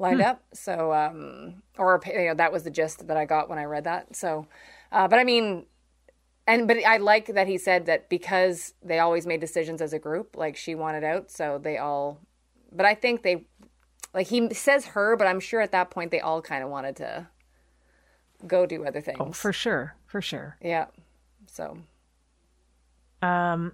lined 0.00 0.20
up. 0.20 0.42
So, 0.54 0.92
um, 0.92 1.62
or, 1.78 2.00
you 2.04 2.26
know, 2.26 2.34
that 2.34 2.52
was 2.52 2.64
the 2.64 2.70
gist 2.70 3.06
that 3.06 3.16
I 3.16 3.26
got 3.26 3.48
when 3.48 3.60
I 3.60 3.64
read 3.64 3.84
that. 3.84 4.16
So, 4.16 4.48
uh, 4.90 5.06
but 5.06 5.20
I 5.20 5.24
mean, 5.24 5.66
and 6.46 6.66
but 6.66 6.78
I 6.84 6.96
like 6.98 7.26
that 7.26 7.46
he 7.46 7.58
said 7.58 7.86
that 7.86 8.08
because 8.08 8.74
they 8.82 8.98
always 8.98 9.26
made 9.26 9.40
decisions 9.40 9.80
as 9.80 9.92
a 9.92 9.98
group, 9.98 10.36
like 10.36 10.56
she 10.56 10.74
wanted 10.74 11.04
out, 11.04 11.30
so 11.30 11.58
they 11.62 11.78
all. 11.78 12.20
But 12.72 12.86
I 12.86 12.94
think 12.94 13.22
they, 13.22 13.46
like 14.14 14.28
he 14.28 14.52
says 14.54 14.86
her, 14.86 15.16
but 15.16 15.26
I'm 15.26 15.40
sure 15.40 15.60
at 15.60 15.72
that 15.72 15.90
point 15.90 16.10
they 16.10 16.20
all 16.20 16.40
kind 16.42 16.62
of 16.64 16.70
wanted 16.70 16.96
to 16.96 17.28
go 18.46 18.66
do 18.66 18.84
other 18.86 19.00
things. 19.00 19.18
Oh, 19.20 19.32
for 19.32 19.52
sure, 19.52 19.96
for 20.06 20.20
sure. 20.22 20.56
yeah. 20.62 20.86
So 21.46 21.78
Um, 23.22 23.72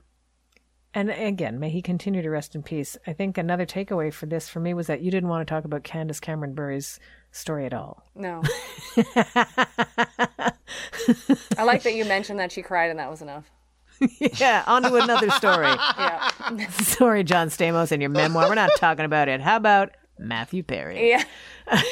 and 0.95 1.11
again, 1.11 1.61
may 1.61 1.69
he 1.71 1.83
continue 1.83 2.23
to 2.23 2.31
rest 2.31 2.55
in 2.55 2.63
peace. 2.63 2.97
I 3.07 3.13
think 3.13 3.37
another 3.37 3.67
takeaway 3.67 4.13
for 4.13 4.27
this 4.27 4.49
for 4.49 4.61
me 4.61 4.73
was 4.75 4.87
that 4.87 5.03
you 5.03 5.11
didn't 5.11 5.29
want 5.29 5.47
to 5.47 5.55
talk 5.55 5.65
about 5.65 5.85
Candace 5.85 6.21
Cameron 6.21 6.55
Bure's 6.55 6.99
story 7.37 7.67
at 7.67 7.75
all. 7.75 8.03
no. 8.15 8.43
I 11.59 11.63
like 11.65 11.83
that 11.85 11.95
you 11.95 12.05
mentioned 12.05 12.39
that 12.41 12.53
she 12.53 12.63
cried 12.63 12.91
and 12.91 12.99
that 12.99 13.11
was 13.11 13.23
enough. 13.23 13.45
yeah, 14.39 14.63
on 14.67 14.83
to 14.83 14.95
another 14.97 15.31
story. 15.31 15.67
Yeah. 15.99 16.69
Sorry, 16.71 17.25
John 17.25 17.49
Stamos, 17.49 17.91
in 17.93 18.01
your 18.01 18.11
memoir. 18.11 18.49
We're 18.49 18.55
not 18.55 18.71
talking 18.77 19.05
about 19.05 19.29
it. 19.29 19.41
How 19.41 19.57
about 19.57 19.91
Matthew 20.19 20.63
Perry? 20.63 21.09
Yeah. 21.11 21.25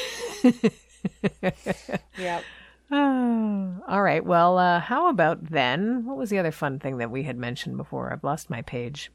yep. 2.17 2.43
Oh, 2.91 3.75
all 3.87 4.01
right. 4.01 4.23
Well, 4.23 4.57
uh, 4.57 4.79
how 4.79 5.09
about 5.09 5.49
then? 5.49 6.05
What 6.05 6.17
was 6.17 6.29
the 6.29 6.37
other 6.39 6.51
fun 6.51 6.79
thing 6.79 6.97
that 6.97 7.11
we 7.11 7.23
had 7.23 7.37
mentioned 7.37 7.77
before? 7.77 8.11
I've 8.13 8.23
lost 8.23 8.49
my 8.49 8.61
page. 8.61 9.11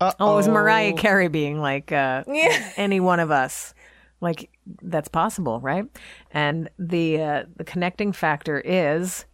Oh, 0.00 0.32
it 0.32 0.36
was 0.36 0.48
Mariah 0.48 0.94
Carey 0.94 1.28
being 1.28 1.60
like 1.60 1.92
uh, 1.92 2.24
Yeah. 2.26 2.72
any 2.76 2.98
one 2.98 3.20
of 3.20 3.30
us. 3.30 3.72
Like 4.22 4.50
that's 4.80 5.08
possible, 5.08 5.60
right? 5.60 5.84
And 6.30 6.70
the 6.78 7.20
uh, 7.20 7.42
the 7.56 7.64
connecting 7.64 8.12
factor 8.12 8.60
is 8.60 9.26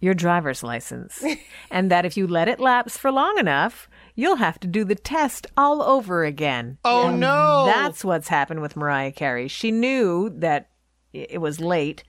your 0.00 0.12
driver's 0.12 0.64
license, 0.64 1.24
and 1.70 1.88
that 1.90 2.04
if 2.04 2.16
you 2.16 2.26
let 2.26 2.48
it 2.48 2.58
lapse 2.58 2.98
for 2.98 3.12
long 3.12 3.38
enough, 3.38 3.88
you'll 4.16 4.36
have 4.36 4.58
to 4.60 4.66
do 4.66 4.84
the 4.84 4.96
test 4.96 5.46
all 5.56 5.80
over 5.82 6.24
again. 6.24 6.78
Oh 6.84 7.14
no! 7.14 7.64
That's 7.66 8.04
what's 8.04 8.26
happened 8.26 8.60
with 8.60 8.76
Mariah 8.76 9.12
Carey. 9.12 9.46
She 9.46 9.70
knew 9.70 10.30
that 10.30 10.70
it 11.12 11.40
was 11.40 11.60
late, 11.60 12.02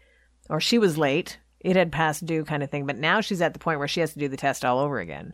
or 0.49 0.59
she 0.59 0.79
was 0.79 0.97
late. 0.97 1.37
It 1.59 1.75
had 1.75 1.91
passed 1.91 2.25
due, 2.25 2.43
kind 2.43 2.63
of 2.63 2.71
thing. 2.71 2.87
But 2.87 2.97
now 2.97 3.21
she's 3.21 3.41
at 3.41 3.53
the 3.53 3.59
point 3.59 3.77
where 3.77 3.87
she 3.87 3.99
has 3.99 4.13
to 4.13 4.19
do 4.19 4.27
the 4.27 4.37
test 4.37 4.65
all 4.65 4.79
over 4.79 4.99
again. 4.99 5.33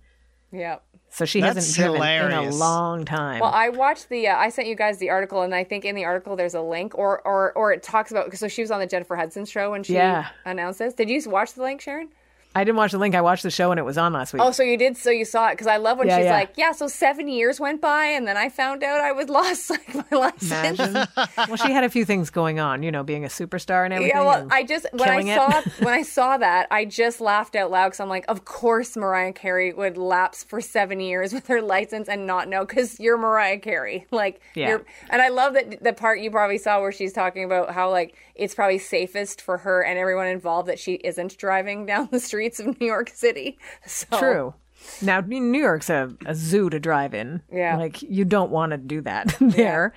Yep. 0.56 0.84
So 1.10 1.24
she 1.24 1.40
That's 1.40 1.56
hasn't 1.56 1.76
driven 1.76 2.26
in 2.26 2.32
a 2.34 2.50
long 2.50 3.06
time. 3.06 3.40
Well, 3.40 3.52
I 3.54 3.70
watched 3.70 4.10
the. 4.10 4.28
Uh, 4.28 4.36
I 4.36 4.50
sent 4.50 4.68
you 4.68 4.76
guys 4.76 4.98
the 4.98 5.10
article, 5.10 5.44
and 5.44 5.56
I 5.56 5.64
think 5.64 5.86
in 5.86 5.96
the 5.96 6.04
article 6.04 6.36
there's 6.36 6.56
a 6.56 6.62
link, 6.62 6.98
or 6.98 7.22
or 7.26 7.54
or 7.54 7.72
it 7.72 7.84
talks 7.84 8.12
about. 8.12 8.36
So 8.36 8.48
she 8.50 8.62
was 8.62 8.70
on 8.72 8.80
the 8.82 8.86
Jennifer 8.86 9.16
Hudson 9.16 9.46
show 9.46 9.72
when 9.72 9.84
she 9.84 9.94
Yeah. 9.94 10.28
announced 10.44 10.80
this. 10.80 10.94
Did 10.94 11.10
you 11.10 11.22
watch 11.30 11.54
the 11.54 11.62
link, 11.62 11.80
Sharon? 11.80 12.10
I 12.56 12.64
didn't 12.64 12.78
watch 12.78 12.94
the 12.94 12.98
link. 12.98 13.14
I 13.16 13.22
watched 13.22 13.44
the 13.44 13.52
show 13.52 13.70
when 13.70 13.78
it 13.78 13.86
was 13.86 13.98
on 13.98 14.14
last 14.14 14.32
week. 14.34 14.42
Oh, 14.42 14.52
so 14.52 14.64
you 14.64 14.78
did? 14.78 14.96
So 14.98 15.10
you 15.12 15.26
saw 15.26 15.50
it? 15.50 15.52
Because 15.54 15.68
I 15.68 15.78
love 15.78 15.98
when 15.98 16.08
Yeah, 16.08 16.18
she's 16.18 16.26
yeah. 16.26 16.34
like, 16.34 16.54
"Yeah, 16.56 16.72
so 16.72 16.88
seven 16.88 17.28
years 17.28 17.60
went 17.60 17.82
by, 17.82 18.06
and 18.06 18.26
then 18.28 18.38
I 18.38 18.48
found 18.50 18.82
out 18.84 19.02
I 19.02 19.12
was 19.12 19.28
lost 19.40 19.70
like 19.70 19.94
my 19.94 20.18
license." 20.18 20.52
Imagine. 20.52 21.08
well, 21.38 21.58
she 21.58 21.72
had 21.74 21.84
a 21.84 21.90
few 21.90 22.06
things 22.06 22.30
going 22.30 22.60
on, 22.60 22.82
you 22.82 22.92
know, 22.92 23.04
being 23.04 23.26
a 23.26 23.28
superstar 23.28 23.84
and 23.84 23.94
everything. 23.94 24.16
Yeah, 24.16 24.24
well, 24.24 24.48
I 24.52 24.64
just 24.64 24.86
when 24.94 25.10
I 25.10 25.20
it. 25.20 25.36
saw 25.36 25.62
when 25.86 25.94
I 25.94 26.02
saw 26.02 26.38
that, 26.38 26.68
I 26.72 26.86
just 26.86 27.20
laughed 27.20 27.56
out 27.56 27.72
loud 27.72 27.88
because 27.90 28.00
I'm 28.00 28.10
like, 28.10 28.26
of 28.30 28.46
course 28.46 28.96
Mariah 28.96 29.34
Carey 29.34 29.74
would 29.74 29.98
lapse 29.98 30.44
for 30.44 30.62
seven 30.62 31.00
years 31.00 31.34
with 31.34 31.48
her 31.48 31.62
license 31.62 32.08
and 32.08 32.26
not 32.26 32.48
know 32.48 32.66
because 32.66 33.00
you're 33.00 33.18
Mariah 33.18 33.60
Carey, 33.60 34.08
like, 34.12 34.40
Yeah. 34.54 34.70
you're, 34.70 34.86
and 35.10 35.22
I 35.22 35.28
love 35.28 35.54
that 35.56 35.84
the 35.84 35.92
part 35.94 36.20
you 36.22 36.32
probably 36.32 36.58
saw 36.58 36.80
where 36.80 36.92
she's 36.94 37.12
talking 37.12 37.44
about 37.44 37.72
how 37.72 37.90
like 37.92 38.16
it's 38.36 38.54
probably 38.54 38.78
safest 38.78 39.42
for 39.42 39.60
her 39.60 39.82
and 39.84 39.98
everyone 39.98 40.28
involved 40.28 40.68
that 40.70 40.80
she 40.80 40.94
isn't 40.96 41.38
driving 41.38 41.86
down 41.92 42.10
the 42.12 42.20
streets 42.20 42.60
of 42.60 42.80
New 42.80 42.86
York 42.88 43.10
City. 43.14 43.58
So 43.86 44.18
True. 44.20 44.54
Now, 45.02 45.22
New 45.22 45.60
York's 45.62 45.90
a, 45.90 46.14
a 46.26 46.36
zoo 46.36 46.70
to 46.70 46.80
drive 46.80 47.14
in. 47.16 47.42
Yeah. 47.52 47.78
Like, 47.78 48.02
you 48.04 48.24
don't 48.26 48.52
want 48.52 48.72
to 48.72 48.78
do 48.78 49.02
that 49.02 49.36
there. 49.42 49.94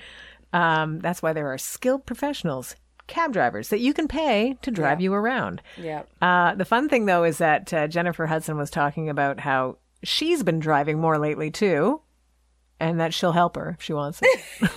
Um, 0.53 1.01
that's 1.01 1.21
why 1.21 1.33
there 1.35 1.53
are 1.53 1.59
skilled 1.59 2.07
professionals, 2.07 2.75
cab 3.07 3.33
drivers, 3.35 3.69
that 3.69 3.81
you 3.81 3.93
can 3.93 4.09
pay 4.09 4.57
to 4.63 4.71
drive 4.71 5.01
you 5.03 5.13
around. 5.13 5.61
yeah, 5.77 6.05
Uh, 6.23 6.55
the 6.55 6.65
fun 6.65 6.89
thing, 6.89 7.05
though, 7.07 7.25
is 7.25 7.37
that 7.39 7.73
uh, 7.75 7.87
Jennifer 7.87 8.27
Hudson 8.27 8.57
was 8.57 8.71
talking 8.71 9.11
about 9.11 9.41
how 9.41 9.77
she's 10.03 10.43
been 10.43 10.59
driving 10.59 10.99
more 10.99 11.19
lately, 11.19 11.51
too, 11.51 12.01
and 12.81 12.99
that 13.01 13.13
she'll 13.13 13.33
help 13.33 13.57
her 13.57 13.77
if 13.79 13.83
she 13.83 13.93
wants 13.93 14.21
it. 14.23 14.71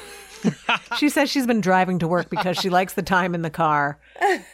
she 0.98 1.10
says 1.10 1.30
she's 1.30 1.48
been 1.48 1.62
driving 1.62 2.00
to 2.00 2.08
work 2.08 2.30
because 2.30 2.58
she 2.58 2.70
likes 2.70 2.94
the 2.94 3.02
time 3.04 3.36
in 3.36 3.42
the 3.42 3.50
car. 3.50 4.00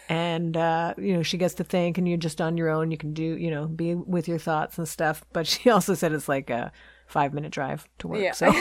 And, 0.10 0.56
uh, 0.56 0.94
you 0.98 1.14
know, 1.14 1.24
she 1.24 1.38
gets 1.38 1.54
to 1.56 1.64
think, 1.64 1.98
and 1.98 2.08
you're 2.08 2.18
just 2.18 2.42
on 2.42 2.58
your 2.58 2.70
own. 2.70 2.92
You 2.92 2.98
can 2.98 3.14
do, 3.14 3.24
you 3.24 3.52
know, 3.52 3.68
be 3.68 3.96
with 3.96 4.28
your 4.28 4.40
thoughts 4.40 4.78
and 4.78 4.88
stuff. 4.88 5.24
But 5.34 5.48
she 5.48 5.70
also 5.76 5.94
said 5.94 6.12
it's 6.14 6.30
like 6.30 6.50
a 6.50 6.72
five 7.08 7.34
minute 7.34 7.52
drive 7.52 7.88
to 8.00 8.08
work. 8.08 8.22
Yeah. 8.22 8.34
So, 8.34 8.54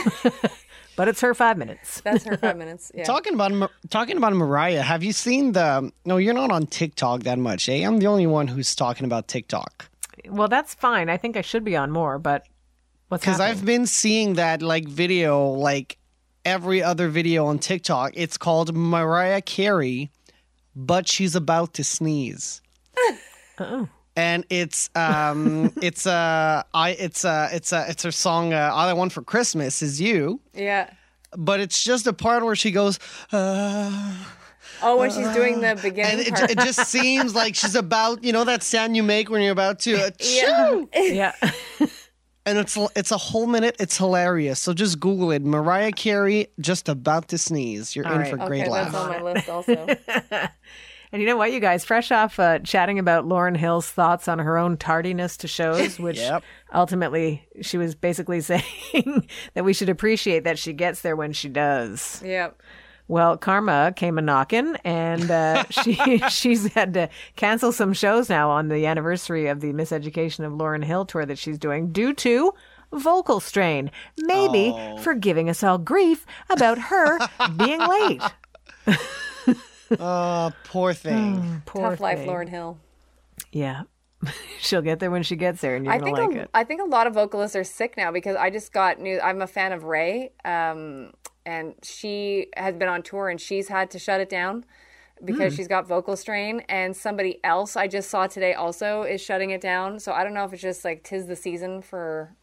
but 0.95 1.07
it's 1.07 1.21
her 1.21 1.33
five 1.33 1.57
minutes. 1.57 2.01
that's 2.01 2.23
her 2.23 2.37
five 2.37 2.57
minutes. 2.57 2.91
Yeah, 2.95 3.03
Talking 3.03 3.33
about 3.33 3.71
talking 3.89 4.17
about 4.17 4.33
Mariah, 4.33 4.81
have 4.81 5.03
you 5.03 5.13
seen 5.13 5.51
the? 5.51 5.91
No, 6.05 6.17
you're 6.17 6.33
not 6.33 6.51
on 6.51 6.65
TikTok 6.65 7.23
that 7.23 7.37
much, 7.39 7.69
eh? 7.69 7.85
I'm 7.85 7.99
the 7.99 8.07
only 8.07 8.27
one 8.27 8.47
who's 8.47 8.75
talking 8.75 9.05
about 9.05 9.27
TikTok 9.27 9.89
Well, 10.29 10.47
that's 10.47 10.73
fine. 10.73 11.09
I 11.09 11.17
think 11.17 11.37
I 11.37 11.41
should 11.41 11.63
be 11.63 11.75
on 11.75 11.91
more, 11.91 12.17
but 12.19 12.47
what's 13.09 13.21
because? 13.21 13.39
I've 13.39 13.65
been 13.65 13.85
seeing 13.85 14.33
that 14.35 14.61
like 14.61 14.87
video, 14.87 15.49
like 15.49 15.97
every 16.47 16.81
other 16.81 17.09
video 17.09 17.45
on 17.45 17.59
TikTok. 17.59 18.13
It's 18.15 18.37
called 18.37 18.73
Mariah 18.75 19.41
Carey, 19.41 20.09
but 20.75 21.07
she's 21.07 21.35
about 21.35 21.73
to 21.75 21.83
sneeze. 21.83 22.61
And 24.15 24.45
it's 24.49 24.89
um 24.95 25.71
it's 25.81 26.07
uh 26.07 26.63
I 26.73 26.89
it's 26.91 27.23
uh 27.23 27.49
it's 27.51 27.71
uh 27.71 27.85
it's 27.87 28.01
her 28.01 28.11
song 28.11 28.51
uh, 28.51 28.71
all 28.73 28.87
I 28.87 28.93
want 28.93 29.11
for 29.11 29.21
Christmas 29.21 29.83
is 29.83 30.01
you 30.01 30.39
yeah. 30.55 30.89
but 31.37 31.59
it's 31.59 31.83
just 31.83 32.07
a 32.07 32.13
part 32.13 32.43
where 32.43 32.55
she 32.55 32.71
goes 32.71 32.97
uh 33.31 34.15
Oh, 34.81 34.97
when 34.97 35.11
she's 35.11 35.29
doing 35.35 35.59
the 35.61 35.79
beginning 35.81 36.19
and 36.19 36.19
it, 36.21 36.33
part. 36.33 36.49
it 36.51 36.57
just 36.59 36.85
seems 36.89 37.35
like 37.35 37.53
she's 37.55 37.75
about 37.75 38.23
you 38.23 38.31
know 38.33 38.43
that 38.43 38.63
sound 38.63 38.95
you 38.95 39.03
make 39.03 39.29
when 39.29 39.43
you're 39.43 39.51
about 39.51 39.79
to 39.81 40.07
uh, 40.07 40.09
Yeah. 40.19 40.83
yeah. 40.95 41.33
And 42.47 42.57
it's 42.57 42.77
it's 42.95 43.11
a 43.11 43.17
whole 43.17 43.45
minute 43.45 43.75
it's 43.79 43.97
hilarious 43.97 44.59
so 44.59 44.73
just 44.73 44.99
google 44.99 45.31
it 45.31 45.43
mariah 45.43 45.91
carey 45.91 46.47
just 46.59 46.87
about 46.89 47.27
to 47.27 47.37
sneeze 47.37 47.95
you're 47.95 48.05
in 48.05 48.11
right. 48.19 48.29
for 48.29 48.37
a 48.37 48.47
great 48.47 48.61
okay, 48.61 48.69
laugh 48.71 48.91
that's 48.91 49.03
on 49.03 49.09
my 49.09 49.21
list 49.21 49.49
also. 49.49 49.87
And 51.11 51.21
you 51.21 51.27
know 51.27 51.37
what, 51.37 51.53
you 51.53 51.61
guys, 51.61 51.85
fresh 51.85 52.11
off 52.11 52.37
uh, 52.37 52.59
chatting 52.59 52.99
about 52.99 53.25
Lauryn 53.25 53.55
Hill's 53.55 53.89
thoughts 53.89 54.27
on 54.27 54.39
her 54.39 54.57
own 54.57 54.75
tardiness 54.75 55.37
to 55.37 55.47
shows, 55.47 55.97
which 56.01 56.17
Yep. 56.17 56.43
ultimately 56.73 57.47
she 57.61 57.77
was 57.77 57.95
basically 57.95 58.41
saying 58.51 59.27
that 59.53 59.63
we 59.63 59.71
should 59.73 59.87
appreciate 59.87 60.43
that 60.43 60.59
she 60.59 60.73
gets 60.73 61.01
there 61.01 61.15
when 61.15 61.31
she 61.31 61.47
does. 61.47 62.21
yep. 62.25 62.61
Well, 63.09 63.37
Karma 63.37 63.93
came 63.95 64.17
a 64.17 64.21
knocking, 64.21 64.75
and 64.83 65.31
uh, 65.31 65.63
she 65.69 66.19
she's 66.29 66.73
had 66.73 66.93
to 66.95 67.09
cancel 67.35 67.71
some 67.71 67.93
shows 67.93 68.29
now 68.29 68.49
on 68.49 68.67
the 68.67 68.85
anniversary 68.85 69.47
of 69.47 69.61
the 69.61 69.71
Miseducation 69.73 70.45
of 70.45 70.53
Lauryn 70.53 70.83
Hill 70.83 71.05
tour 71.05 71.25
that 71.25 71.37
she's 71.37 71.57
doing 71.57 71.91
due 71.91 72.13
to 72.15 72.53
vocal 72.91 73.39
strain. 73.39 73.91
Maybe 74.17 74.73
for 75.01 75.13
giving 75.13 75.49
us 75.49 75.63
all 75.63 75.77
grief 75.77 76.25
about 76.49 76.77
her 76.77 77.17
being 77.57 77.79
late. 77.79 78.21
oh 79.99 80.51
poor 80.65 80.93
thing 80.93 81.61
Poor 81.65 81.91
Tough 81.91 81.99
life, 81.99 82.19
thing. 82.19 82.27
Lauryn 82.27 82.49
Hill. 82.49 82.77
Yeah. 83.51 83.83
She'll 84.59 84.81
get 84.81 84.99
there 84.99 85.11
when 85.11 85.23
she 85.23 85.35
gets 85.35 85.61
there, 85.61 85.75
and 85.75 85.85
you're 85.85 85.93
I 85.93 85.99
going 85.99 86.15
think 86.15 86.31
to 86.31 86.37
like 86.37 86.37
a, 86.37 86.41
it. 86.43 86.49
I 86.53 86.63
think 86.63 86.81
a 86.81 86.85
lot 86.85 87.07
of 87.07 87.13
vocalists 87.13 87.55
are 87.55 87.63
sick 87.63 87.95
now 87.97 88.11
because 88.11 88.35
I 88.35 88.49
just 88.49 88.73
got 88.73 88.99
news. 88.99 89.21
I'm 89.23 89.41
a 89.41 89.47
fan 89.47 89.71
of 89.73 89.83
Ray, 89.83 90.31
um, 90.43 91.11
and 91.47 91.73
she 91.81 92.47
has 92.57 92.75
been 92.75 92.89
on 92.89 93.01
tour 93.01 93.29
and 93.29 93.39
she's 93.39 93.69
had 93.69 93.89
to 93.91 93.99
shut 93.99 94.19
it 94.21 94.29
down 94.29 94.65
because 95.23 95.53
Hmm. 95.53 95.57
she's 95.57 95.67
got 95.67 95.87
vocal 95.87 96.15
strain. 96.15 96.61
And 96.69 96.95
somebody 96.95 97.39
else 97.43 97.75
I 97.75 97.87
just 97.87 98.09
saw 98.11 98.27
today 98.27 98.53
also 98.53 99.03
is 99.03 99.21
shutting 99.21 99.49
it 99.51 99.61
down. 99.61 99.99
So 99.99 100.11
I 100.11 100.23
don't 100.23 100.33
know 100.33 100.43
if 100.43 100.53
it's 100.53 100.61
just 100.61 100.83
like 100.85 101.03
tis 101.03 101.25
the 101.25 101.35
season 101.35 101.81
for, 101.81 102.35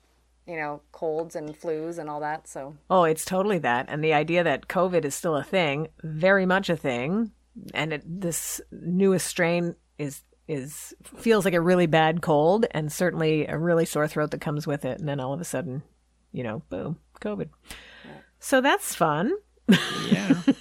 you 0.47 0.57
know, 0.57 0.81
colds 0.91 1.37
and 1.37 1.51
flus 1.61 1.99
and 1.99 2.09
all 2.11 2.21
that. 2.21 2.49
So 2.49 2.77
Oh, 2.91 3.05
it's 3.05 3.25
totally 3.25 3.59
that. 3.59 3.87
And 3.89 4.03
the 4.03 4.15
idea 4.15 4.43
that 4.43 4.69
COVID 4.69 5.05
is 5.05 5.15
still 5.15 5.37
a 5.37 5.45
thing, 5.45 5.89
very 6.03 6.47
much 6.47 6.69
a 6.71 6.77
thing, 6.77 7.31
and 7.75 7.93
it, 7.93 8.03
this 8.07 8.61
newest 8.73 9.27
strain 9.27 9.77
is 9.99 10.23
is 10.49 10.93
feels 11.05 11.45
like 11.45 11.55
a 11.55 11.61
really 11.61 11.87
bad 11.87 12.21
cold 12.21 12.67
and 12.73 12.93
certainly 12.93 13.47
a 13.47 13.57
really 13.57 13.87
sore 13.87 14.09
throat 14.09 14.31
that 14.31 14.41
comes 14.43 14.67
with 14.67 14.85
it 14.85 14.99
and 14.99 15.09
then 15.09 15.21
all 15.21 15.33
of 15.33 15.41
a 15.41 15.45
sudden, 15.45 15.83
you 16.33 16.43
know, 16.43 16.61
boom, 16.69 16.99
COVID. 17.21 17.49
So 18.45 18.61
that's 18.61 18.95
fun. 18.95 19.33
yeah 19.69 20.43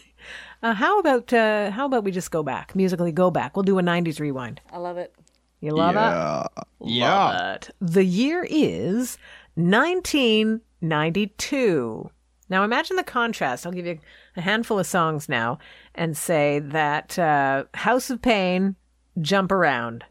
Uh, 0.63 0.73
how 0.73 0.97
about 0.97 1.33
uh, 1.33 1.69
how 1.71 1.85
about 1.85 2.05
we 2.05 2.11
just 2.11 2.31
go 2.31 2.41
back 2.41 2.73
musically? 2.73 3.11
Go 3.11 3.29
back. 3.29 3.57
We'll 3.57 3.63
do 3.63 3.77
a 3.79 3.81
'90s 3.81 4.21
rewind. 4.21 4.61
I 4.71 4.77
love 4.77 4.95
it. 4.95 5.13
You 5.59 5.71
love 5.71 5.95
it. 5.95 5.99
yeah 5.99 6.47
yeah 6.79 7.25
Love 7.25 7.55
it. 7.55 7.69
The 7.81 8.05
year 8.05 8.47
is 8.49 9.17
1992. 9.55 12.09
Now 12.47 12.63
imagine 12.63 12.95
the 12.95 13.03
contrast. 13.03 13.65
I'll 13.65 13.73
give 13.73 13.85
you 13.85 13.99
a 14.37 14.41
handful 14.41 14.79
of 14.79 14.87
songs 14.87 15.27
now 15.27 15.59
and 15.93 16.15
say 16.15 16.59
that 16.59 17.19
uh, 17.19 17.65
House 17.73 18.09
of 18.09 18.21
Pain, 18.21 18.77
Jump 19.19 19.51
Around 19.51 20.05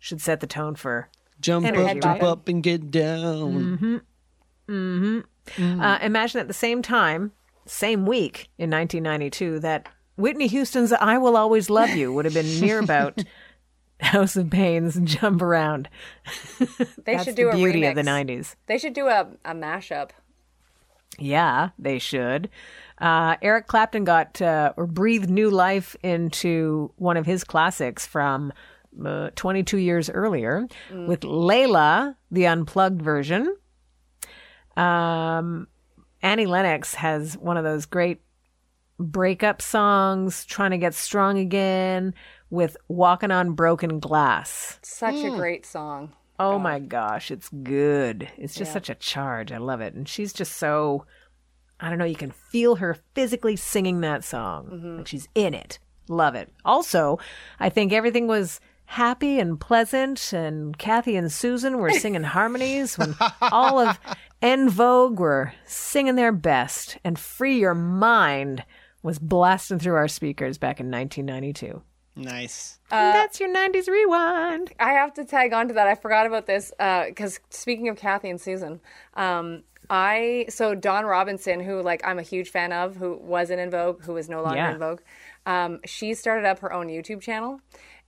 should 0.00 0.20
set 0.20 0.40
the 0.40 0.48
tone 0.48 0.74
for. 0.74 1.08
jump 1.40 1.64
Energy, 1.64 1.98
up 1.98 2.02
jump 2.02 2.22
up 2.24 2.48
and 2.48 2.64
get 2.64 2.90
down 2.90 4.02
Uh, 5.58 5.98
imagine 6.02 6.40
at 6.40 6.48
the 6.48 6.54
same 6.54 6.82
time, 6.82 7.32
same 7.66 8.06
week 8.06 8.48
in 8.58 8.70
1992, 8.70 9.60
that 9.60 9.88
Whitney 10.16 10.46
Houston's 10.46 10.92
I 10.92 11.18
Will 11.18 11.36
Always 11.36 11.68
Love 11.70 11.90
You 11.90 12.12
would 12.12 12.24
have 12.24 12.34
been 12.34 12.60
near 12.60 12.78
about 12.82 13.22
House 14.00 14.36
of 14.36 14.50
Pain's 14.50 14.98
Jump 15.00 15.42
Around. 15.42 15.88
They 17.04 17.18
should 17.18 17.34
do 17.34 17.46
the 17.46 17.50
a 17.50 17.56
beauty 17.56 17.80
remix. 17.82 17.88
of 17.90 17.94
the 17.96 18.02
90s. 18.02 18.54
They 18.66 18.78
should 18.78 18.94
do 18.94 19.08
a, 19.08 19.28
a 19.44 19.54
mashup. 19.54 20.10
Yeah, 21.18 21.70
they 21.78 21.98
should. 21.98 22.48
Uh, 22.98 23.36
Eric 23.42 23.66
Clapton 23.66 24.04
got 24.04 24.40
uh, 24.40 24.72
or 24.76 24.86
breathed 24.86 25.28
new 25.28 25.50
life 25.50 25.96
into 26.02 26.92
one 26.96 27.16
of 27.16 27.26
his 27.26 27.44
classics 27.44 28.06
from 28.06 28.52
uh, 29.04 29.30
22 29.34 29.78
years 29.78 30.08
earlier 30.08 30.66
with 30.92 31.20
Layla, 31.20 32.14
the 32.30 32.46
unplugged 32.46 33.02
version. 33.02 33.54
Um, 34.76 35.68
Annie 36.22 36.46
Lennox 36.46 36.94
has 36.94 37.36
one 37.36 37.56
of 37.56 37.64
those 37.64 37.86
great 37.86 38.22
breakup 38.98 39.60
songs, 39.60 40.44
trying 40.44 40.70
to 40.70 40.78
get 40.78 40.94
strong 40.94 41.38
again 41.38 42.14
with 42.50 42.76
Walking 42.88 43.30
on 43.30 43.52
Broken 43.52 43.98
Glass. 43.98 44.78
Such 44.82 45.16
a 45.16 45.30
great 45.30 45.66
song. 45.66 46.12
Oh 46.38 46.58
my 46.58 46.78
gosh, 46.78 47.30
it's 47.30 47.48
good. 47.48 48.28
It's 48.36 48.54
just 48.54 48.72
such 48.72 48.90
a 48.90 48.94
charge. 48.94 49.52
I 49.52 49.58
love 49.58 49.80
it. 49.80 49.94
And 49.94 50.08
she's 50.08 50.32
just 50.32 50.56
so 50.56 51.06
I 51.82 51.88
don't 51.88 51.98
know, 51.98 52.04
you 52.04 52.14
can 52.14 52.30
feel 52.30 52.76
her 52.76 52.96
physically 53.14 53.56
singing 53.56 54.02
that 54.02 54.22
song. 54.22 54.98
Like 54.98 55.08
she's 55.08 55.28
in 55.34 55.52
it. 55.52 55.80
Love 56.08 56.36
it. 56.36 56.48
Also, 56.64 57.18
I 57.58 57.70
think 57.70 57.92
everything 57.92 58.28
was 58.28 58.60
happy 58.84 59.40
and 59.40 59.58
pleasant 59.58 60.32
and 60.32 60.78
Kathy 60.78 61.16
and 61.16 61.32
Susan 61.32 61.78
were 61.78 61.90
singing 61.90 62.22
harmonies 62.22 62.96
when 62.96 63.16
all 63.40 63.80
of 63.80 63.98
En 64.42 64.68
Vogue 64.68 65.18
were 65.20 65.52
singing 65.64 66.16
their 66.16 66.32
best 66.32 66.98
and 67.04 67.18
Free 67.18 67.58
Your 67.60 67.74
Mind 67.74 68.64
was 69.02 69.18
blasting 69.18 69.78
through 69.78 69.94
our 69.94 70.08
speakers 70.08 70.58
back 70.58 70.80
in 70.80 70.90
1992. 70.90 71.82
nice 72.16 72.78
and 72.90 73.14
that's 73.14 73.40
your 73.40 73.48
90s 73.54 73.88
rewind. 73.88 74.72
I 74.78 74.92
have 74.92 75.14
to 75.14 75.24
tag 75.24 75.52
on 75.52 75.68
to 75.68 75.74
that. 75.74 75.86
I 75.88 75.94
forgot 75.94 76.26
about 76.26 76.46
this 76.46 76.72
because 76.78 77.40
speaking 77.50 77.88
of 77.88 77.96
Kathy 77.96 78.28
and 78.30 78.40
Susan, 78.40 78.80
um, 79.14 79.62
I 79.88 80.46
so 80.48 80.74
Dawn 80.74 81.04
Robinson, 81.06 81.60
who 81.60 81.80
like 81.82 82.02
I'm 82.06 82.18
a 82.18 82.22
huge 82.22 82.50
fan 82.50 82.72
of, 82.72 82.96
who 82.96 83.16
wasn't 83.16 83.60
in 83.60 83.70
Vogue, 83.70 84.02
who 84.02 84.16
is 84.16 84.28
no 84.28 84.42
longer 84.42 84.56
Yeah. 84.58 84.72
in 84.72 84.78
Vogue. 84.78 85.00
Um, 85.46 85.80
she 85.86 86.14
started 86.14 86.44
up 86.44 86.58
her 86.60 86.72
own 86.72 86.88
YouTube 86.88 87.20
channel. 87.20 87.60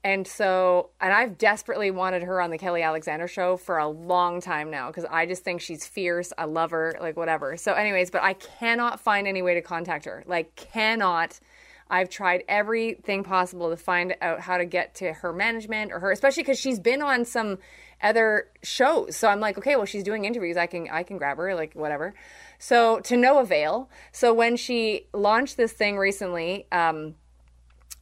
And 0.05 0.29
so, 0.29 0.91
and 1.01 1.15
I've 1.15 1.39
desperately 1.39 1.91
wanted 1.91 2.23
her 2.25 2.39
on 2.43 2.51
the 2.51 2.59
Kelly 2.59 2.83
Alexander 2.83 3.27
show 3.27 3.57
for 3.57 3.79
a 3.79 3.89
long 3.89 4.43
time 4.43 4.71
now 4.71 4.89
because 4.89 5.07
I 5.11 5.25
just 5.25 5.43
think 5.45 5.63
she's 5.63 5.87
fierce. 5.87 6.31
I 6.37 6.45
love 6.45 6.73
her, 6.73 6.95
like 7.01 7.17
whatever. 7.17 7.57
So, 7.57 7.73
anyways, 7.73 8.11
but 8.11 8.23
I 8.23 8.35
cannot 8.35 9.01
find 9.01 9.27
any 9.27 9.41
way 9.41 9.55
to 9.55 9.63
contact 9.63 10.05
her. 10.05 10.23
Like, 10.27 10.55
cannot. 10.57 11.41
I've 11.89 12.11
tried 12.11 12.45
everything 12.49 13.25
possible 13.25 13.71
to 13.71 13.79
find 13.79 14.15
out 14.21 14.41
how 14.41 14.59
to 14.59 14.67
get 14.67 14.95
to 14.97 15.13
her 15.15 15.33
management 15.33 15.91
or 15.91 16.01
her, 16.01 16.13
especially 16.13 16.43
because 16.43 16.59
she's 16.59 16.79
been 16.79 17.01
on 17.01 17.25
some 17.25 17.59
other 18.03 18.49
shows. 18.63 19.17
So 19.17 19.29
I'm 19.29 19.41
like, 19.41 19.57
okay, 19.57 19.77
well, 19.77 19.87
she's 19.87 20.03
doing 20.03 20.27
interviews. 20.27 20.59
I 20.59 20.67
can, 20.67 20.89
I 20.91 21.03
can 21.03 21.17
grab 21.17 21.39
her, 21.39 21.55
like 21.55 21.75
whatever. 21.75 22.15
So 22.59 23.01
to 23.01 23.17
no 23.17 23.39
avail. 23.39 23.89
So 24.13 24.35
when 24.35 24.57
she 24.57 25.07
launched 25.15 25.57
this 25.57 25.73
thing 25.73 25.97
recently, 25.97 26.67
um, 26.73 27.15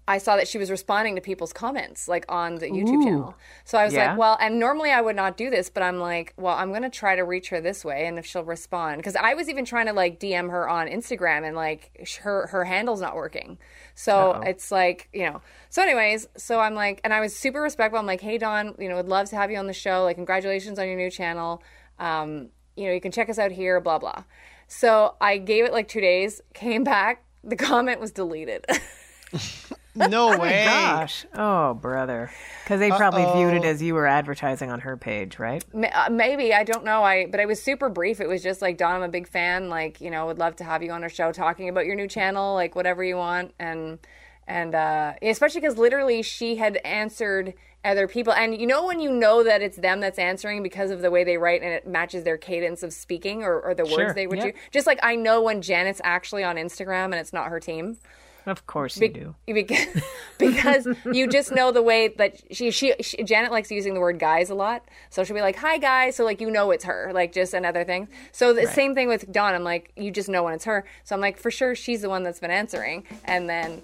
I 0.09 0.19
saw 0.19 0.35
that 0.37 0.49
she 0.49 0.59
was 0.59 0.69
responding 0.69 1.15
to 1.15 1.21
people's 1.21 1.53
comments 1.53 2.09
like 2.09 2.25
on 2.29 2.57
the 2.57 2.67
YouTube 2.67 3.05
channel. 3.05 3.37
So 3.65 3.79
I 3.79 3.85
was 3.85 3.95
Yeah. 3.95 4.11
like, 4.11 4.19
well, 4.19 4.37
and 4.41 4.59
normally 4.59 4.91
I 4.91 5.01
would 5.01 5.15
not 5.15 5.37
do 5.37 5.49
this, 5.49 5.71
but 5.71 5.83
I'm 5.85 5.99
like, 6.01 6.35
well, 6.37 6.57
I'm 6.57 6.71
going 6.71 6.83
to 6.83 6.91
try 6.91 7.15
to 7.15 7.23
reach 7.23 7.51
her 7.51 7.61
this 7.61 7.85
way 7.85 8.07
and 8.07 8.19
if 8.19 8.27
she'll 8.27 8.43
respond 8.45 9.03
cuz 9.05 9.15
I 9.15 9.35
was 9.35 9.49
even 9.49 9.65
trying 9.65 9.87
to 9.87 9.93
like 9.93 10.19
DM 10.19 10.51
her 10.51 10.69
on 10.69 10.89
Instagram 10.89 11.47
and 11.47 11.55
like 11.55 11.93
her 12.23 12.49
her 12.49 12.65
handle's 12.65 13.01
not 13.01 13.15
working. 13.15 13.59
So 13.95 14.41
it's 14.45 14.73
like, 14.73 15.09
you 15.13 15.23
know. 15.31 15.41
So 15.71 15.83
anyways, 15.83 16.27
so 16.37 16.59
I'm 16.59 16.75
like 16.75 17.01
and 17.05 17.15
I 17.15 17.21
was 17.21 17.37
super 17.37 17.63
respectful. 17.63 17.99
I'm 18.01 18.07
like, 18.07 18.21
"Hey 18.21 18.39
Dawn, 18.39 18.75
you 18.79 18.89
know, 18.89 18.97
would 18.97 19.09
love 19.09 19.29
to 19.31 19.37
have 19.37 19.51
you 19.53 19.59
on 19.59 19.69
the 19.69 19.73
show. 19.73 20.03
Like 20.03 20.17
congratulations 20.17 20.79
on 20.81 20.87
your 20.89 20.97
new 20.97 21.11
channel. 21.11 21.63
Um, 22.01 22.49
you 22.75 22.87
know, 22.87 22.93
you 22.93 23.01
can 23.01 23.13
check 23.13 23.29
us 23.31 23.39
out 23.39 23.53
here, 23.53 23.81
blah 23.81 23.99
blah." 23.99 24.25
So 24.67 25.15
I 25.21 25.39
gave 25.39 25.65
it 25.65 25.73
like 25.73 25.87
2 25.87 26.01
days, 26.01 26.41
came 26.55 26.83
back, 26.83 27.25
the 27.45 27.57
comment 27.71 28.01
was 28.01 28.11
deleted. 28.11 28.67
No 29.95 30.37
way. 30.39 30.65
Gosh. 30.65 31.27
Oh, 31.35 31.75
brother. 31.75 32.31
Because 32.65 32.81
they 32.81 32.91
probably 32.91 33.25
viewed 33.25 33.55
it 33.55 33.65
as 33.65 33.83
you 33.83 33.95
were 33.95 34.07
advertising 34.07 34.71
on 34.71 34.81
her 34.81 34.97
page, 34.97 35.39
right? 35.39 35.65
Uh, 35.75 36.09
Maybe 36.11 36.55
I 36.55 36.65
don't 36.65 36.85
know. 36.85 37.03
I 37.03 37.27
but 37.27 37.41
it 37.41 37.47
was 37.47 37.63
super 37.63 37.89
brief. 37.89 38.21
It 38.21 38.29
was 38.29 38.43
just 38.43 38.63
like 38.63 38.79
Dawn, 38.79 38.97
I'm 38.97 39.03
a 39.03 39.09
big 39.09 39.29
fan. 39.29 39.69
Like 39.69 40.01
you 40.01 40.11
know, 40.11 40.27
would 40.27 40.39
love 40.39 40.57
to 40.57 40.65
have 40.65 40.83
you 40.83 40.93
on 40.93 41.03
our 41.03 41.09
show 41.09 41.33
talking 41.33 41.69
about 41.69 41.87
your 41.87 41.95
new 41.95 42.09
channel, 42.09 42.55
like 42.55 42.75
whatever 42.75 43.05
you 43.05 43.17
want, 43.17 43.53
and 43.59 43.99
and 44.47 44.75
uh, 44.75 45.15
especially 45.23 45.61
because 45.61 45.79
literally 45.79 46.23
she 46.23 46.57
had 46.57 46.77
answered 46.79 47.55
other 47.85 48.07
people, 48.07 48.33
and 48.33 48.59
you 48.59 48.67
know 48.67 48.87
when 48.87 49.01
you 49.01 49.11
know 49.11 49.43
that 49.43 49.61
it's 49.61 49.77
them 49.77 50.01
that's 50.01 50.19
answering 50.19 50.63
because 50.63 50.91
of 50.91 51.03
the 51.03 51.11
way 51.11 51.25
they 51.25 51.37
write 51.37 51.63
and 51.63 51.73
it 51.73 51.87
matches 51.87 52.23
their 52.25 52.39
cadence 52.39 52.83
of 52.83 52.93
speaking 52.93 53.43
or, 53.43 53.61
or 53.61 53.75
the 53.75 53.85
Sure, 53.85 54.05
words 54.05 54.15
they 54.15 54.27
would 54.27 54.39
yep. 54.39 54.55
do. 54.55 54.61
Just 54.71 54.87
like 54.87 55.01
I 55.03 55.17
know 55.17 55.43
when 55.43 55.61
Janet's 55.63 56.01
actually 56.05 56.45
on 56.45 56.57
Instagram 56.57 57.07
and 57.07 57.15
it's 57.15 57.33
not 57.33 57.49
her 57.49 57.61
team. 57.61 57.99
Of 58.47 58.67
course 58.67 58.99
you 58.99 59.09
do. 59.09 59.35
because, 59.47 60.03
because 60.39 60.89
you 61.13 61.27
just 61.29 61.53
know 61.53 61.71
the 61.73 61.83
way 61.83 62.09
that 62.09 62.41
she, 62.51 62.71
she 62.71 62.95
she 63.01 63.23
Janet 63.23 63.53
likes 63.53 63.71
using 63.71 63.95
the 63.95 64.01
word 64.01 64.19
guys 64.19 64.51
a 64.51 64.55
lot. 64.55 64.85
So 65.11 65.25
she'll 65.25 65.37
be 65.37 65.43
like, 65.43 65.57
"Hi 65.57 65.79
guys," 65.79 66.17
so 66.17 66.25
like 66.25 66.41
you 66.41 66.51
know 66.51 66.71
it's 66.71 66.85
her, 66.85 67.11
like 67.15 67.33
just 67.33 67.55
another 67.55 67.85
thing. 67.85 68.09
So 68.33 68.53
the 68.53 68.67
same 68.67 68.95
thing 68.95 69.09
with 69.09 69.31
Dawn. 69.31 69.55
I'm 69.55 69.65
like, 69.65 69.93
you 69.97 70.11
just 70.11 70.29
know 70.29 70.43
when 70.43 70.55
it's 70.55 70.65
her. 70.65 70.85
So 71.05 71.15
I'm 71.15 71.21
like, 71.21 71.39
for 71.39 71.51
sure 71.51 71.75
she's 71.75 72.03
the 72.03 72.09
one 72.09 72.23
that's 72.23 72.41
been 72.41 72.51
answering. 72.51 73.05
And 73.25 73.49
then 73.49 73.83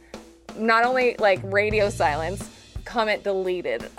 not 0.57 0.85
only 0.85 1.17
like 1.19 1.41
radio 1.45 1.91
silence, 1.91 2.49
comment 2.85 3.23
deleted. 3.25 3.89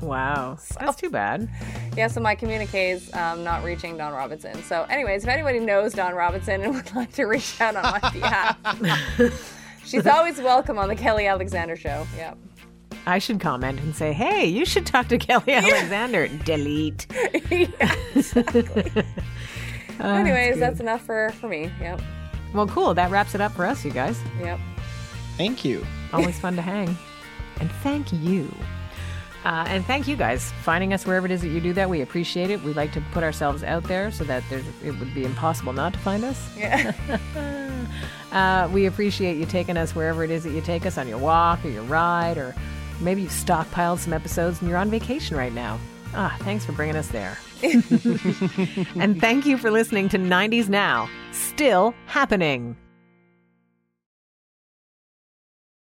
Wow. 0.00 0.58
That's 0.78 0.96
too 0.96 1.08
bad. 1.08 1.48
yeah, 1.96 2.08
so 2.08 2.20
my 2.20 2.34
communique 2.34 2.90
is 2.90 3.12
um, 3.14 3.42
not 3.42 3.64
reaching 3.64 3.96
Dawn 3.96 4.12
Robinson. 4.12 4.62
So, 4.64 4.82
anyways, 4.90 5.24
if 5.24 5.30
anybody 5.30 5.60
knows 5.60 5.94
Dawn 5.94 6.14
Robinson 6.14 6.60
and 6.62 6.74
would 6.74 6.94
like 6.94 7.12
to 7.14 7.24
reach 7.24 7.58
out 7.60 7.76
on 7.76 7.82
my 7.82 8.10
behalf. 8.10 9.63
She's 9.84 10.06
always 10.06 10.38
welcome 10.38 10.78
on 10.78 10.88
the 10.88 10.96
Kelly 10.96 11.26
Alexander 11.26 11.76
show. 11.76 12.06
Yeah. 12.16 12.34
I 13.06 13.18
should 13.18 13.38
comment 13.40 13.80
and 13.80 13.94
say, 13.94 14.12
hey, 14.12 14.46
you 14.46 14.64
should 14.64 14.86
talk 14.86 15.08
to 15.08 15.18
Kelly 15.18 15.52
Alexander. 15.52 16.28
Delete. 16.28 17.06
yeah, 17.50 17.94
Exactly. 18.14 19.04
Oh, 20.00 20.12
Anyways, 20.12 20.58
that's 20.58 20.80
enough 20.80 21.02
for 21.02 21.30
for 21.40 21.46
me. 21.48 21.70
Yep. 21.80 22.02
Well, 22.52 22.66
cool. 22.66 22.94
That 22.94 23.12
wraps 23.12 23.36
it 23.36 23.40
up 23.40 23.52
for 23.52 23.64
us, 23.64 23.84
you 23.84 23.92
guys. 23.92 24.20
Yep. 24.40 24.58
Thank 25.36 25.64
you. 25.64 25.86
Always 26.12 26.36
fun 26.36 26.56
to 26.56 26.62
hang. 26.62 26.98
And 27.60 27.70
thank 27.82 28.12
you. 28.12 28.52
Uh, 29.44 29.64
and 29.68 29.84
thank 29.84 30.08
you 30.08 30.16
guys 30.16 30.52
finding 30.62 30.94
us 30.94 31.06
wherever 31.06 31.26
it 31.26 31.32
is 31.32 31.42
that 31.42 31.48
you 31.48 31.60
do 31.60 31.72
that. 31.74 31.90
We 31.90 32.00
appreciate 32.00 32.50
it. 32.50 32.62
We 32.62 32.72
like 32.72 32.92
to 32.92 33.00
put 33.12 33.22
ourselves 33.22 33.62
out 33.62 33.84
there 33.84 34.10
so 34.10 34.24
that 34.24 34.42
there's, 34.48 34.64
it 34.82 34.98
would 34.98 35.14
be 35.14 35.24
impossible 35.24 35.74
not 35.74 35.92
to 35.92 35.98
find 35.98 36.24
us. 36.24 36.56
Yeah. 36.56 36.92
Uh, 38.32 38.68
we 38.72 38.86
appreciate 38.86 39.36
you 39.36 39.46
taking 39.46 39.76
us 39.76 39.94
wherever 39.94 40.24
it 40.24 40.30
is 40.30 40.42
that 40.42 40.50
you 40.50 40.60
take 40.60 40.84
us 40.86 40.98
on 40.98 41.06
your 41.06 41.18
walk 41.18 41.64
or 41.64 41.68
your 41.68 41.84
ride, 41.84 42.36
or 42.36 42.52
maybe 43.00 43.22
you've 43.22 43.30
stockpiled 43.30 44.00
some 44.00 44.12
episodes 44.12 44.60
and 44.60 44.68
you're 44.68 44.76
on 44.76 44.90
vacation 44.90 45.36
right 45.36 45.52
now. 45.52 45.78
Ah, 46.14 46.36
thanks 46.40 46.64
for 46.64 46.72
bringing 46.72 46.96
us 46.96 47.06
there. 47.08 47.38
and 47.62 49.20
thank 49.20 49.46
you 49.46 49.56
for 49.56 49.70
listening 49.70 50.08
to 50.08 50.18
90s 50.18 50.68
Now, 50.68 51.08
still 51.30 51.94
happening. 52.06 52.76